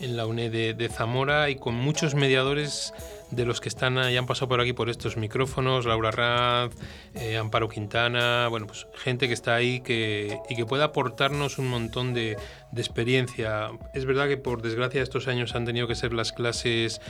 en 0.00 0.16
la 0.16 0.26
UNED 0.26 0.50
de, 0.50 0.74
de 0.74 0.88
Zamora 0.88 1.50
y 1.50 1.56
con 1.56 1.74
muchos 1.74 2.14
mediadores 2.14 2.94
de 3.30 3.44
los 3.44 3.60
que 3.60 3.68
están 3.68 3.98
y 4.10 4.16
han 4.16 4.26
pasado 4.26 4.48
por 4.48 4.60
aquí 4.60 4.72
por 4.72 4.88
estos 4.88 5.16
micrófonos, 5.16 5.86
Laura 5.86 6.10
Raz, 6.10 6.72
eh, 7.14 7.36
Amparo 7.36 7.68
Quintana, 7.68 8.48
bueno, 8.48 8.66
pues 8.66 8.86
gente 8.94 9.28
que 9.28 9.34
está 9.34 9.54
ahí 9.54 9.80
que, 9.80 10.38
y 10.48 10.56
que 10.56 10.66
puede 10.66 10.84
aportarnos 10.84 11.58
un 11.58 11.68
montón 11.68 12.14
de, 12.14 12.36
de 12.72 12.80
experiencia. 12.80 13.70
Es 13.92 14.04
verdad 14.04 14.28
que 14.28 14.36
por 14.36 14.62
desgracia 14.62 15.02
estos 15.02 15.28
años 15.28 15.54
han 15.54 15.64
tenido 15.64 15.86
que 15.86 15.94
ser 15.94 16.12
las 16.12 16.32
clases 16.32 17.00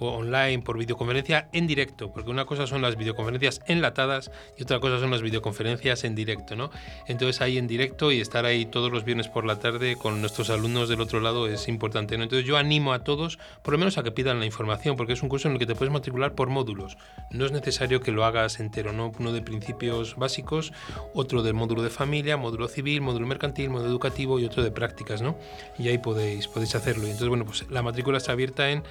online, 0.00 0.62
por 0.62 0.78
videoconferencia 0.78 1.48
en 1.52 1.66
directo, 1.66 2.12
porque 2.12 2.30
una 2.30 2.44
cosa 2.44 2.66
son 2.66 2.82
las 2.82 2.96
videoconferencias 2.96 3.60
enlatadas 3.66 4.30
y 4.58 4.62
otra 4.62 4.80
cosa 4.80 4.98
son 4.98 5.10
las 5.10 5.22
videoconferencias 5.22 6.04
en 6.04 6.14
directo, 6.14 6.56
¿no? 6.56 6.70
Entonces 7.06 7.40
ahí 7.40 7.58
en 7.58 7.66
directo 7.66 8.12
y 8.12 8.20
estar 8.20 8.44
ahí 8.44 8.66
todos 8.66 8.92
los 8.92 9.04
viernes 9.04 9.28
por 9.28 9.44
la 9.44 9.58
tarde 9.58 9.96
con 9.96 10.20
nuestros 10.20 10.50
alumnos 10.50 10.88
del 10.88 11.00
otro 11.00 11.20
lado 11.20 11.46
es 11.46 11.68
importante, 11.68 12.16
¿no? 12.16 12.24
Entonces 12.24 12.46
yo 12.46 12.56
animo 12.56 12.92
a 12.92 13.04
todos, 13.04 13.38
por 13.62 13.72
lo 13.72 13.78
menos 13.78 13.98
a 13.98 14.02
que 14.02 14.10
pidan 14.10 14.40
la 14.40 14.46
información, 14.46 14.96
porque 14.96 15.12
es 15.12 15.22
un 15.22 15.28
curso 15.28 15.48
en 15.48 15.54
el 15.54 15.58
que 15.58 15.66
te 15.66 15.74
puedes 15.74 15.92
matricular 15.92 16.34
por 16.34 16.48
módulos. 16.48 16.96
No 17.30 17.46
es 17.46 17.52
necesario 17.52 18.00
que 18.00 18.12
lo 18.12 18.24
hagas 18.24 18.60
entero, 18.60 18.92
¿no? 18.92 19.12
Uno 19.18 19.32
de 19.32 19.42
principios 19.42 20.16
básicos, 20.16 20.72
otro 21.14 21.42
del 21.42 21.54
módulo 21.54 21.82
de 21.82 21.90
familia, 21.90 22.36
módulo 22.36 22.68
civil, 22.68 23.00
módulo 23.00 23.26
mercantil, 23.26 23.70
módulo 23.70 23.90
educativo 23.90 24.38
y 24.38 24.44
otro 24.44 24.62
de 24.62 24.70
prácticas, 24.70 25.22
¿no? 25.22 25.38
Y 25.78 25.88
ahí 25.88 25.98
podéis, 25.98 26.48
podéis 26.48 26.74
hacerlo. 26.74 27.04
Y 27.04 27.10
entonces, 27.10 27.28
bueno, 27.28 27.44
pues 27.44 27.68
la 27.70 27.82
matrícula 27.82 28.18
está 28.18 28.32
abierta 28.32 28.70
en 28.70 28.82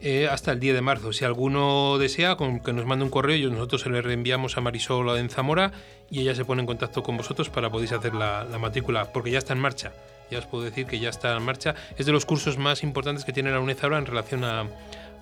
eh, 0.00 0.28
hasta 0.30 0.53
el 0.54 0.60
10 0.60 0.74
de 0.74 0.80
marzo. 0.80 1.12
Si 1.12 1.24
alguno 1.24 1.98
desea, 1.98 2.36
con 2.36 2.60
que 2.60 2.72
nos 2.72 2.86
mande 2.86 3.04
un 3.04 3.10
correo, 3.10 3.36
y 3.36 3.50
nosotros 3.50 3.82
se 3.82 3.90
le 3.90 4.00
reenviamos 4.00 4.56
a 4.56 4.60
Marisol 4.60 5.16
en 5.18 5.28
Zamora 5.28 5.72
y 6.10 6.20
ella 6.20 6.34
se 6.34 6.44
pone 6.44 6.60
en 6.60 6.66
contacto 6.66 7.02
con 7.02 7.16
vosotros 7.16 7.50
para 7.50 7.70
podéis 7.70 7.92
hacer 7.92 8.14
la, 8.14 8.44
la 8.44 8.58
matrícula, 8.58 9.12
porque 9.12 9.30
ya 9.30 9.38
está 9.38 9.52
en 9.52 9.60
marcha. 9.60 9.92
Ya 10.30 10.38
os 10.38 10.46
puedo 10.46 10.64
decir 10.64 10.86
que 10.86 10.98
ya 10.98 11.10
está 11.10 11.36
en 11.36 11.42
marcha. 11.42 11.74
Es 11.98 12.06
de 12.06 12.12
los 12.12 12.24
cursos 12.24 12.56
más 12.56 12.82
importantes 12.82 13.24
que 13.24 13.32
tiene 13.32 13.50
la 13.50 13.60
UNED 13.60 13.78
ahora 13.82 13.98
en 13.98 14.06
relación 14.06 14.44
a, 14.44 14.66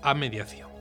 a 0.03 0.15
mediación. 0.15 0.72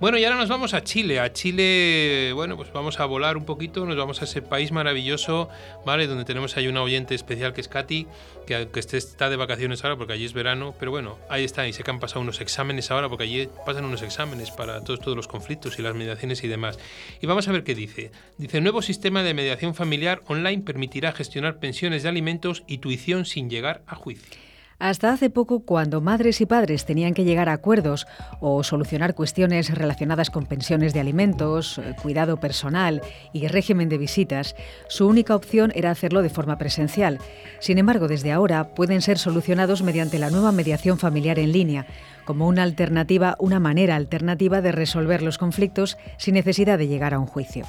Bueno, 0.00 0.18
y 0.18 0.24
ahora 0.24 0.36
nos 0.36 0.48
vamos 0.48 0.74
a 0.74 0.82
Chile. 0.82 1.20
A 1.20 1.32
Chile, 1.32 2.32
bueno, 2.34 2.56
pues 2.56 2.72
vamos 2.72 2.98
a 2.98 3.06
volar 3.06 3.36
un 3.36 3.44
poquito, 3.44 3.86
nos 3.86 3.96
vamos 3.96 4.20
a 4.20 4.24
ese 4.24 4.42
país 4.42 4.72
maravilloso, 4.72 5.48
¿vale? 5.86 6.08
Donde 6.08 6.24
tenemos 6.24 6.56
ahí 6.56 6.66
una 6.66 6.82
oyente 6.82 7.14
especial 7.14 7.54
que 7.54 7.60
es 7.60 7.68
Katy, 7.68 8.08
que, 8.44 8.68
que 8.72 8.80
este 8.80 8.96
está 8.96 9.30
de 9.30 9.36
vacaciones 9.36 9.84
ahora 9.84 9.96
porque 9.96 10.12
allí 10.12 10.24
es 10.24 10.32
verano, 10.32 10.74
pero 10.80 10.90
bueno, 10.90 11.18
ahí 11.30 11.44
está, 11.44 11.66
y 11.68 11.72
sé 11.72 11.84
que 11.84 11.90
han 11.92 12.00
pasado 12.00 12.22
unos 12.22 12.40
exámenes 12.40 12.90
ahora 12.90 13.08
porque 13.08 13.24
allí 13.24 13.48
pasan 13.64 13.84
unos 13.84 14.02
exámenes 14.02 14.50
para 14.50 14.82
todos, 14.82 15.00
todos 15.00 15.16
los 15.16 15.28
conflictos 15.28 15.78
y 15.78 15.82
las 15.82 15.94
mediaciones 15.94 16.42
y 16.42 16.48
demás. 16.48 16.78
Y 17.22 17.26
vamos 17.26 17.46
a 17.46 17.52
ver 17.52 17.62
qué 17.62 17.76
dice. 17.76 18.10
Dice, 18.36 18.60
nuevo 18.60 18.82
sistema 18.82 19.22
de 19.22 19.32
mediación 19.32 19.76
familiar 19.76 20.22
online 20.26 20.62
permitirá 20.62 21.12
gestionar 21.12 21.60
pensiones 21.60 22.02
de 22.02 22.08
alimentos 22.08 22.64
y 22.66 22.78
tuición 22.78 23.24
sin 23.24 23.48
llegar 23.48 23.82
a 23.86 23.94
juicio. 23.94 24.43
Hasta 24.78 25.12
hace 25.12 25.30
poco, 25.30 25.60
cuando 25.60 26.00
madres 26.00 26.40
y 26.40 26.46
padres 26.46 26.84
tenían 26.84 27.14
que 27.14 27.24
llegar 27.24 27.48
a 27.48 27.52
acuerdos 27.52 28.06
o 28.40 28.64
solucionar 28.64 29.14
cuestiones 29.14 29.72
relacionadas 29.72 30.30
con 30.30 30.46
pensiones 30.46 30.92
de 30.92 31.00
alimentos, 31.00 31.78
eh, 31.78 31.94
cuidado 32.02 32.38
personal 32.38 33.00
y 33.32 33.46
régimen 33.46 33.88
de 33.88 33.98
visitas, 33.98 34.56
su 34.88 35.06
única 35.06 35.36
opción 35.36 35.72
era 35.74 35.90
hacerlo 35.90 36.22
de 36.22 36.30
forma 36.30 36.58
presencial. 36.58 37.18
Sin 37.60 37.78
embargo, 37.78 38.08
desde 38.08 38.32
ahora 38.32 38.74
pueden 38.74 39.00
ser 39.00 39.18
solucionados 39.18 39.82
mediante 39.82 40.18
la 40.18 40.30
nueva 40.30 40.52
mediación 40.52 40.98
familiar 40.98 41.38
en 41.38 41.52
línea, 41.52 41.86
como 42.24 42.48
una 42.48 42.62
alternativa, 42.62 43.36
una 43.38 43.60
manera 43.60 43.96
alternativa 43.96 44.60
de 44.60 44.72
resolver 44.72 45.22
los 45.22 45.38
conflictos 45.38 45.98
sin 46.16 46.34
necesidad 46.34 46.78
de 46.78 46.88
llegar 46.88 47.14
a 47.14 47.18
un 47.18 47.26
juicio. 47.26 47.64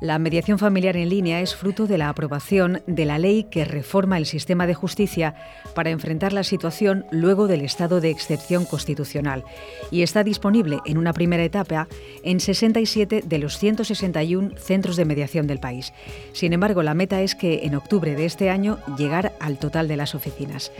La 0.00 0.18
mediación 0.18 0.58
familiar 0.58 0.96
en 0.96 1.10
línea 1.10 1.42
es 1.42 1.54
fruto 1.54 1.86
de 1.86 1.98
la 1.98 2.08
aprobación 2.08 2.82
de 2.86 3.04
la 3.04 3.18
ley 3.18 3.44
que 3.44 3.66
reforma 3.66 4.16
el 4.16 4.24
sistema 4.24 4.66
de 4.66 4.72
justicia 4.72 5.34
para 5.74 5.90
enfrentar 5.90 6.32
la 6.32 6.42
situación 6.42 7.04
luego 7.10 7.46
del 7.46 7.60
estado 7.60 8.00
de 8.00 8.08
excepción 8.08 8.64
constitucional 8.64 9.44
y 9.90 10.00
está 10.00 10.24
disponible 10.24 10.78
en 10.86 10.96
una 10.96 11.12
primera 11.12 11.44
etapa 11.44 11.86
en 12.22 12.40
67 12.40 13.24
de 13.26 13.38
los 13.38 13.58
161 13.58 14.56
centros 14.56 14.96
de 14.96 15.04
mediación 15.04 15.46
del 15.46 15.60
país. 15.60 15.92
Sin 16.32 16.54
embargo, 16.54 16.82
la 16.82 16.94
meta 16.94 17.20
es 17.20 17.34
que 17.34 17.66
en 17.66 17.74
octubre 17.74 18.14
de 18.14 18.24
este 18.24 18.48
año 18.48 18.78
llegar 18.96 19.34
al 19.38 19.58
total 19.58 19.86
de 19.86 19.98
las 19.98 20.14
oficinas. 20.14 20.72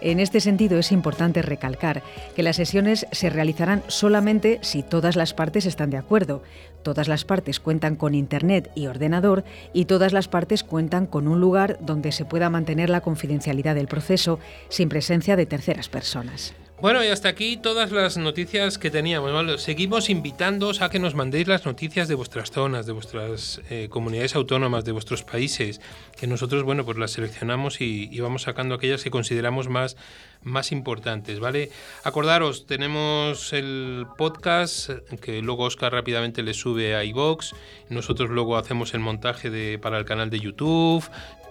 En 0.00 0.20
este 0.20 0.40
sentido, 0.40 0.78
es 0.78 0.92
importante 0.92 1.42
recalcar 1.42 2.02
que 2.36 2.42
las 2.42 2.56
sesiones 2.56 3.06
se 3.10 3.30
realizarán 3.30 3.82
solamente 3.88 4.58
si 4.62 4.82
todas 4.82 5.16
las 5.16 5.34
partes 5.34 5.66
están 5.66 5.90
de 5.90 5.96
acuerdo. 5.96 6.42
Todas 6.82 7.08
las 7.08 7.24
partes 7.24 7.58
cuentan 7.58 7.96
con 7.96 8.14
Internet 8.14 8.70
y 8.74 8.86
ordenador 8.86 9.44
y 9.72 9.86
todas 9.86 10.12
las 10.12 10.28
partes 10.28 10.62
cuentan 10.62 11.06
con 11.06 11.26
un 11.26 11.40
lugar 11.40 11.78
donde 11.80 12.12
se 12.12 12.24
pueda 12.24 12.48
mantener 12.48 12.90
la 12.90 13.00
confidencialidad 13.00 13.74
del 13.74 13.88
proceso 13.88 14.38
sin 14.68 14.88
presencia 14.88 15.36
de 15.36 15.46
terceras 15.46 15.88
personas. 15.88 16.54
Bueno, 16.80 17.02
y 17.02 17.08
hasta 17.08 17.28
aquí 17.28 17.56
todas 17.56 17.90
las 17.90 18.16
noticias 18.18 18.78
que 18.78 18.88
teníamos. 18.88 19.32
¿vale? 19.32 19.58
Seguimos 19.58 20.08
invitándoos 20.10 20.80
a 20.80 20.88
que 20.88 21.00
nos 21.00 21.16
mandéis 21.16 21.48
las 21.48 21.66
noticias 21.66 22.06
de 22.06 22.14
vuestras 22.14 22.52
zonas, 22.52 22.86
de 22.86 22.92
vuestras 22.92 23.60
eh, 23.68 23.88
comunidades 23.90 24.36
autónomas, 24.36 24.84
de 24.84 24.92
vuestros 24.92 25.24
países, 25.24 25.80
que 26.16 26.28
nosotros, 26.28 26.62
bueno, 26.62 26.84
pues 26.84 26.96
las 26.96 27.10
seleccionamos 27.10 27.80
y, 27.80 28.20
vamos 28.20 28.42
sacando 28.42 28.76
aquellas 28.76 29.02
que 29.02 29.10
consideramos 29.10 29.68
más, 29.68 29.96
más 30.44 30.70
importantes, 30.70 31.40
¿vale? 31.40 31.70
Acordaros, 32.04 32.66
tenemos 32.66 33.52
el 33.52 34.06
podcast 34.16 34.90
que 35.20 35.42
luego 35.42 35.64
Oscar 35.64 35.92
rápidamente 35.92 36.44
le 36.44 36.54
sube 36.54 36.94
a 36.94 37.02
iVox, 37.02 37.54
nosotros 37.88 38.30
luego 38.30 38.56
hacemos 38.56 38.94
el 38.94 39.00
montaje 39.00 39.50
de, 39.50 39.80
para 39.80 39.98
el 39.98 40.04
canal 40.04 40.30
de 40.30 40.38
YouTube, 40.38 41.04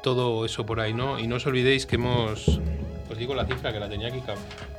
todo 0.03 0.45
eso 0.45 0.65
por 0.65 0.80
ahí, 0.80 0.93
¿no? 0.93 1.19
Y 1.19 1.28
no 1.28 1.36
os 1.36 1.45
olvidéis 1.45 1.86
que 1.86 1.95
hemos, 1.95 2.61
os 3.10 3.18
digo 3.18 3.36
la 3.36 3.45
cifra 3.45 3.72
que 3.72 3.80
la 3.80 3.89
tenía 3.89 4.08
aquí 4.08 4.22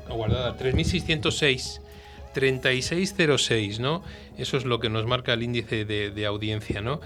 guardada, 0.08 0.56
3606. 0.56 1.82
3606, 2.34 3.80
¿no? 3.80 4.02
Eso 4.36 4.56
es 4.58 4.64
lo 4.64 4.80
que 4.80 4.90
nos 4.90 5.06
marca 5.06 5.32
el 5.32 5.42
índice 5.42 5.84
de, 5.84 6.10
de, 6.10 6.26
audiencia, 6.26 6.80
¿no? 6.80 7.00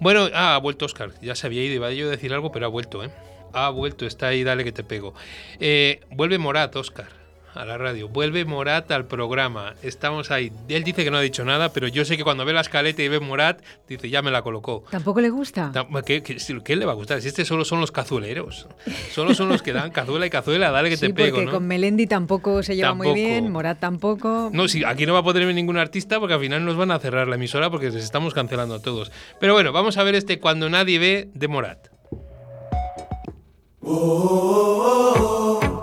Bueno, 0.00 0.28
ah, 0.34 0.56
ha 0.56 0.58
vuelto 0.58 0.84
Oscar, 0.84 1.12
ya 1.22 1.34
se 1.34 1.46
había 1.46 1.62
ido, 1.62 1.74
iba 1.74 1.90
yo 1.92 2.08
a 2.08 2.10
decir 2.10 2.34
algo, 2.34 2.50
pero 2.52 2.66
ha 2.66 2.68
vuelto, 2.68 3.04
¿eh? 3.04 3.10
Ha 3.52 3.70
vuelto, 3.70 4.04
está 4.04 4.28
ahí, 4.28 4.42
dale 4.42 4.64
que 4.64 4.72
te 4.72 4.82
pego. 4.82 5.14
Eh, 5.60 6.00
vuelve 6.10 6.38
Morat, 6.38 6.74
Oscar 6.74 7.23
a 7.54 7.64
la 7.64 7.78
radio. 7.78 8.08
Vuelve 8.08 8.44
Morat 8.44 8.90
al 8.90 9.06
programa. 9.06 9.74
Estamos 9.82 10.30
ahí. 10.30 10.52
Él 10.68 10.84
dice 10.84 11.04
que 11.04 11.10
no 11.10 11.18
ha 11.18 11.20
dicho 11.20 11.44
nada, 11.44 11.72
pero 11.72 11.88
yo 11.88 12.04
sé 12.04 12.16
que 12.16 12.24
cuando 12.24 12.44
ve 12.44 12.52
la 12.52 12.60
escaleta 12.60 13.02
y 13.02 13.08
ve 13.08 13.20
Morat, 13.20 13.62
dice, 13.88 14.10
ya 14.10 14.22
me 14.22 14.30
la 14.30 14.42
colocó. 14.42 14.84
¿Tampoco 14.90 15.20
le 15.20 15.30
gusta? 15.30 15.72
¿Qué, 16.04 16.22
qué, 16.22 16.36
qué 16.64 16.76
le 16.76 16.84
va 16.84 16.92
a 16.92 16.94
gustar? 16.94 17.20
Si 17.22 17.28
este 17.28 17.44
solo 17.44 17.64
son 17.64 17.80
los 17.80 17.92
cazueleros. 17.92 18.66
Solo 19.12 19.34
son 19.34 19.48
los 19.48 19.62
que 19.62 19.72
dan 19.72 19.90
cazuela 19.90 20.26
y 20.26 20.30
cazuela, 20.30 20.70
dale 20.70 20.90
que 20.90 20.96
sí, 20.96 21.06
te 21.08 21.14
pego. 21.14 21.36
Porque 21.36 21.46
¿no? 21.46 21.52
con 21.52 21.66
Melendi 21.66 22.06
tampoco 22.06 22.62
se 22.62 22.76
lleva 22.76 22.88
tampoco. 22.88 23.10
muy 23.10 23.20
bien, 23.20 23.50
Morat 23.50 23.78
tampoco. 23.78 24.50
No, 24.52 24.68
sí, 24.68 24.82
aquí 24.84 25.06
no 25.06 25.12
va 25.12 25.20
a 25.20 25.24
poder 25.24 25.46
ver 25.46 25.54
ningún 25.54 25.78
artista 25.78 26.18
porque 26.20 26.34
al 26.34 26.40
final 26.40 26.64
nos 26.64 26.76
van 26.76 26.90
a 26.90 26.98
cerrar 26.98 27.28
la 27.28 27.36
emisora 27.36 27.70
porque 27.70 27.90
les 27.90 28.04
estamos 28.04 28.34
cancelando 28.34 28.74
a 28.74 28.82
todos. 28.82 29.12
Pero 29.40 29.54
bueno, 29.54 29.72
vamos 29.72 29.96
a 29.96 30.02
ver 30.02 30.14
este 30.14 30.38
Cuando 30.38 30.68
nadie 30.68 30.98
ve 30.98 31.28
de 31.34 31.48
Morat. 31.48 31.88
Oh, 33.86 35.14
oh, 35.16 35.60
oh, 35.60 35.73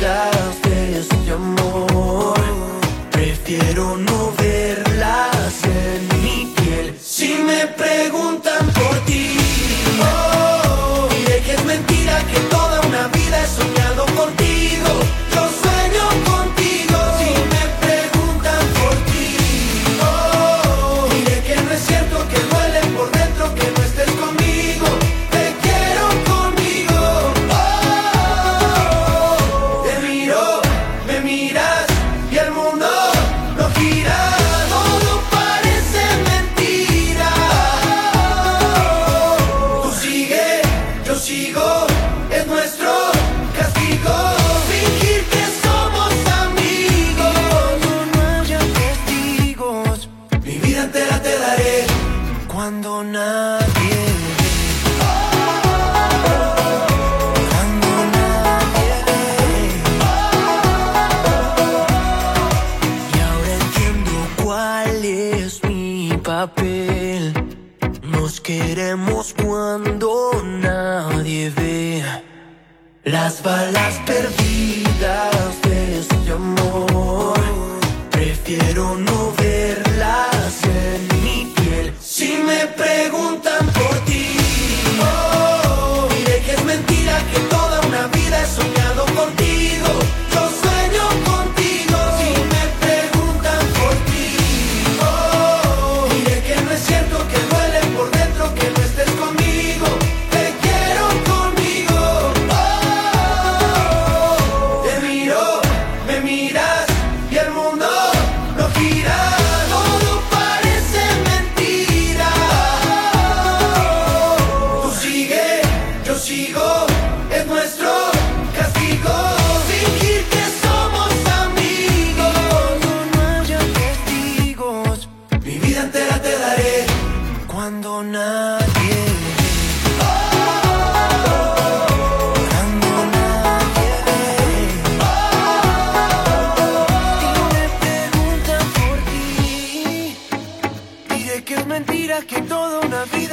de 0.00 1.00
este 1.00 1.32
amor. 1.32 2.38
Prefiero 3.10 3.96
no 3.96 4.32
verlas 4.38 5.64
en 5.64 6.22
mi 6.22 6.54
piel. 6.54 6.96
Si 7.00 7.34
me 7.34 7.66
preguntan 7.66 8.66
por 8.72 8.96
ti 9.06 9.37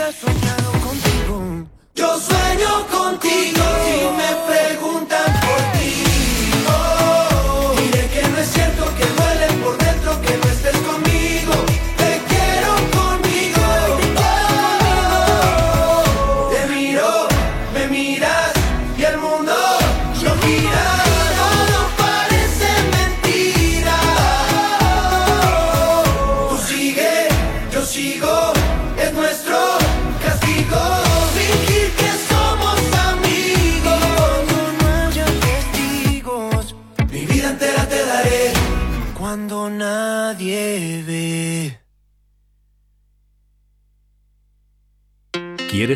he 0.07 0.13
soñado 0.13 0.71
contigo. 0.83 1.67
Yo 1.95 2.19
sueño 2.19 2.87
contigo. 2.91 3.64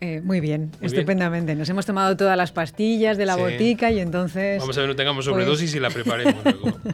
Eh, 0.00 0.20
muy 0.22 0.40
bien, 0.40 0.70
Muy 0.80 0.86
estupendamente. 0.86 1.54
Nos 1.56 1.68
hemos 1.68 1.84
tomado 1.84 2.16
todas 2.16 2.36
las 2.36 2.52
pastillas 2.52 3.16
de 3.18 3.26
la 3.26 3.34
Sí. 3.34 3.40
botica 3.40 3.90
y 3.90 3.98
entonces... 3.98 4.60
Vamos 4.60 4.76
a 4.78 4.80
ver, 4.82 4.90
no 4.90 4.96
tengamos 4.96 5.24
pues- 5.24 5.34
sobredosis 5.34 5.74
y 5.74 5.80
la 5.80 5.90
preparemos 5.90 6.44
luego. 6.44 6.78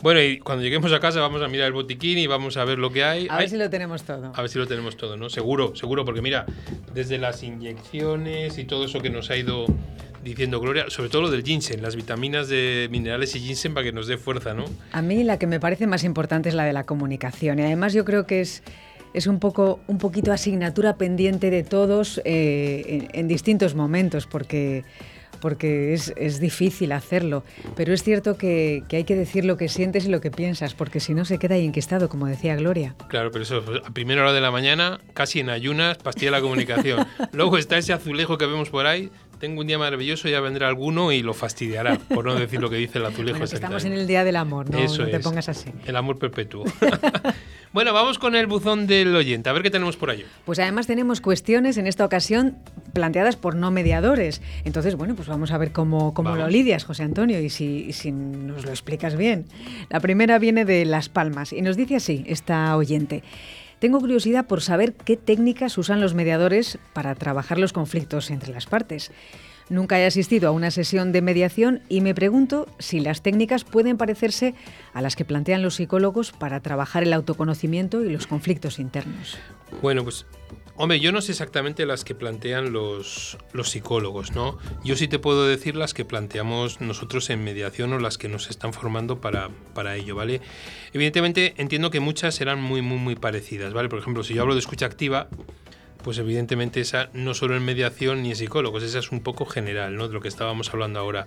Bueno, 0.00 0.22
y 0.22 0.38
cuando 0.38 0.62
lleguemos 0.62 0.92
a 0.92 1.00
casa 1.00 1.18
vamos 1.18 1.42
a 1.42 1.48
mirar 1.48 1.66
el 1.66 1.72
botiquín 1.72 2.18
y 2.18 2.28
vamos 2.28 2.56
a 2.56 2.64
ver 2.64 2.78
lo 2.78 2.92
que 2.92 3.02
hay. 3.02 3.26
A 3.28 3.32
Ay, 3.34 3.38
ver 3.40 3.50
si 3.50 3.56
lo 3.56 3.68
tenemos 3.68 4.04
todo. 4.04 4.30
a 4.32 4.40
ver 4.42 4.48
si 4.48 4.56
lo 4.56 4.68
tenemos 4.68 4.96
todo, 4.96 5.16
¿no? 5.16 5.28
Seguro, 5.28 5.74
seguro, 5.74 6.04
porque 6.04 6.22
mira, 6.22 6.46
desde 6.94 7.18
las 7.18 7.42
inyecciones 7.42 8.58
y 8.58 8.64
todo 8.64 8.84
eso 8.84 9.00
que 9.00 9.10
nos 9.10 9.28
ha 9.30 9.36
ido 9.36 9.66
diciendo 10.22 10.60
Gloria, 10.60 10.84
sobre 10.88 11.08
todo 11.10 11.22
lo 11.22 11.30
del 11.32 11.42
ginseng, 11.42 11.82
las 11.82 11.96
vitaminas 11.96 12.48
de 12.48 12.86
minerales 12.92 13.34
y 13.34 13.40
ginseng 13.40 13.74
para 13.74 13.82
que 13.84 13.92
nos 13.92 14.06
dé 14.06 14.18
fuerza, 14.18 14.54
¿no? 14.54 14.66
A 14.92 15.02
mí 15.02 15.24
la 15.24 15.36
que 15.36 15.48
me 15.48 15.58
parece 15.58 15.88
más 15.88 16.04
importante 16.04 16.48
es 16.48 16.54
la 16.54 16.64
de 16.64 16.72
la 16.72 16.84
comunicación 16.84 17.58
y 17.58 17.62
además 17.62 17.92
yo 17.92 18.04
creo 18.04 18.24
que 18.24 18.40
es, 18.40 18.62
es 19.14 19.26
un, 19.26 19.38
poco, 19.38 19.80
un 19.86 19.98
poquito 19.98 20.32
asignatura 20.32 20.96
pendiente 20.96 21.50
de 21.50 21.62
todos 21.62 22.20
eh, 22.24 23.08
en, 23.12 23.20
en 23.20 23.28
distintos 23.28 23.74
momentos 23.74 24.26
porque, 24.26 24.84
porque 25.40 25.94
es, 25.94 26.12
es 26.16 26.40
difícil 26.40 26.92
hacerlo. 26.92 27.44
Pero 27.76 27.92
es 27.92 28.02
cierto 28.02 28.36
que, 28.36 28.82
que 28.88 28.96
hay 28.96 29.04
que 29.04 29.16
decir 29.16 29.44
lo 29.44 29.56
que 29.56 29.68
sientes 29.68 30.06
y 30.06 30.08
lo 30.08 30.20
que 30.20 30.30
piensas 30.30 30.74
porque 30.74 31.00
si 31.00 31.14
no 31.14 31.24
se 31.24 31.38
queda 31.38 31.54
ahí 31.54 31.64
enquistado, 31.64 32.08
como 32.08 32.26
decía 32.26 32.56
Gloria. 32.56 32.94
Claro, 33.08 33.30
pero 33.30 33.44
eso, 33.44 33.62
pues, 33.64 33.80
a 33.84 33.90
primera 33.90 34.22
hora 34.22 34.32
de 34.32 34.40
la 34.40 34.50
mañana, 34.50 35.00
casi 35.14 35.40
en 35.40 35.50
ayunas, 35.50 35.98
pastilla 35.98 36.32
de 36.32 36.36
la 36.38 36.42
comunicación. 36.42 37.06
Luego 37.32 37.58
está 37.58 37.78
ese 37.78 37.92
azulejo 37.92 38.38
que 38.38 38.46
vemos 38.46 38.70
por 38.70 38.86
ahí. 38.86 39.10
Tengo 39.38 39.60
un 39.60 39.66
día 39.68 39.78
maravilloso, 39.78 40.28
ya 40.28 40.40
vendrá 40.40 40.68
alguno 40.68 41.12
y 41.12 41.22
lo 41.22 41.32
fastidiará, 41.32 41.96
por 41.96 42.24
no 42.24 42.34
decir 42.34 42.60
lo 42.60 42.68
que 42.70 42.76
dice 42.76 42.98
el 42.98 43.06
azulejo. 43.06 43.38
Bueno, 43.38 43.54
estamos 43.54 43.84
en 43.84 43.92
el 43.92 44.06
Día 44.06 44.24
del 44.24 44.36
Amor, 44.36 44.68
no, 44.68 44.78
Eso 44.78 45.02
no 45.02 45.08
te 45.08 45.16
es. 45.16 45.22
pongas 45.22 45.48
así. 45.48 45.70
El 45.86 45.96
amor 45.96 46.18
perpetuo. 46.18 46.64
bueno, 47.72 47.92
vamos 47.92 48.18
con 48.18 48.34
el 48.34 48.46
buzón 48.48 48.86
del 48.88 49.14
oyente, 49.14 49.48
a 49.48 49.52
ver 49.52 49.62
qué 49.62 49.70
tenemos 49.70 49.96
por 49.96 50.10
ahí. 50.10 50.24
Pues 50.44 50.58
además 50.58 50.86
tenemos 50.88 51.20
cuestiones 51.20 51.76
en 51.76 51.86
esta 51.86 52.04
ocasión 52.04 52.56
planteadas 52.92 53.36
por 53.36 53.54
no 53.54 53.70
mediadores. 53.70 54.42
Entonces, 54.64 54.96
bueno, 54.96 55.14
pues 55.14 55.28
vamos 55.28 55.52
a 55.52 55.58
ver 55.58 55.70
cómo, 55.70 56.14
cómo 56.14 56.34
lo 56.34 56.48
lidias, 56.48 56.84
José 56.84 57.04
Antonio, 57.04 57.40
y 57.40 57.50
si, 57.50 57.86
y 57.88 57.92
si 57.92 58.10
nos 58.10 58.64
lo 58.64 58.70
explicas 58.70 59.16
bien. 59.16 59.46
La 59.88 60.00
primera 60.00 60.38
viene 60.40 60.64
de 60.64 60.84
Las 60.84 61.08
Palmas 61.08 61.52
y 61.52 61.62
nos 61.62 61.76
dice 61.76 61.96
así, 61.96 62.24
esta 62.26 62.76
oyente. 62.76 63.22
Tengo 63.78 64.00
curiosidad 64.00 64.46
por 64.46 64.60
saber 64.60 64.92
qué 64.92 65.16
técnicas 65.16 65.78
usan 65.78 66.00
los 66.00 66.14
mediadores 66.14 66.78
para 66.92 67.14
trabajar 67.14 67.58
los 67.58 67.72
conflictos 67.72 68.30
entre 68.30 68.52
las 68.52 68.66
partes. 68.66 69.12
Nunca 69.68 70.00
he 70.00 70.06
asistido 70.06 70.48
a 70.48 70.52
una 70.52 70.70
sesión 70.70 71.12
de 71.12 71.22
mediación 71.22 71.82
y 71.88 72.00
me 72.00 72.14
pregunto 72.14 72.66
si 72.78 73.00
las 73.00 73.22
técnicas 73.22 73.64
pueden 73.64 73.98
parecerse 73.98 74.54
a 74.94 75.02
las 75.02 75.14
que 75.14 75.24
plantean 75.26 75.62
los 75.62 75.74
psicólogos 75.74 76.32
para 76.32 76.60
trabajar 76.60 77.02
el 77.02 77.12
autoconocimiento 77.12 78.02
y 78.02 78.10
los 78.10 78.26
conflictos 78.26 78.78
internos. 78.78 79.38
Bueno, 79.82 80.02
pues 80.02 80.26
Hombre, 80.80 81.00
yo 81.00 81.10
no 81.10 81.20
sé 81.20 81.32
exactamente 81.32 81.86
las 81.86 82.04
que 82.04 82.14
plantean 82.14 82.72
los, 82.72 83.36
los, 83.52 83.68
psicólogos, 83.68 84.30
¿no? 84.36 84.58
Yo 84.84 84.94
sí 84.94 85.08
te 85.08 85.18
puedo 85.18 85.44
decir 85.44 85.74
las 85.74 85.92
que 85.92 86.04
planteamos 86.04 86.80
nosotros 86.80 87.30
en 87.30 87.42
mediación 87.42 87.92
o 87.94 87.98
las 87.98 88.16
que 88.16 88.28
nos 88.28 88.48
están 88.48 88.72
formando 88.72 89.20
para, 89.20 89.50
para 89.74 89.96
ello, 89.96 90.14
¿vale? 90.14 90.40
Evidentemente 90.92 91.54
entiendo 91.56 91.90
que 91.90 91.98
muchas 91.98 92.36
serán 92.36 92.62
muy, 92.62 92.80
muy, 92.80 92.98
muy 92.98 93.16
parecidas, 93.16 93.72
¿vale? 93.72 93.88
Por 93.88 93.98
ejemplo, 93.98 94.22
si 94.22 94.34
yo 94.34 94.42
hablo 94.42 94.54
de 94.54 94.60
escucha 94.60 94.86
activa, 94.86 95.26
pues 96.04 96.16
evidentemente 96.18 96.80
esa 96.80 97.10
no 97.12 97.34
solo 97.34 97.56
en 97.56 97.64
mediación 97.64 98.22
ni 98.22 98.30
en 98.30 98.36
psicólogos, 98.36 98.84
esa 98.84 99.00
es 99.00 99.10
un 99.10 99.20
poco 99.20 99.46
general, 99.46 99.96
¿no? 99.96 100.06
De 100.06 100.14
lo 100.14 100.20
que 100.20 100.28
estábamos 100.28 100.72
hablando 100.72 101.00
ahora. 101.00 101.26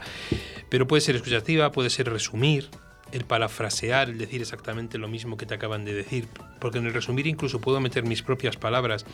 Pero 0.70 0.88
puede 0.88 1.02
ser 1.02 1.18
escucha 1.18 1.40
activa, 1.40 1.74
puede 1.74 1.90
ser 1.90 2.10
resumir, 2.10 2.70
el 3.12 3.26
parafrasear, 3.26 4.10
el 4.10 4.18
decir 4.18 4.42
exactamente 4.42 4.98
lo 4.98 5.08
mismo 5.08 5.38
que 5.38 5.46
te 5.46 5.54
acaban 5.54 5.86
de 5.86 5.94
decir, 5.94 6.28
porque 6.60 6.78
en 6.78 6.88
el 6.88 6.94
resumir 6.94 7.28
incluso 7.28 7.60
puedo 7.62 7.80
meter 7.80 8.04
mis 8.04 8.22
propias 8.22 8.58
palabras 8.58 9.06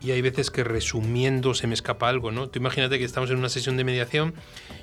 y 0.00 0.10
hay 0.10 0.20
veces 0.20 0.50
que 0.50 0.64
resumiendo 0.64 1.54
se 1.54 1.66
me 1.66 1.74
escapa 1.74 2.08
algo, 2.08 2.32
¿no? 2.32 2.48
Tú 2.48 2.58
imagínate 2.58 2.98
que 2.98 3.04
estamos 3.04 3.30
en 3.30 3.38
una 3.38 3.48
sesión 3.48 3.76
de 3.76 3.84
mediación, 3.84 4.34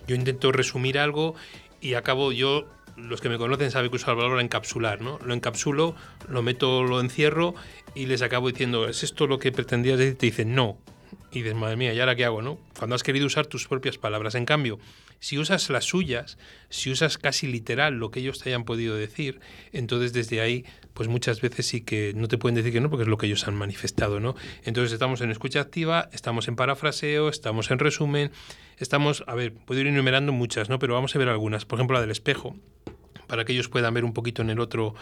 yo 0.07 0.15
intento 0.15 0.51
resumir 0.51 0.97
algo 0.97 1.35
y 1.81 1.93
acabo 1.93 2.31
yo, 2.31 2.67
los 2.95 3.21
que 3.21 3.29
me 3.29 3.37
conocen 3.37 3.71
saben 3.71 3.89
que 3.89 3.97
uso 3.97 4.11
la 4.11 4.17
palabra 4.17 4.41
encapsular, 4.41 5.01
¿no? 5.01 5.19
Lo 5.23 5.33
encapsulo, 5.33 5.95
lo 6.27 6.41
meto, 6.41 6.83
lo 6.83 6.99
encierro 6.99 7.55
y 7.95 8.05
les 8.05 8.21
acabo 8.21 8.49
diciendo, 8.49 8.87
¿es 8.87 9.03
esto 9.03 9.27
lo 9.27 9.39
que 9.39 9.51
pretendías 9.51 9.97
decir? 9.97 10.17
Te 10.17 10.25
dicen, 10.27 10.55
no. 10.55 10.77
Y 11.31 11.41
dices, 11.41 11.55
madre 11.55 11.75
mía, 11.75 11.93
¿y 11.93 11.99
ahora 11.99 12.15
qué 12.15 12.25
hago, 12.25 12.41
no? 12.41 12.57
Cuando 12.77 12.95
has 12.95 13.03
querido 13.03 13.25
usar 13.25 13.47
tus 13.47 13.67
propias 13.67 13.97
palabras. 13.97 14.35
En 14.35 14.45
cambio, 14.45 14.79
si 15.19 15.37
usas 15.37 15.69
las 15.69 15.85
suyas, 15.85 16.37
si 16.69 16.91
usas 16.91 17.17
casi 17.17 17.47
literal 17.47 17.95
lo 17.95 18.11
que 18.11 18.19
ellos 18.19 18.39
te 18.39 18.49
hayan 18.49 18.63
podido 18.63 18.95
decir, 18.95 19.39
entonces 19.71 20.13
desde 20.13 20.41
ahí, 20.41 20.65
pues 20.93 21.09
muchas 21.09 21.41
veces 21.41 21.65
sí 21.65 21.81
que 21.81 22.13
no 22.15 22.27
te 22.27 22.37
pueden 22.37 22.55
decir 22.55 22.71
que 22.71 22.81
no, 22.81 22.89
porque 22.89 23.03
es 23.03 23.09
lo 23.09 23.17
que 23.17 23.27
ellos 23.27 23.47
han 23.47 23.55
manifestado, 23.55 24.19
¿no? 24.19 24.35
Entonces 24.63 24.93
estamos 24.93 25.21
en 25.21 25.31
escucha 25.31 25.61
activa, 25.61 26.09
estamos 26.13 26.47
en 26.47 26.55
parafraseo, 26.55 27.29
estamos 27.29 27.71
en 27.71 27.79
resumen, 27.79 28.31
estamos, 28.77 29.23
a 29.27 29.35
ver, 29.35 29.53
puedo 29.53 29.81
ir 29.81 29.87
enumerando 29.87 30.31
muchas, 30.31 30.69
¿no? 30.69 30.79
Pero 30.79 30.93
vamos 30.93 31.15
a 31.15 31.19
ver 31.19 31.29
algunas. 31.29 31.65
Por 31.65 31.79
ejemplo, 31.79 31.95
la 31.95 32.01
del 32.01 32.11
espejo 32.11 32.55
para 33.29 33.45
que 33.45 33.53
ellos 33.53 33.69
puedan 33.69 33.93
ver 33.93 34.03
un 34.03 34.13
poquito 34.13 34.41
en 34.41 34.49
el 34.49 34.59
otro 34.59 34.95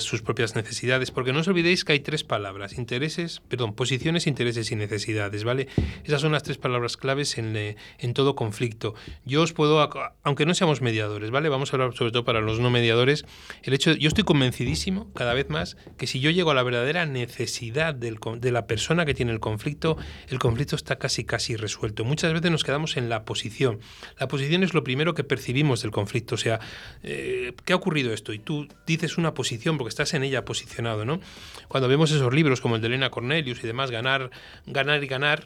sus 0.00 0.22
propias 0.22 0.56
necesidades, 0.56 1.10
porque 1.10 1.32
no 1.32 1.40
os 1.40 1.48
olvidéis 1.48 1.84
que 1.84 1.92
hay 1.92 2.00
tres 2.00 2.24
palabras, 2.24 2.78
intereses, 2.78 3.40
perdón, 3.48 3.74
posiciones, 3.74 4.26
intereses 4.26 4.72
y 4.72 4.76
necesidades, 4.76 5.44
¿vale? 5.44 5.68
Esas 6.04 6.20
son 6.20 6.32
las 6.32 6.42
tres 6.42 6.58
palabras 6.58 6.96
claves 6.96 7.38
en, 7.38 7.56
eh, 7.56 7.76
en 7.98 8.14
todo 8.14 8.34
conflicto. 8.34 8.94
Yo 9.24 9.42
os 9.42 9.52
puedo, 9.52 9.88
aunque 10.22 10.46
no 10.46 10.54
seamos 10.54 10.80
mediadores, 10.80 11.30
¿vale? 11.30 11.48
Vamos 11.48 11.72
a 11.72 11.76
hablar 11.76 11.94
sobre 11.94 12.10
todo 12.10 12.24
para 12.24 12.40
los 12.40 12.58
no 12.58 12.70
mediadores, 12.70 13.24
el 13.62 13.74
hecho, 13.74 13.92
yo 13.92 14.08
estoy 14.08 14.24
convencidísimo 14.24 15.12
cada 15.12 15.34
vez 15.34 15.50
más 15.50 15.76
que 15.96 16.06
si 16.06 16.20
yo 16.20 16.30
llego 16.30 16.50
a 16.50 16.54
la 16.54 16.62
verdadera 16.62 17.06
necesidad 17.06 17.94
del, 17.94 18.18
de 18.38 18.52
la 18.52 18.66
persona 18.66 19.04
que 19.04 19.14
tiene 19.14 19.32
el 19.32 19.40
conflicto, 19.40 19.96
el 20.28 20.38
conflicto 20.38 20.76
está 20.76 20.96
casi 20.96 21.24
casi 21.24 21.56
resuelto. 21.56 22.04
Muchas 22.04 22.32
veces 22.32 22.50
nos 22.50 22.64
quedamos 22.64 22.96
en 22.96 23.08
la 23.08 23.24
posición. 23.24 23.80
La 24.18 24.28
posición 24.28 24.62
es 24.62 24.74
lo 24.74 24.84
primero 24.84 25.14
que 25.14 25.24
percibimos 25.24 25.82
del 25.82 25.90
conflicto, 25.90 26.34
o 26.34 26.38
sea, 26.38 26.60
eh, 27.02 27.52
¿qué 27.64 27.72
ha 27.72 27.76
ocurrido 27.76 28.12
esto? 28.12 28.32
Y 28.32 28.38
tú 28.38 28.68
dices 28.86 29.18
una 29.18 29.34
posición 29.34 29.78
porque 29.78 29.90
estás 29.90 30.14
en 30.14 30.22
ella 30.22 30.44
posicionado, 30.44 31.04
¿no? 31.04 31.20
Cuando 31.68 31.88
vemos 31.88 32.10
esos 32.10 32.32
libros 32.32 32.60
como 32.60 32.76
el 32.76 32.80
de 32.80 32.88
Elena 32.88 33.10
Cornelius 33.10 33.62
y 33.62 33.66
demás, 33.66 33.90
ganar, 33.90 34.30
ganar 34.66 35.02
y 35.02 35.06
ganar, 35.06 35.44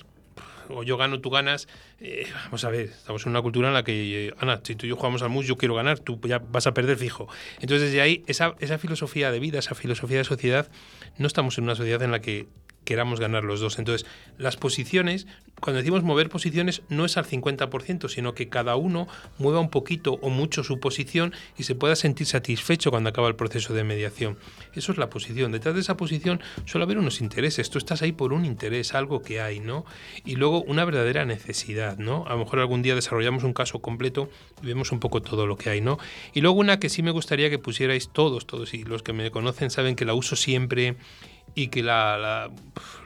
o 0.68 0.82
yo 0.82 0.96
gano, 0.96 1.20
tú 1.20 1.30
ganas. 1.30 1.68
Eh, 2.00 2.26
vamos 2.44 2.64
a 2.64 2.70
ver, 2.70 2.86
estamos 2.86 3.24
en 3.26 3.30
una 3.30 3.42
cultura 3.42 3.68
en 3.68 3.74
la 3.74 3.84
que, 3.84 4.28
eh, 4.28 4.34
Ana, 4.38 4.60
si 4.62 4.74
tú 4.74 4.86
y 4.86 4.88
yo 4.88 4.96
jugamos 4.96 5.22
al 5.22 5.30
mus, 5.30 5.46
yo 5.46 5.56
quiero 5.56 5.74
ganar, 5.74 5.98
tú 5.98 6.20
ya 6.24 6.38
vas 6.38 6.66
a 6.66 6.74
perder 6.74 6.96
fijo. 6.96 7.28
Entonces, 7.60 7.88
desde 7.88 8.00
ahí, 8.00 8.22
esa 8.26 8.78
filosofía 8.78 9.30
de 9.30 9.40
vida, 9.40 9.58
esa 9.58 9.74
filosofía 9.74 10.18
de 10.18 10.24
sociedad, 10.24 10.70
no 11.18 11.26
estamos 11.26 11.58
en 11.58 11.64
una 11.64 11.74
sociedad 11.74 12.02
en 12.02 12.10
la 12.10 12.20
que 12.20 12.46
queramos 12.84 13.20
ganar 13.20 13.44
los 13.44 13.60
dos. 13.60 13.78
Entonces, 13.78 14.06
las 14.38 14.56
posiciones, 14.56 15.26
cuando 15.60 15.78
decimos 15.78 16.02
mover 16.02 16.28
posiciones, 16.28 16.82
no 16.88 17.04
es 17.04 17.16
al 17.16 17.26
50%, 17.26 18.08
sino 18.08 18.34
que 18.34 18.48
cada 18.48 18.76
uno 18.76 19.08
mueva 19.38 19.60
un 19.60 19.70
poquito 19.70 20.14
o 20.22 20.30
mucho 20.30 20.64
su 20.64 20.80
posición 20.80 21.32
y 21.56 21.64
se 21.64 21.74
pueda 21.74 21.96
sentir 21.96 22.26
satisfecho 22.26 22.90
cuando 22.90 23.10
acaba 23.10 23.28
el 23.28 23.36
proceso 23.36 23.74
de 23.74 23.84
mediación. 23.84 24.38
Eso 24.74 24.92
es 24.92 24.98
la 24.98 25.10
posición. 25.10 25.52
Detrás 25.52 25.74
de 25.74 25.80
esa 25.80 25.96
posición 25.96 26.40
suele 26.64 26.84
haber 26.84 26.98
unos 26.98 27.20
intereses. 27.20 27.70
Tú 27.70 27.78
estás 27.78 28.02
ahí 28.02 28.12
por 28.12 28.32
un 28.32 28.44
interés, 28.44 28.94
algo 28.94 29.22
que 29.22 29.40
hay, 29.40 29.60
¿no? 29.60 29.84
Y 30.24 30.36
luego 30.36 30.62
una 30.62 30.84
verdadera 30.84 31.24
necesidad, 31.24 31.98
¿no? 31.98 32.24
A 32.26 32.30
lo 32.30 32.38
mejor 32.38 32.58
algún 32.58 32.82
día 32.82 32.94
desarrollamos 32.94 33.44
un 33.44 33.52
caso 33.52 33.80
completo 33.80 34.28
y 34.62 34.66
vemos 34.66 34.92
un 34.92 35.00
poco 35.00 35.22
todo 35.22 35.46
lo 35.46 35.56
que 35.56 35.70
hay, 35.70 35.80
¿no? 35.80 35.98
Y 36.34 36.40
luego 36.40 36.58
una 36.58 36.78
que 36.78 36.88
sí 36.88 37.02
me 37.02 37.10
gustaría 37.10 37.50
que 37.50 37.58
pusierais 37.58 38.08
todos, 38.12 38.46
todos, 38.46 38.74
y 38.74 38.84
los 38.84 39.02
que 39.02 39.12
me 39.12 39.30
conocen 39.30 39.70
saben 39.70 39.96
que 39.96 40.04
la 40.04 40.14
uso 40.14 40.36
siempre 40.36 40.96
y 41.54 41.68
que 41.68 41.82
la, 41.82 42.50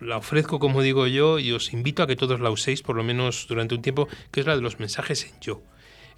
la, 0.00 0.16
ofrezco, 0.16 0.58
como 0.58 0.82
digo 0.82 1.06
yo, 1.06 1.38
y 1.38 1.52
os 1.52 1.72
invito 1.72 2.02
a 2.02 2.06
que 2.06 2.16
todos 2.16 2.40
la 2.40 2.50
uséis 2.50 2.82
por 2.82 2.96
lo 2.96 3.02
menos 3.02 3.46
durante 3.48 3.74
un 3.74 3.82
tiempo, 3.82 4.08
que 4.30 4.40
es 4.40 4.46
la 4.46 4.56
de 4.56 4.62
los 4.62 4.78
mensajes 4.78 5.24
en 5.24 5.40
yo. 5.40 5.62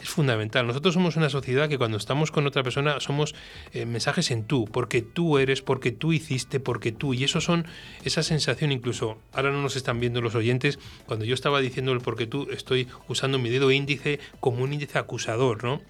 Es 0.00 0.10
fundamental. 0.10 0.64
Nosotros 0.66 0.94
somos 0.94 1.16
una 1.16 1.28
sociedad 1.28 1.68
que 1.68 1.76
cuando 1.76 1.96
estamos 1.96 2.30
con 2.30 2.46
otra 2.46 2.62
persona 2.62 3.00
somos 3.00 3.34
eh, 3.72 3.84
mensajes 3.84 4.30
en 4.30 4.44
tú, 4.44 4.66
porque 4.66 5.02
tú 5.02 5.38
eres, 5.38 5.60
porque 5.60 5.90
tú 5.90 6.12
hiciste, 6.12 6.60
porque 6.60 6.92
tú. 6.92 7.14
Y 7.14 7.24
eso 7.24 7.40
son 7.40 7.66
esa 8.04 8.22
sensación 8.22 8.70
incluso, 8.70 9.18
ahora 9.32 9.50
no 9.50 9.60
nos 9.60 9.74
están 9.74 9.98
viendo 9.98 10.20
los 10.20 10.36
oyentes, 10.36 10.78
cuando 11.06 11.24
yo 11.24 11.34
estaba 11.34 11.60
diciendo 11.60 11.92
el 11.92 12.00
porque 12.00 12.28
tú, 12.28 12.48
estoy 12.52 12.86
usando 13.08 13.40
mi 13.40 13.48
dedo 13.48 13.72
índice 13.72 14.20
como 14.38 14.62
un 14.62 14.72
índice 14.72 14.98
acusador, 14.98 15.64
¿no? 15.64 15.80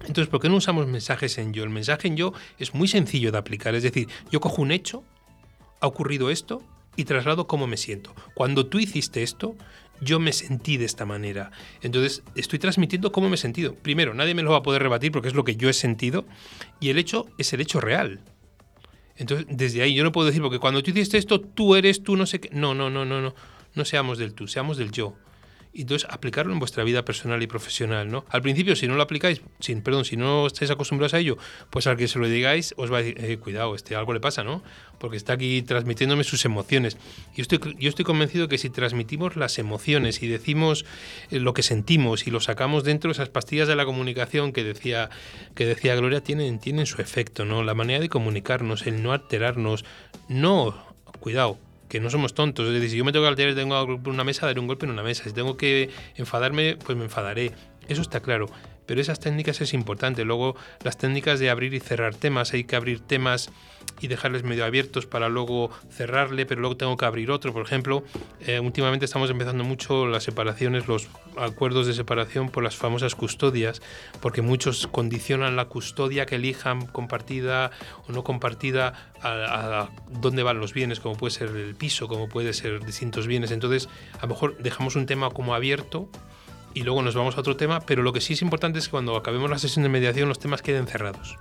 Entonces, 0.00 0.28
¿por 0.28 0.40
qué 0.40 0.48
no 0.48 0.56
usamos 0.56 0.86
mensajes 0.86 1.38
en 1.38 1.52
yo? 1.52 1.64
El 1.64 1.70
mensaje 1.70 2.06
en 2.06 2.16
yo 2.16 2.32
es 2.58 2.74
muy 2.74 2.86
sencillo 2.86 3.32
de 3.32 3.38
aplicar. 3.38 3.74
Es 3.74 3.82
decir, 3.82 4.08
yo 4.30 4.38
cojo 4.38 4.62
un 4.62 4.70
hecho, 4.70 5.02
ha 5.80 5.86
ocurrido 5.86 6.30
esto 6.30 6.62
y 6.96 7.04
traslado 7.04 7.46
cómo 7.46 7.66
me 7.66 7.76
siento. 7.76 8.14
Cuando 8.34 8.66
tú 8.66 8.78
hiciste 8.78 9.22
esto, 9.22 9.56
yo 10.00 10.20
me 10.20 10.32
sentí 10.32 10.76
de 10.76 10.84
esta 10.84 11.06
manera. 11.06 11.50
Entonces, 11.82 12.22
estoy 12.34 12.58
transmitiendo 12.58 13.12
cómo 13.12 13.28
me 13.28 13.34
he 13.34 13.38
sentido. 13.38 13.74
Primero, 13.74 14.14
nadie 14.14 14.34
me 14.34 14.42
lo 14.42 14.50
va 14.50 14.58
a 14.58 14.62
poder 14.62 14.82
rebatir 14.82 15.12
porque 15.12 15.28
es 15.28 15.34
lo 15.34 15.44
que 15.44 15.56
yo 15.56 15.68
he 15.68 15.72
sentido 15.72 16.24
y 16.80 16.90
el 16.90 16.98
hecho 16.98 17.26
es 17.38 17.52
el 17.52 17.60
hecho 17.60 17.80
real. 17.80 18.20
Entonces, 19.16 19.46
desde 19.50 19.82
ahí 19.82 19.94
yo 19.94 20.04
no 20.04 20.12
puedo 20.12 20.26
decir, 20.26 20.42
porque 20.42 20.58
cuando 20.58 20.82
tú 20.82 20.90
hiciste 20.90 21.18
esto, 21.18 21.40
tú 21.40 21.74
eres 21.74 22.02
tú, 22.02 22.16
no 22.16 22.26
sé 22.26 22.40
qué. 22.40 22.50
No, 22.52 22.74
no, 22.74 22.90
no, 22.90 23.04
no, 23.04 23.20
no. 23.20 23.34
No 23.74 23.84
seamos 23.84 24.18
del 24.18 24.34
tú, 24.34 24.48
seamos 24.48 24.76
del 24.76 24.90
yo 24.90 25.14
y 25.78 25.82
entonces 25.82 26.10
aplicarlo 26.10 26.52
en 26.52 26.58
vuestra 26.58 26.82
vida 26.82 27.04
personal 27.04 27.40
y 27.40 27.46
profesional, 27.46 28.10
¿no? 28.10 28.24
Al 28.30 28.42
principio, 28.42 28.74
si 28.74 28.88
no 28.88 28.96
lo 28.96 29.02
aplicáis, 29.02 29.42
sin, 29.60 29.80
perdón, 29.80 30.04
si 30.04 30.16
no 30.16 30.48
estáis 30.48 30.72
acostumbrados 30.72 31.14
a 31.14 31.20
ello, 31.20 31.38
pues 31.70 31.86
al 31.86 31.96
que 31.96 32.08
se 32.08 32.18
lo 32.18 32.26
digáis, 32.26 32.74
os 32.76 32.92
va 32.92 32.98
a 32.98 33.02
decir, 33.02 33.24
eh, 33.24 33.36
cuidado, 33.36 33.76
este 33.76 33.94
algo 33.94 34.12
le 34.12 34.18
pasa, 34.18 34.42
¿no? 34.42 34.64
Porque 34.98 35.16
está 35.16 35.34
aquí 35.34 35.62
transmitiéndome 35.62 36.24
sus 36.24 36.44
emociones. 36.44 36.96
Yo 37.36 37.42
estoy, 37.42 37.60
yo 37.78 37.88
estoy 37.88 38.04
convencido 38.04 38.48
que 38.48 38.58
si 38.58 38.70
transmitimos 38.70 39.36
las 39.36 39.56
emociones 39.60 40.20
y 40.20 40.26
decimos 40.26 40.84
eh, 41.30 41.38
lo 41.38 41.54
que 41.54 41.62
sentimos 41.62 42.26
y 42.26 42.32
lo 42.32 42.40
sacamos 42.40 42.82
dentro, 42.82 43.12
esas 43.12 43.28
pastillas 43.28 43.68
de 43.68 43.76
la 43.76 43.84
comunicación 43.84 44.52
que 44.52 44.64
decía, 44.64 45.10
que 45.54 45.64
decía 45.64 45.94
Gloria 45.94 46.24
tienen, 46.24 46.58
tienen 46.58 46.86
su 46.86 47.00
efecto, 47.00 47.44
¿no? 47.44 47.62
La 47.62 47.74
manera 47.74 48.00
de 48.00 48.08
comunicarnos, 48.08 48.84
el 48.88 49.00
no 49.00 49.12
alterarnos, 49.12 49.84
no, 50.28 50.74
cuidado, 51.20 51.56
que 51.88 52.00
no 52.00 52.10
somos 52.10 52.34
tontos. 52.34 52.66
Es 52.66 52.74
decir, 52.74 52.90
si 52.90 52.96
yo 52.98 53.04
me 53.04 53.12
tengo 53.12 53.24
que 53.24 53.28
alterar, 53.28 53.54
tengo 53.54 54.00
una 54.06 54.24
mesa, 54.24 54.46
daré 54.46 54.60
un 54.60 54.66
golpe 54.66 54.86
en 54.86 54.92
una 54.92 55.02
mesa. 55.02 55.24
Si 55.24 55.32
tengo 55.32 55.56
que 55.56 55.90
enfadarme, 56.16 56.76
pues 56.76 56.96
me 56.96 57.04
enfadaré. 57.04 57.52
Eso 57.88 58.02
está 58.02 58.20
claro. 58.20 58.46
Pero 58.88 59.02
esas 59.02 59.20
técnicas 59.20 59.60
es 59.60 59.74
importante. 59.74 60.24
Luego, 60.24 60.56
las 60.82 60.96
técnicas 60.96 61.38
de 61.38 61.50
abrir 61.50 61.74
y 61.74 61.80
cerrar 61.80 62.14
temas. 62.14 62.54
Hay 62.54 62.64
que 62.64 62.74
abrir 62.74 63.00
temas 63.00 63.50
y 64.00 64.08
dejarles 64.08 64.44
medio 64.44 64.64
abiertos 64.64 65.04
para 65.04 65.28
luego 65.28 65.70
cerrarle, 65.90 66.46
pero 66.46 66.62
luego 66.62 66.78
tengo 66.78 66.96
que 66.96 67.04
abrir 67.04 67.30
otro. 67.30 67.52
Por 67.52 67.66
ejemplo, 67.66 68.02
eh, 68.40 68.60
últimamente 68.60 69.04
estamos 69.04 69.28
empezando 69.28 69.62
mucho 69.62 70.06
las 70.06 70.24
separaciones, 70.24 70.88
los 70.88 71.08
acuerdos 71.36 71.86
de 71.86 71.92
separación 71.92 72.48
por 72.48 72.64
las 72.64 72.76
famosas 72.76 73.14
custodias, 73.14 73.82
porque 74.22 74.40
muchos 74.40 74.86
condicionan 74.86 75.54
la 75.54 75.66
custodia 75.66 76.24
que 76.24 76.36
elijan 76.36 76.86
compartida 76.86 77.70
o 78.08 78.12
no 78.12 78.24
compartida 78.24 79.12
a, 79.22 79.90
dónde 80.08 80.42
van 80.42 80.60
los 80.60 80.72
bienes, 80.72 80.98
como 80.98 81.14
puede 81.14 81.32
ser 81.32 81.50
el 81.50 81.74
piso, 81.74 82.08
como 82.08 82.30
puede 82.30 82.54
ser 82.54 82.82
distintos 82.86 83.26
bienes. 83.26 83.50
Entonces, 83.50 83.90
a 84.18 84.22
lo 84.22 84.28
mejor 84.28 84.56
dejamos 84.56 84.96
un 84.96 85.04
tema 85.04 85.28
como 85.28 85.54
abierto 85.54 86.08
y 86.78 86.82
luego 86.82 87.02
nos 87.02 87.16
vamos 87.16 87.36
a 87.36 87.40
otro 87.40 87.56
tema, 87.56 87.80
pero 87.80 88.04
lo 88.04 88.12
que 88.12 88.20
sí 88.20 88.34
es 88.34 88.42
importante 88.42 88.78
es 88.78 88.84
que 88.84 88.92
cuando 88.92 89.16
acabemos 89.16 89.50
la 89.50 89.58
sesión 89.58 89.82
de 89.82 89.88
mediación 89.88 90.28
los 90.28 90.38
temas 90.38 90.62
queden 90.62 90.86
cerrados 90.86 91.36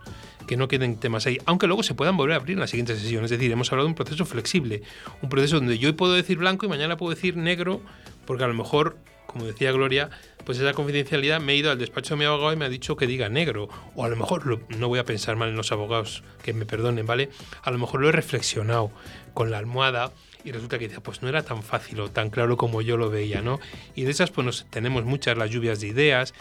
que 0.48 0.58
no 0.58 0.68
queden 0.68 0.98
temas 0.98 1.28
ahí, 1.28 1.38
aunque 1.46 1.68
luego 1.68 1.84
se 1.84 1.94
puedan 1.94 2.16
volver 2.16 2.34
a 2.34 2.38
abrir 2.38 2.54
en 2.54 2.62
la 2.62 2.68
siguiente 2.68 2.96
sesión. 2.96 3.26
Es 3.26 3.30
decir, 3.30 3.52
hemos 3.52 3.70
hablado 3.70 3.86
de 3.86 3.92
un 3.92 3.96
proceso 3.96 4.26
flexible, 4.26 4.82
un 5.22 5.28
proceso 5.28 5.58
donde 5.58 5.78
yo 5.78 5.90
hoy 5.90 5.94
puedo 5.94 6.14
decir 6.14 6.38
blanco 6.38 6.66
y 6.66 6.70
mañana 6.70 6.96
puedo 6.96 7.14
decir 7.14 7.36
negro, 7.36 7.82
porque 8.26 8.46
a 8.46 8.48
lo 8.48 8.54
mejor, 8.54 8.98
como 9.26 9.44
decía 9.44 9.74
Gloria, 9.74 10.10
pues 10.46 10.58
esa 10.58 10.72
confidencialidad 10.72 11.42
me 11.42 11.52
he 11.52 11.58
ido 11.58 11.70
al 11.70 11.78
despacho 11.78 12.14
de 12.14 12.20
mi 12.20 12.26
abogado 12.26 12.54
y 12.54 12.56
me 12.56 12.64
ha 12.64 12.70
dicho 12.70 12.96
que 12.96 13.08
diga 13.08 13.28
negro. 13.28 13.68
O 13.94 14.06
a 14.06 14.10
lo 14.10 14.16
mejor, 14.16 14.62
no 14.78 14.88
voy 14.88 15.00
a 15.00 15.04
pensar 15.04 15.36
mal 15.36 15.50
en 15.50 15.58
los 15.58 15.74
abogados, 15.74 16.24
que 16.42 16.54
me 16.54 16.66
perdonen, 16.66 17.06
¿vale? 17.06 17.30
A 17.62 17.70
lo 17.70 17.78
mejor 17.78 18.00
lo 18.00 18.08
he 18.08 18.14
reflexionado 18.14 18.90
con 19.34 19.52
la 19.52 19.58
almohada 19.58 20.14
y 20.44 20.52
resulta 20.52 20.80
que 20.80 20.90
pues 21.02 21.22
no 21.22 21.30
era 21.30 21.44
tan 21.44 21.64
fácil 21.64 22.00
o 22.00 22.10
tan 22.10 22.30
claro 22.30 22.58
como 22.58 22.82
yo 22.82 22.98
lo 22.98 23.10
veía, 23.10 23.42
¿no? 23.42 23.60
Y 23.96 24.04
de 24.04 24.12
esas 24.12 24.32
pues 24.32 24.66
tenemos 24.70 25.06
muchas, 25.06 25.38
las 25.38 25.50
lluvias 25.50 25.80
de 25.82 25.88
ideas, 25.88 26.34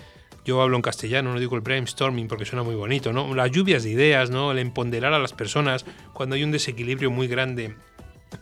yo 0.45 0.63
hablo 0.63 0.77
en 0.77 0.83
castellano, 0.83 1.33
no 1.33 1.41
digo 1.41 1.57
el 1.57 1.63
brainstorming 1.63 2.29
porque 2.29 2.45
suena 2.45 2.63
muy 2.63 2.77
bonito, 2.77 3.13
¿no? 3.13 3.35
Las 3.35 3.51
lluvias 3.51 3.83
de 3.83 3.91
ideas, 3.91 4.31
¿no? 4.31 4.53
El 4.53 4.61
empoderar 4.61 5.13
a 5.13 5.19
las 5.19 5.33
personas 5.33 5.85
cuando 6.13 6.37
hay 6.37 6.45
un 6.45 6.53
desequilibrio 6.53 7.11
muy 7.11 7.27
grande 7.27 7.75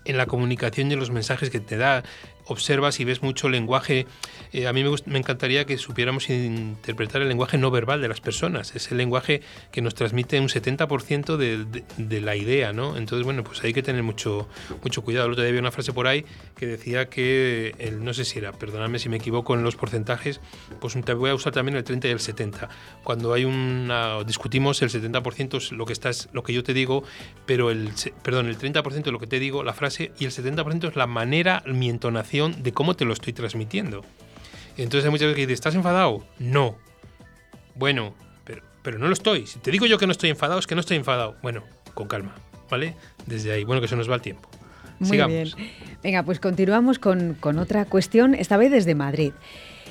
en 0.04 0.16
la 0.16 0.26
comunicación 0.26 0.90
y 0.90 0.94
en 0.94 1.00
los 1.00 1.10
mensajes 1.10 1.50
que 1.50 1.60
te 1.60 1.76
da, 1.76 2.04
observas 2.46 3.00
y 3.00 3.04
ves 3.04 3.22
mucho 3.22 3.48
lenguaje. 3.48 4.06
Eh, 4.52 4.66
a 4.66 4.72
mí 4.72 4.84
me, 5.06 5.18
encantaría 5.18 5.64
que 5.64 5.78
supiéramos 5.78 6.28
interpretar 6.30 7.22
el 7.22 7.28
lenguaje 7.28 7.58
no 7.58 7.70
verbal 7.70 8.00
de 8.00 8.08
las 8.08 8.20
personas. 8.20 8.74
Es 8.74 8.90
el 8.90 8.98
lenguaje 8.98 9.42
que 9.72 9.82
nos 9.82 9.94
transmite 9.94 10.40
un 10.40 10.48
70% 10.48 11.36
de, 11.36 12.20
la 12.20 12.36
idea, 12.36 12.72
¿no? 12.72 12.96
Entonces, 12.96 13.24
bueno, 13.24 13.44
pues 13.44 13.62
hay 13.64 13.72
que 13.72 13.82
tener 13.82 14.02
mucho, 14.02 14.48
mucho 14.82 15.02
cuidado. 15.02 15.26
El 15.26 15.32
otro 15.32 15.42
día 15.42 15.50
había 15.50 15.60
una 15.60 15.72
frase 15.72 15.92
por 15.92 16.06
ahí 16.06 16.24
que 16.56 16.66
decía 16.66 17.08
que, 17.08 17.74
el, 17.78 18.04
no 18.04 18.14
sé 18.14 18.24
si 18.24 18.38
era, 18.38 18.52
perdóname 18.52 18.98
si 18.98 19.08
me 19.08 19.16
equivoco 19.16 19.54
en 19.54 19.62
los 19.62 19.76
porcentajes, 19.76 20.40
pues 20.80 20.94
te 21.04 21.14
voy 21.14 21.30
a 21.30 21.34
usar 21.34 21.52
también 21.52 21.76
el 21.76 21.84
30 21.84 22.08
y 22.08 22.10
el 22.10 22.20
70. 22.20 22.68
Cuando 23.02 23.32
hay 23.32 23.44
una, 23.44 24.22
discutimos 24.24 24.80
el 24.82 24.90
70% 24.90 25.56
es 25.56 25.72
lo 25.72 25.86
que 25.86 25.92
estás, 25.92 26.28
lo 26.32 26.42
que 26.42 26.52
yo 26.52 26.62
te 26.62 26.72
digo, 26.72 27.04
pero 27.46 27.70
el, 27.70 27.90
perdón, 28.22 28.46
el 28.46 28.58
30% 28.58 29.06
es 29.06 29.12
lo 29.12 29.18
que 29.18 29.26
te 29.26 29.38
digo, 29.38 29.62
la 29.62 29.72
frase, 29.72 30.12
y 30.18 30.24
el 30.24 30.30
70% 30.30 30.88
es 30.88 30.96
la 30.96 31.06
manera, 31.06 31.62
mi 31.66 31.90
entonación 31.90 32.33
de 32.34 32.72
cómo 32.72 32.94
te 32.94 33.04
lo 33.04 33.12
estoy 33.12 33.32
transmitiendo. 33.32 34.02
Entonces 34.76 35.04
hay 35.04 35.10
muchas 35.10 35.26
veces 35.26 35.36
que 35.36 35.42
dices, 35.42 35.54
¿estás 35.54 35.74
enfadado? 35.74 36.24
No. 36.38 36.76
Bueno, 37.76 38.14
pero, 38.44 38.62
pero 38.82 38.98
no 38.98 39.06
lo 39.06 39.12
estoy. 39.12 39.46
Si 39.46 39.58
te 39.60 39.70
digo 39.70 39.86
yo 39.86 39.98
que 39.98 40.06
no 40.06 40.12
estoy 40.12 40.30
enfadado, 40.30 40.58
es 40.58 40.66
que 40.66 40.74
no 40.74 40.80
estoy 40.80 40.96
enfadado. 40.96 41.36
Bueno, 41.42 41.62
con 41.94 42.08
calma, 42.08 42.34
¿vale? 42.70 42.96
Desde 43.26 43.52
ahí, 43.52 43.64
bueno, 43.64 43.80
que 43.80 43.88
se 43.88 43.96
nos 43.96 44.10
va 44.10 44.16
el 44.16 44.22
tiempo. 44.22 44.48
Muy 44.98 45.16
bien. 45.16 45.48
Venga, 46.02 46.22
pues 46.22 46.40
continuamos 46.40 46.98
con, 46.98 47.34
con, 47.34 47.58
otra 47.58 47.84
cuestión, 47.84 48.34
esta 48.34 48.56
vez 48.56 48.70
desde 48.70 48.94
Madrid. 48.94 49.32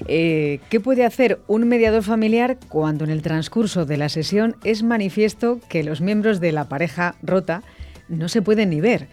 Eh, 0.08 0.60
¿Qué 0.70 0.80
puede 0.80 1.06
hacer 1.06 1.40
un 1.48 1.68
mediador 1.68 2.04
familiar 2.04 2.58
cuando 2.70 3.04
en 3.04 3.10
el 3.10 3.22
transcurso 3.22 3.86
de 3.86 3.98
la 3.98 4.10
sesión 4.10 4.56
es 4.64 4.84
manifiesto 4.84 5.60
que 5.70 5.84
los 5.84 6.02
miembros 6.02 6.40
de 6.40 6.52
la 6.52 6.68
pareja 6.68 7.16
rota 7.22 7.64
no 8.10 8.28
se 8.28 8.42
pueden 8.42 8.70
ni 8.70 8.82
ver? 8.82 9.08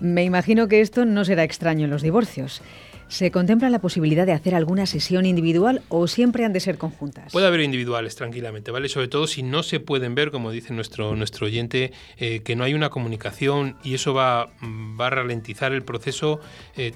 Me 0.00 0.24
imagino 0.24 0.68
que 0.68 0.80
esto 0.80 1.04
no 1.04 1.24
será 1.24 1.44
extraño 1.44 1.84
en 1.84 1.90
los 1.90 2.02
divorcios. 2.02 2.62
¿Se 3.08 3.30
contempla 3.30 3.68
la 3.70 3.80
posibilidad 3.80 4.26
de 4.26 4.32
hacer 4.32 4.54
alguna 4.54 4.86
sesión 4.86 5.26
individual 5.26 5.82
o 5.88 6.08
siempre 6.08 6.44
han 6.44 6.52
de 6.52 6.60
ser 6.60 6.78
conjuntas? 6.78 7.32
Puede 7.32 7.46
haber 7.46 7.60
individuales, 7.60 8.16
tranquilamente, 8.16 8.70
¿vale? 8.70 8.88
Sobre 8.88 9.08
todo 9.08 9.26
si 9.26 9.42
no 9.42 9.62
se 9.62 9.78
pueden 9.78 10.14
ver, 10.14 10.30
como 10.30 10.50
dice 10.50 10.72
nuestro, 10.72 11.14
nuestro 11.14 11.46
oyente, 11.46 11.92
eh, 12.16 12.40
que 12.40 12.56
no 12.56 12.64
hay 12.64 12.74
una 12.74 12.90
comunicación 12.90 13.76
y 13.84 13.94
eso 13.94 14.14
va, 14.14 14.48
va 14.98 15.06
a 15.08 15.10
ralentizar 15.10 15.72
el 15.72 15.82
proceso. 15.82 16.40
Eh, 16.76 16.92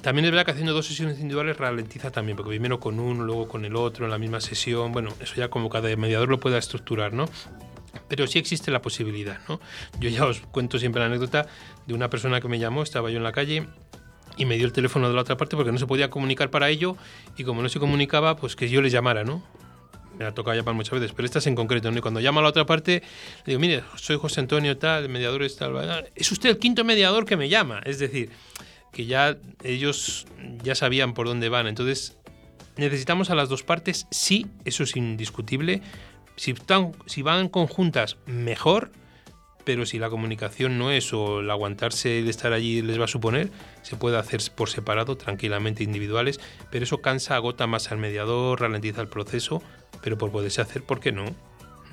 también 0.00 0.24
es 0.24 0.30
verdad 0.30 0.46
que 0.46 0.52
haciendo 0.52 0.72
dos 0.72 0.86
sesiones 0.86 1.18
individuales 1.18 1.58
ralentiza 1.58 2.10
también, 2.10 2.36
porque 2.36 2.50
primero 2.50 2.80
con 2.80 2.98
uno, 2.98 3.22
luego 3.22 3.46
con 3.46 3.64
el 3.66 3.76
otro 3.76 4.06
en 4.06 4.10
la 4.10 4.18
misma 4.18 4.40
sesión. 4.40 4.92
Bueno, 4.92 5.10
eso 5.20 5.34
ya 5.36 5.50
como 5.50 5.68
cada 5.68 5.94
mediador 5.94 6.30
lo 6.30 6.40
pueda 6.40 6.56
estructurar, 6.56 7.12
¿no? 7.12 7.26
Pero 8.08 8.26
sí 8.26 8.38
existe 8.38 8.70
la 8.70 8.82
posibilidad, 8.82 9.40
¿no? 9.48 9.60
Yo 9.98 10.08
ya 10.08 10.26
os 10.26 10.40
cuento 10.40 10.78
siempre 10.78 11.00
la 11.00 11.06
anécdota 11.06 11.46
de 11.86 11.94
una 11.94 12.10
persona 12.10 12.40
que 12.40 12.48
me 12.48 12.58
llamó, 12.58 12.82
estaba 12.82 13.10
yo 13.10 13.16
en 13.18 13.24
la 13.24 13.32
calle 13.32 13.66
y 14.36 14.44
me 14.44 14.56
dio 14.56 14.66
el 14.66 14.72
teléfono 14.72 15.08
de 15.08 15.14
la 15.14 15.22
otra 15.22 15.36
parte 15.36 15.56
porque 15.56 15.72
no 15.72 15.78
se 15.78 15.86
podía 15.86 16.10
comunicar 16.10 16.50
para 16.50 16.68
ello 16.68 16.96
y 17.36 17.44
como 17.44 17.62
no 17.62 17.68
se 17.68 17.78
comunicaba, 17.78 18.36
pues 18.36 18.56
que 18.56 18.68
yo 18.68 18.82
le 18.82 18.90
llamara, 18.90 19.24
¿no? 19.24 19.44
Me 20.18 20.24
ha 20.24 20.32
tocado 20.32 20.56
llamar 20.56 20.74
muchas 20.74 20.98
veces, 20.98 21.12
pero 21.14 21.24
esta 21.26 21.38
es 21.38 21.46
en 21.46 21.54
concreto. 21.54 21.88
Y 21.90 22.00
cuando 22.00 22.20
llama 22.20 22.40
a 22.40 22.42
la 22.42 22.50
otra 22.50 22.66
parte, 22.66 23.02
le 23.44 23.52
digo, 23.52 23.60
mire, 23.60 23.82
soy 23.96 24.18
José 24.18 24.40
Antonio 24.40 24.76
tal, 24.76 25.08
mediador 25.08 25.46
tal, 25.58 26.10
es 26.14 26.30
usted 26.32 26.50
el 26.50 26.58
quinto 26.58 26.84
mediador 26.84 27.24
que 27.24 27.36
me 27.36 27.48
llama, 27.48 27.80
es 27.84 27.98
decir, 27.98 28.30
que 28.92 29.06
ya 29.06 29.36
ellos 29.62 30.26
ya 30.62 30.74
sabían 30.74 31.14
por 31.14 31.26
dónde 31.26 31.48
van, 31.48 31.66
entonces 31.66 32.18
necesitamos 32.76 33.30
a 33.30 33.34
las 33.34 33.48
dos 33.48 33.62
partes, 33.62 34.06
sí, 34.10 34.46
eso 34.64 34.82
es 34.82 34.96
indiscutible, 34.96 35.82
si, 36.36 37.22
van 37.22 37.48
conjuntas, 37.48 38.16
mejor, 38.26 38.90
pero 39.64 39.86
si 39.86 39.98
la 39.98 40.10
comunicación 40.10 40.78
no 40.78 40.90
es 40.90 41.12
o 41.12 41.40
el 41.40 41.50
aguantarse 41.50 42.20
y 42.20 42.28
estar 42.28 42.52
allí 42.52 42.82
les 42.82 42.98
va 42.98 43.04
a 43.04 43.08
suponer, 43.08 43.50
se 43.82 43.96
puede 43.96 44.16
hacer 44.16 44.40
por 44.54 44.70
separado, 44.70 45.16
tranquilamente 45.16 45.84
individuales, 45.84 46.40
pero 46.70 46.84
eso 46.84 46.98
cansa, 46.98 47.36
agota 47.36 47.66
más 47.66 47.92
al 47.92 47.98
mediador, 47.98 48.60
ralentiza 48.60 49.00
el 49.00 49.08
proceso, 49.08 49.62
pero 50.02 50.16
por 50.18 50.32
poderse 50.32 50.60
hacer, 50.60 50.82
¿por 50.82 51.00
qué 51.00 51.12
no? 51.12 51.24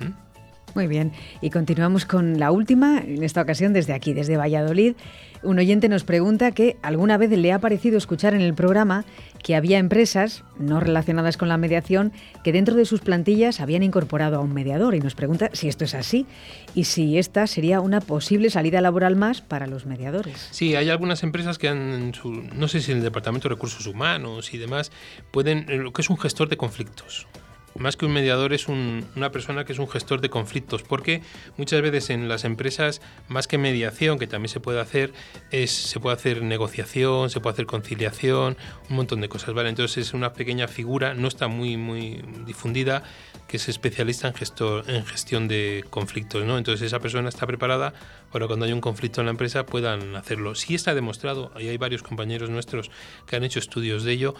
¿Mm? 0.00 0.27
Muy 0.74 0.86
bien, 0.86 1.12
y 1.40 1.50
continuamos 1.50 2.04
con 2.04 2.38
la 2.38 2.50
última, 2.50 2.98
en 2.98 3.22
esta 3.24 3.42
ocasión 3.42 3.72
desde 3.72 3.92
aquí, 3.92 4.12
desde 4.12 4.36
Valladolid. 4.36 4.94
Un 5.42 5.58
oyente 5.58 5.88
nos 5.88 6.04
pregunta 6.04 6.50
que 6.50 6.76
alguna 6.82 7.16
vez 7.16 7.30
le 7.30 7.52
ha 7.52 7.60
parecido 7.60 7.96
escuchar 7.96 8.34
en 8.34 8.40
el 8.40 8.54
programa 8.54 9.04
que 9.42 9.54
había 9.54 9.78
empresas 9.78 10.42
no 10.58 10.80
relacionadas 10.80 11.36
con 11.36 11.48
la 11.48 11.56
mediación 11.56 12.12
que 12.42 12.52
dentro 12.52 12.74
de 12.74 12.84
sus 12.84 13.00
plantillas 13.00 13.60
habían 13.60 13.84
incorporado 13.84 14.36
a 14.36 14.40
un 14.40 14.52
mediador 14.52 14.96
y 14.96 15.00
nos 15.00 15.14
pregunta 15.14 15.50
si 15.52 15.68
esto 15.68 15.84
es 15.84 15.94
así 15.94 16.26
y 16.74 16.84
si 16.84 17.18
esta 17.18 17.46
sería 17.46 17.80
una 17.80 18.00
posible 18.00 18.50
salida 18.50 18.80
laboral 18.80 19.14
más 19.14 19.40
para 19.40 19.68
los 19.68 19.86
mediadores. 19.86 20.48
Sí, 20.50 20.74
hay 20.74 20.90
algunas 20.90 21.22
empresas 21.22 21.56
que 21.56 21.68
han, 21.68 22.12
no 22.54 22.68
sé 22.68 22.80
si 22.80 22.90
en 22.90 22.98
el 22.98 23.04
Departamento 23.04 23.48
de 23.48 23.54
Recursos 23.54 23.86
Humanos 23.86 24.52
y 24.54 24.58
demás, 24.58 24.90
pueden, 25.30 25.66
lo 25.68 25.92
que 25.92 26.02
es 26.02 26.10
un 26.10 26.18
gestor 26.18 26.48
de 26.48 26.56
conflictos 26.56 27.28
más 27.76 27.96
que 27.96 28.06
un 28.06 28.12
mediador 28.12 28.52
es 28.52 28.68
una 28.68 29.30
persona 29.30 29.64
que 29.64 29.72
es 29.72 29.78
un 29.78 29.88
gestor 29.88 30.20
de 30.20 30.30
conflictos, 30.30 30.82
porque 30.82 31.22
muchas 31.56 31.80
veces 31.82 32.10
en 32.10 32.28
las 32.28 32.44
empresas, 32.44 33.00
más 33.28 33.46
que 33.46 33.58
mediación, 33.58 34.18
que 34.18 34.26
también 34.26 34.48
se 34.48 34.60
puede 34.60 34.80
hacer, 34.80 35.12
es, 35.50 35.70
se 35.70 36.00
puede 36.00 36.16
hacer 36.16 36.42
negociación, 36.42 37.30
se 37.30 37.40
puede 37.40 37.54
hacer 37.54 37.66
conciliación, 37.66 38.56
un 38.90 38.96
montón 38.96 39.20
de 39.20 39.28
cosas, 39.28 39.54
¿vale? 39.54 39.68
Entonces 39.68 40.08
es 40.08 40.14
una 40.14 40.32
pequeña 40.32 40.68
figura, 40.68 41.14
no 41.14 41.28
está 41.28 41.48
muy, 41.48 41.76
muy 41.76 42.22
difundida, 42.46 43.02
que 43.46 43.56
es 43.56 43.68
especialista 43.68 44.28
en, 44.28 44.34
gestor, 44.34 44.88
en 44.90 45.06
gestión 45.06 45.48
de 45.48 45.84
conflictos, 45.88 46.44
¿no? 46.44 46.58
Entonces 46.58 46.86
esa 46.86 47.00
persona 47.00 47.28
está 47.28 47.46
preparada 47.46 47.94
para 48.30 48.46
cuando 48.46 48.66
hay 48.66 48.72
un 48.72 48.80
conflicto 48.80 49.20
en 49.20 49.26
la 49.26 49.30
empresa 49.30 49.64
puedan 49.64 50.16
hacerlo. 50.16 50.54
Sí 50.54 50.74
está 50.74 50.94
demostrado, 50.94 51.52
y 51.58 51.68
hay 51.68 51.76
varios 51.78 52.02
compañeros 52.02 52.50
nuestros 52.50 52.90
que 53.26 53.36
han 53.36 53.44
hecho 53.44 53.58
estudios 53.58 54.04
de 54.04 54.12
ello, 54.12 54.34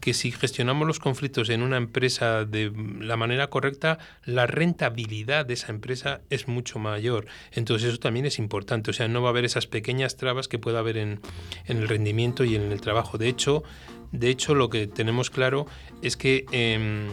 que 0.00 0.14
si 0.14 0.32
gestionamos 0.32 0.86
los 0.86 0.98
conflictos 0.98 1.50
en 1.50 1.62
una 1.62 1.76
empresa 1.76 2.44
de 2.44 2.72
la 3.00 3.16
manera 3.16 3.50
correcta, 3.50 3.98
la 4.24 4.46
rentabilidad 4.46 5.46
de 5.46 5.54
esa 5.54 5.70
empresa 5.70 6.22
es 6.30 6.48
mucho 6.48 6.78
mayor. 6.78 7.26
Entonces 7.52 7.90
eso 7.90 7.98
también 7.98 8.26
es 8.26 8.38
importante. 8.38 8.90
O 8.90 8.94
sea, 8.94 9.08
no 9.08 9.22
va 9.22 9.28
a 9.28 9.30
haber 9.30 9.44
esas 9.44 9.66
pequeñas 9.66 10.16
trabas 10.16 10.48
que 10.48 10.58
pueda 10.58 10.78
haber 10.78 10.96
en, 10.96 11.20
el 11.66 11.86
rendimiento 11.86 12.44
y 12.44 12.56
en 12.56 12.72
el 12.72 12.80
trabajo. 12.80 13.18
De 13.18 13.28
hecho, 13.28 13.62
de 14.12 14.30
hecho, 14.30 14.54
lo 14.54 14.70
que 14.70 14.86
tenemos 14.86 15.30
claro 15.30 15.66
es 16.02 16.16
que, 16.16 16.46
em, 16.50 17.06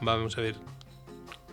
vamos 0.00 0.38
a 0.38 0.42
ver, 0.42 0.54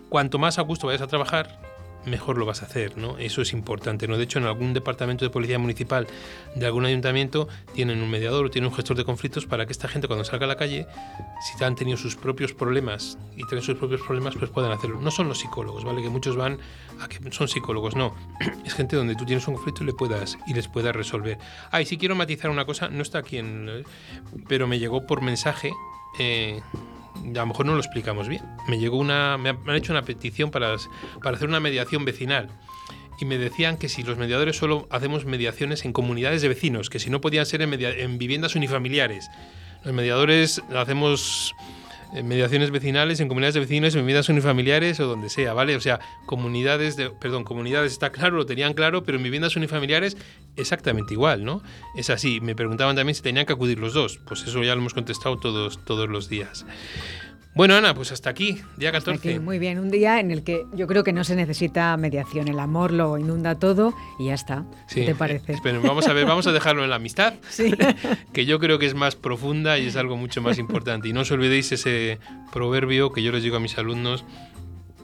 cuanto 0.10 0.38
más 0.38 0.60
a 0.60 0.62
gusto 0.62 0.88
vayas 0.88 1.02
a 1.02 1.08
trabajar, 1.08 1.63
mejor 2.06 2.38
lo 2.38 2.46
vas 2.46 2.62
a 2.64 2.66
hacer, 2.66 2.98
¿no? 2.98 3.18
Eso 3.18 3.42
es 3.42 3.54
importante, 3.54 4.08
¿no? 4.08 4.18
De 4.18 4.24
hecho, 4.24 4.40
en 4.40 4.46
algún 4.46 4.74
departamento 4.74 5.26
de 5.26 5.30
policía 5.30 5.60
municipal 5.60 6.08
de 6.56 6.66
algún 6.66 6.86
ayuntamiento 6.86 7.48
tienen 7.74 8.02
un 8.02 8.10
mediador 8.10 8.46
o 8.46 8.50
tienen 8.50 8.70
un 8.70 8.76
gestor 8.76 8.98
de 8.98 9.06
conflictos 9.06 9.46
para 9.46 9.66
que 9.66 9.72
esta 9.72 9.88
gente 9.88 10.08
cuando 10.08 10.24
salga 10.24 10.46
a 10.46 10.48
la 10.48 10.56
calle, 10.56 10.88
si 11.42 11.64
han 11.64 11.76
tenido 11.76 11.98
sus 11.98 12.16
propios 12.16 12.54
problemas 12.54 13.18
y 13.36 13.46
tienen 13.48 13.64
sus 13.64 13.78
propios 13.78 14.02
problemas, 14.02 14.36
pues 14.36 14.50
puedan 14.50 14.72
hacerlo. 14.72 15.00
No 15.02 15.12
son 15.12 15.28
los 15.28 15.40
psicólogos, 15.40 15.84
¿vale? 15.84 16.02
Que 16.02 16.10
muchos 16.10 16.36
van 16.36 16.60
a 17.00 17.08
que 17.08 17.20
son 17.32 17.48
psicólogos, 17.48 17.96
no. 17.96 18.16
Es 18.66 18.74
gente 18.74 18.96
donde 18.96 19.16
tú 19.16 19.26
tienes 19.26 19.48
un 19.48 19.56
conflicto 19.56 19.84
y 19.84 19.88
le 19.88 19.94
puedas 19.94 20.38
y 20.48 20.54
les 20.54 20.68
puedas 20.68 20.96
resolver. 20.96 21.38
Ah, 21.72 21.82
y 21.82 21.86
si 21.86 21.98
quiero 21.98 22.16
matizar 22.16 22.50
una 22.50 22.66
cosa, 22.66 22.90
no 22.90 23.02
está 23.02 23.20
aquí 23.20 23.38
en... 23.38 23.84
pero 24.48 24.68
me 24.68 24.80
llegó 24.80 25.06
por 25.06 25.22
mensaje... 25.22 25.72
Eh, 26.20 26.62
a 27.16 27.40
lo 27.40 27.46
mejor 27.46 27.66
no 27.66 27.74
lo 27.74 27.80
explicamos 27.80 28.28
bien. 28.28 28.44
Me 28.68 28.80
llegó 28.80 28.98
una, 28.98 29.38
me 29.38 29.50
han 29.50 29.76
hecho 29.76 29.94
una 29.94 30.04
petición 30.04 30.52
para, 30.52 30.76
para 31.22 31.38
hacer 31.38 31.48
una 31.48 31.60
mediación 31.60 32.06
vecinal 32.06 32.50
y 33.20 33.26
me 33.26 33.38
decían 33.38 33.78
que 33.78 33.90
si 33.90 34.04
los 34.04 34.18
mediadores 34.18 34.58
solo 34.58 34.88
hacemos 34.90 35.26
mediaciones 35.26 35.86
en 35.86 35.94
comunidades 35.94 36.42
de 36.42 36.48
vecinos, 36.48 36.90
que 36.90 37.00
si 37.00 37.10
no 37.10 37.22
podían 37.22 37.46
ser 37.46 37.62
en, 37.62 37.74
en 37.74 38.18
viviendas 38.18 38.56
unifamiliares. 38.56 39.30
Los 39.84 39.94
mediadores 39.94 40.62
hacemos 40.76 41.54
eh, 42.16 42.24
mediaciones 42.24 42.72
vecinales 42.72 43.20
en 43.20 43.28
comunidades 43.28 43.56
de 43.56 43.62
vecinos, 43.62 43.96
en 43.96 44.02
viviendas 44.02 44.30
unifamiliares 44.30 45.00
o 45.00 45.08
donde 45.08 45.30
sea, 45.30 45.54
¿vale? 45.54 45.76
O 45.76 45.82
sea, 45.82 46.00
comunidades 46.26 46.96
de, 46.96 47.10
perdón, 47.10 47.44
comunidades 47.44 47.92
está 47.92 48.12
claro, 48.12 48.38
lo 48.38 48.46
tenían 48.46 48.74
claro, 48.74 49.04
pero 49.04 49.18
en 49.18 49.24
viviendas 49.24 49.56
unifamiliares 49.56 50.18
exactamente 50.56 51.14
igual, 51.14 51.44
¿no? 51.44 51.62
Es 51.96 52.10
así. 52.10 52.40
Me 52.42 52.56
preguntaban 52.56 52.96
también 52.96 53.16
si 53.16 53.22
tenían 53.22 53.46
que 53.46 53.54
acudir 53.54 53.80
los 53.80 53.94
dos. 53.94 54.20
Pues 54.26 54.44
eso 54.44 54.64
ya 54.64 54.76
lo 54.76 54.82
hemos 54.82 54.94
contestado 54.94 55.38
todos, 55.38 55.84
todos 55.86 56.10
los 56.10 56.30
días. 56.30 56.66
Bueno, 57.56 57.76
Ana, 57.76 57.94
pues 57.94 58.12
hasta 58.12 58.32
aquí, 58.32 58.58
día 58.78 58.92
14. 58.92 59.40
muy 59.40 59.60
bien, 59.60 59.78
un 59.78 59.92
día 59.92 60.20
en 60.20 60.32
el 60.32 60.44
que 60.44 60.66
yo 60.74 60.88
creo 60.88 61.04
que 61.04 61.14
no 61.14 61.24
se 61.24 61.36
necesita 61.36 61.96
mediación, 61.98 62.48
el 62.48 62.60
amor 62.60 62.92
lo 62.92 63.18
inunda 63.20 63.60
todo 63.60 63.94
y 64.18 64.26
ya 64.26 64.34
está. 64.34 64.66
¿Qué 64.92 65.06
te 65.06 65.14
parece? 65.14 65.58
Pero 65.62 65.80
vamos 65.82 66.08
a 66.08 66.14
ver, 66.14 66.26
vamos 66.26 66.48
a 66.48 66.52
dejarlo 66.52 66.84
en 66.84 66.90
la 66.90 66.96
amistad, 66.96 67.36
que 68.34 68.46
yo 68.48 68.60
creo 68.60 68.80
que 68.80 68.88
es 68.88 68.96
más 68.96 69.16
profunda 69.16 69.78
y 69.78 69.86
es 69.86 69.96
algo 69.96 70.18
mucho 70.18 70.42
más 70.42 70.58
importante. 70.58 71.10
Y 71.10 71.14
no 71.14 71.22
os 71.22 71.32
olvidéis 71.32 71.72
ese 71.72 72.18
proverbio 72.52 73.12
que 73.12 73.22
yo 73.22 73.32
les 73.32 73.44
digo 73.44 73.58
a 73.58 73.60
mis 73.60 73.78
alumnos, 73.78 74.26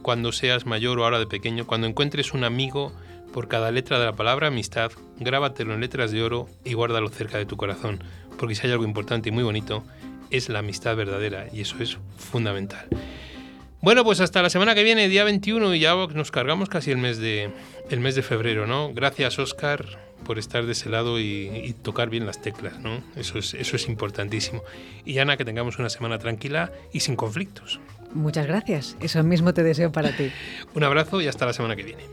cuando 0.02 0.32
seas 0.32 0.66
mayor 0.66 0.98
o 1.00 1.04
ahora 1.04 1.20
de 1.20 1.28
pequeño, 1.28 1.68
cuando 1.68 1.86
encuentres 1.86 2.34
un 2.34 2.44
amigo, 2.44 2.94
por 3.32 3.48
cada 3.48 3.72
letra 3.72 4.00
de 4.00 4.06
la 4.06 4.16
palabra 4.16 4.48
amistad, 4.48 4.92
grábatelo 5.20 5.76
en 5.76 5.82
letras 5.82 6.12
de 6.12 6.24
oro 6.24 6.48
y 6.66 6.74
guárdalo 6.74 7.10
cerca 7.10 7.38
de 7.38 7.46
tu 7.46 7.58
corazón, 7.58 8.04
porque 8.38 8.56
si 8.56 8.66
hay 8.66 8.74
algo 8.74 8.86
importante 8.86 9.30
y 9.30 9.32
muy 9.32 9.44
bonito, 9.44 9.84
es 10.32 10.50
la 10.50 10.60
amistad 10.60 10.96
verdadera 10.96 11.48
y 11.52 11.62
eso 11.62 11.78
es 11.80 11.98
fundamental. 12.18 12.88
Bueno, 13.82 14.04
pues 14.04 14.20
hasta 14.20 14.42
la 14.42 14.50
semana 14.50 14.76
que 14.76 14.84
viene, 14.84 15.08
día 15.08 15.24
21, 15.24 15.74
y 15.74 15.80
ya 15.80 15.96
nos 15.96 16.32
cargamos 16.32 16.68
casi 16.68 16.92
el 16.92 16.98
mes 16.98 17.18
de, 17.18 17.50
el 17.90 18.00
mes 18.02 18.16
de 18.16 18.24
febrero, 18.24 18.68
¿no? 18.68 18.94
Gracias, 18.94 19.40
Oscar, 19.40 19.86
por 20.26 20.38
estar 20.38 20.66
de 20.66 20.74
ese 20.74 20.90
lado 20.90 21.18
y, 21.18 21.50
y 21.64 21.74
tocar 21.74 22.10
bien 22.10 22.26
las 22.26 22.42
teclas, 22.42 22.80
¿no? 22.80 23.02
Eso 23.16 23.40
es, 23.40 23.54
eso 23.54 23.78
es 23.78 23.88
importantísimo. 23.88 24.64
Y 25.06 25.20
Ana, 25.20 25.38
que 25.38 25.46
tengamos 25.46 25.80
una 25.80 25.90
semana 25.90 26.20
tranquila 26.20 26.74
y 26.92 27.00
sin 27.00 27.16
conflictos. 27.16 27.80
Muchas 28.14 28.48
gracias. 28.48 28.98
Eso 29.00 29.24
mismo 29.24 29.54
te 29.54 29.64
deseo 29.64 29.92
para 29.92 30.16
ti. 30.16 30.32
Un 30.76 30.84
abrazo 30.84 31.22
y 31.22 31.28
hasta 31.28 31.46
la 31.46 31.54
semana 31.54 31.78
que 31.78 31.84
viene. 31.84 32.04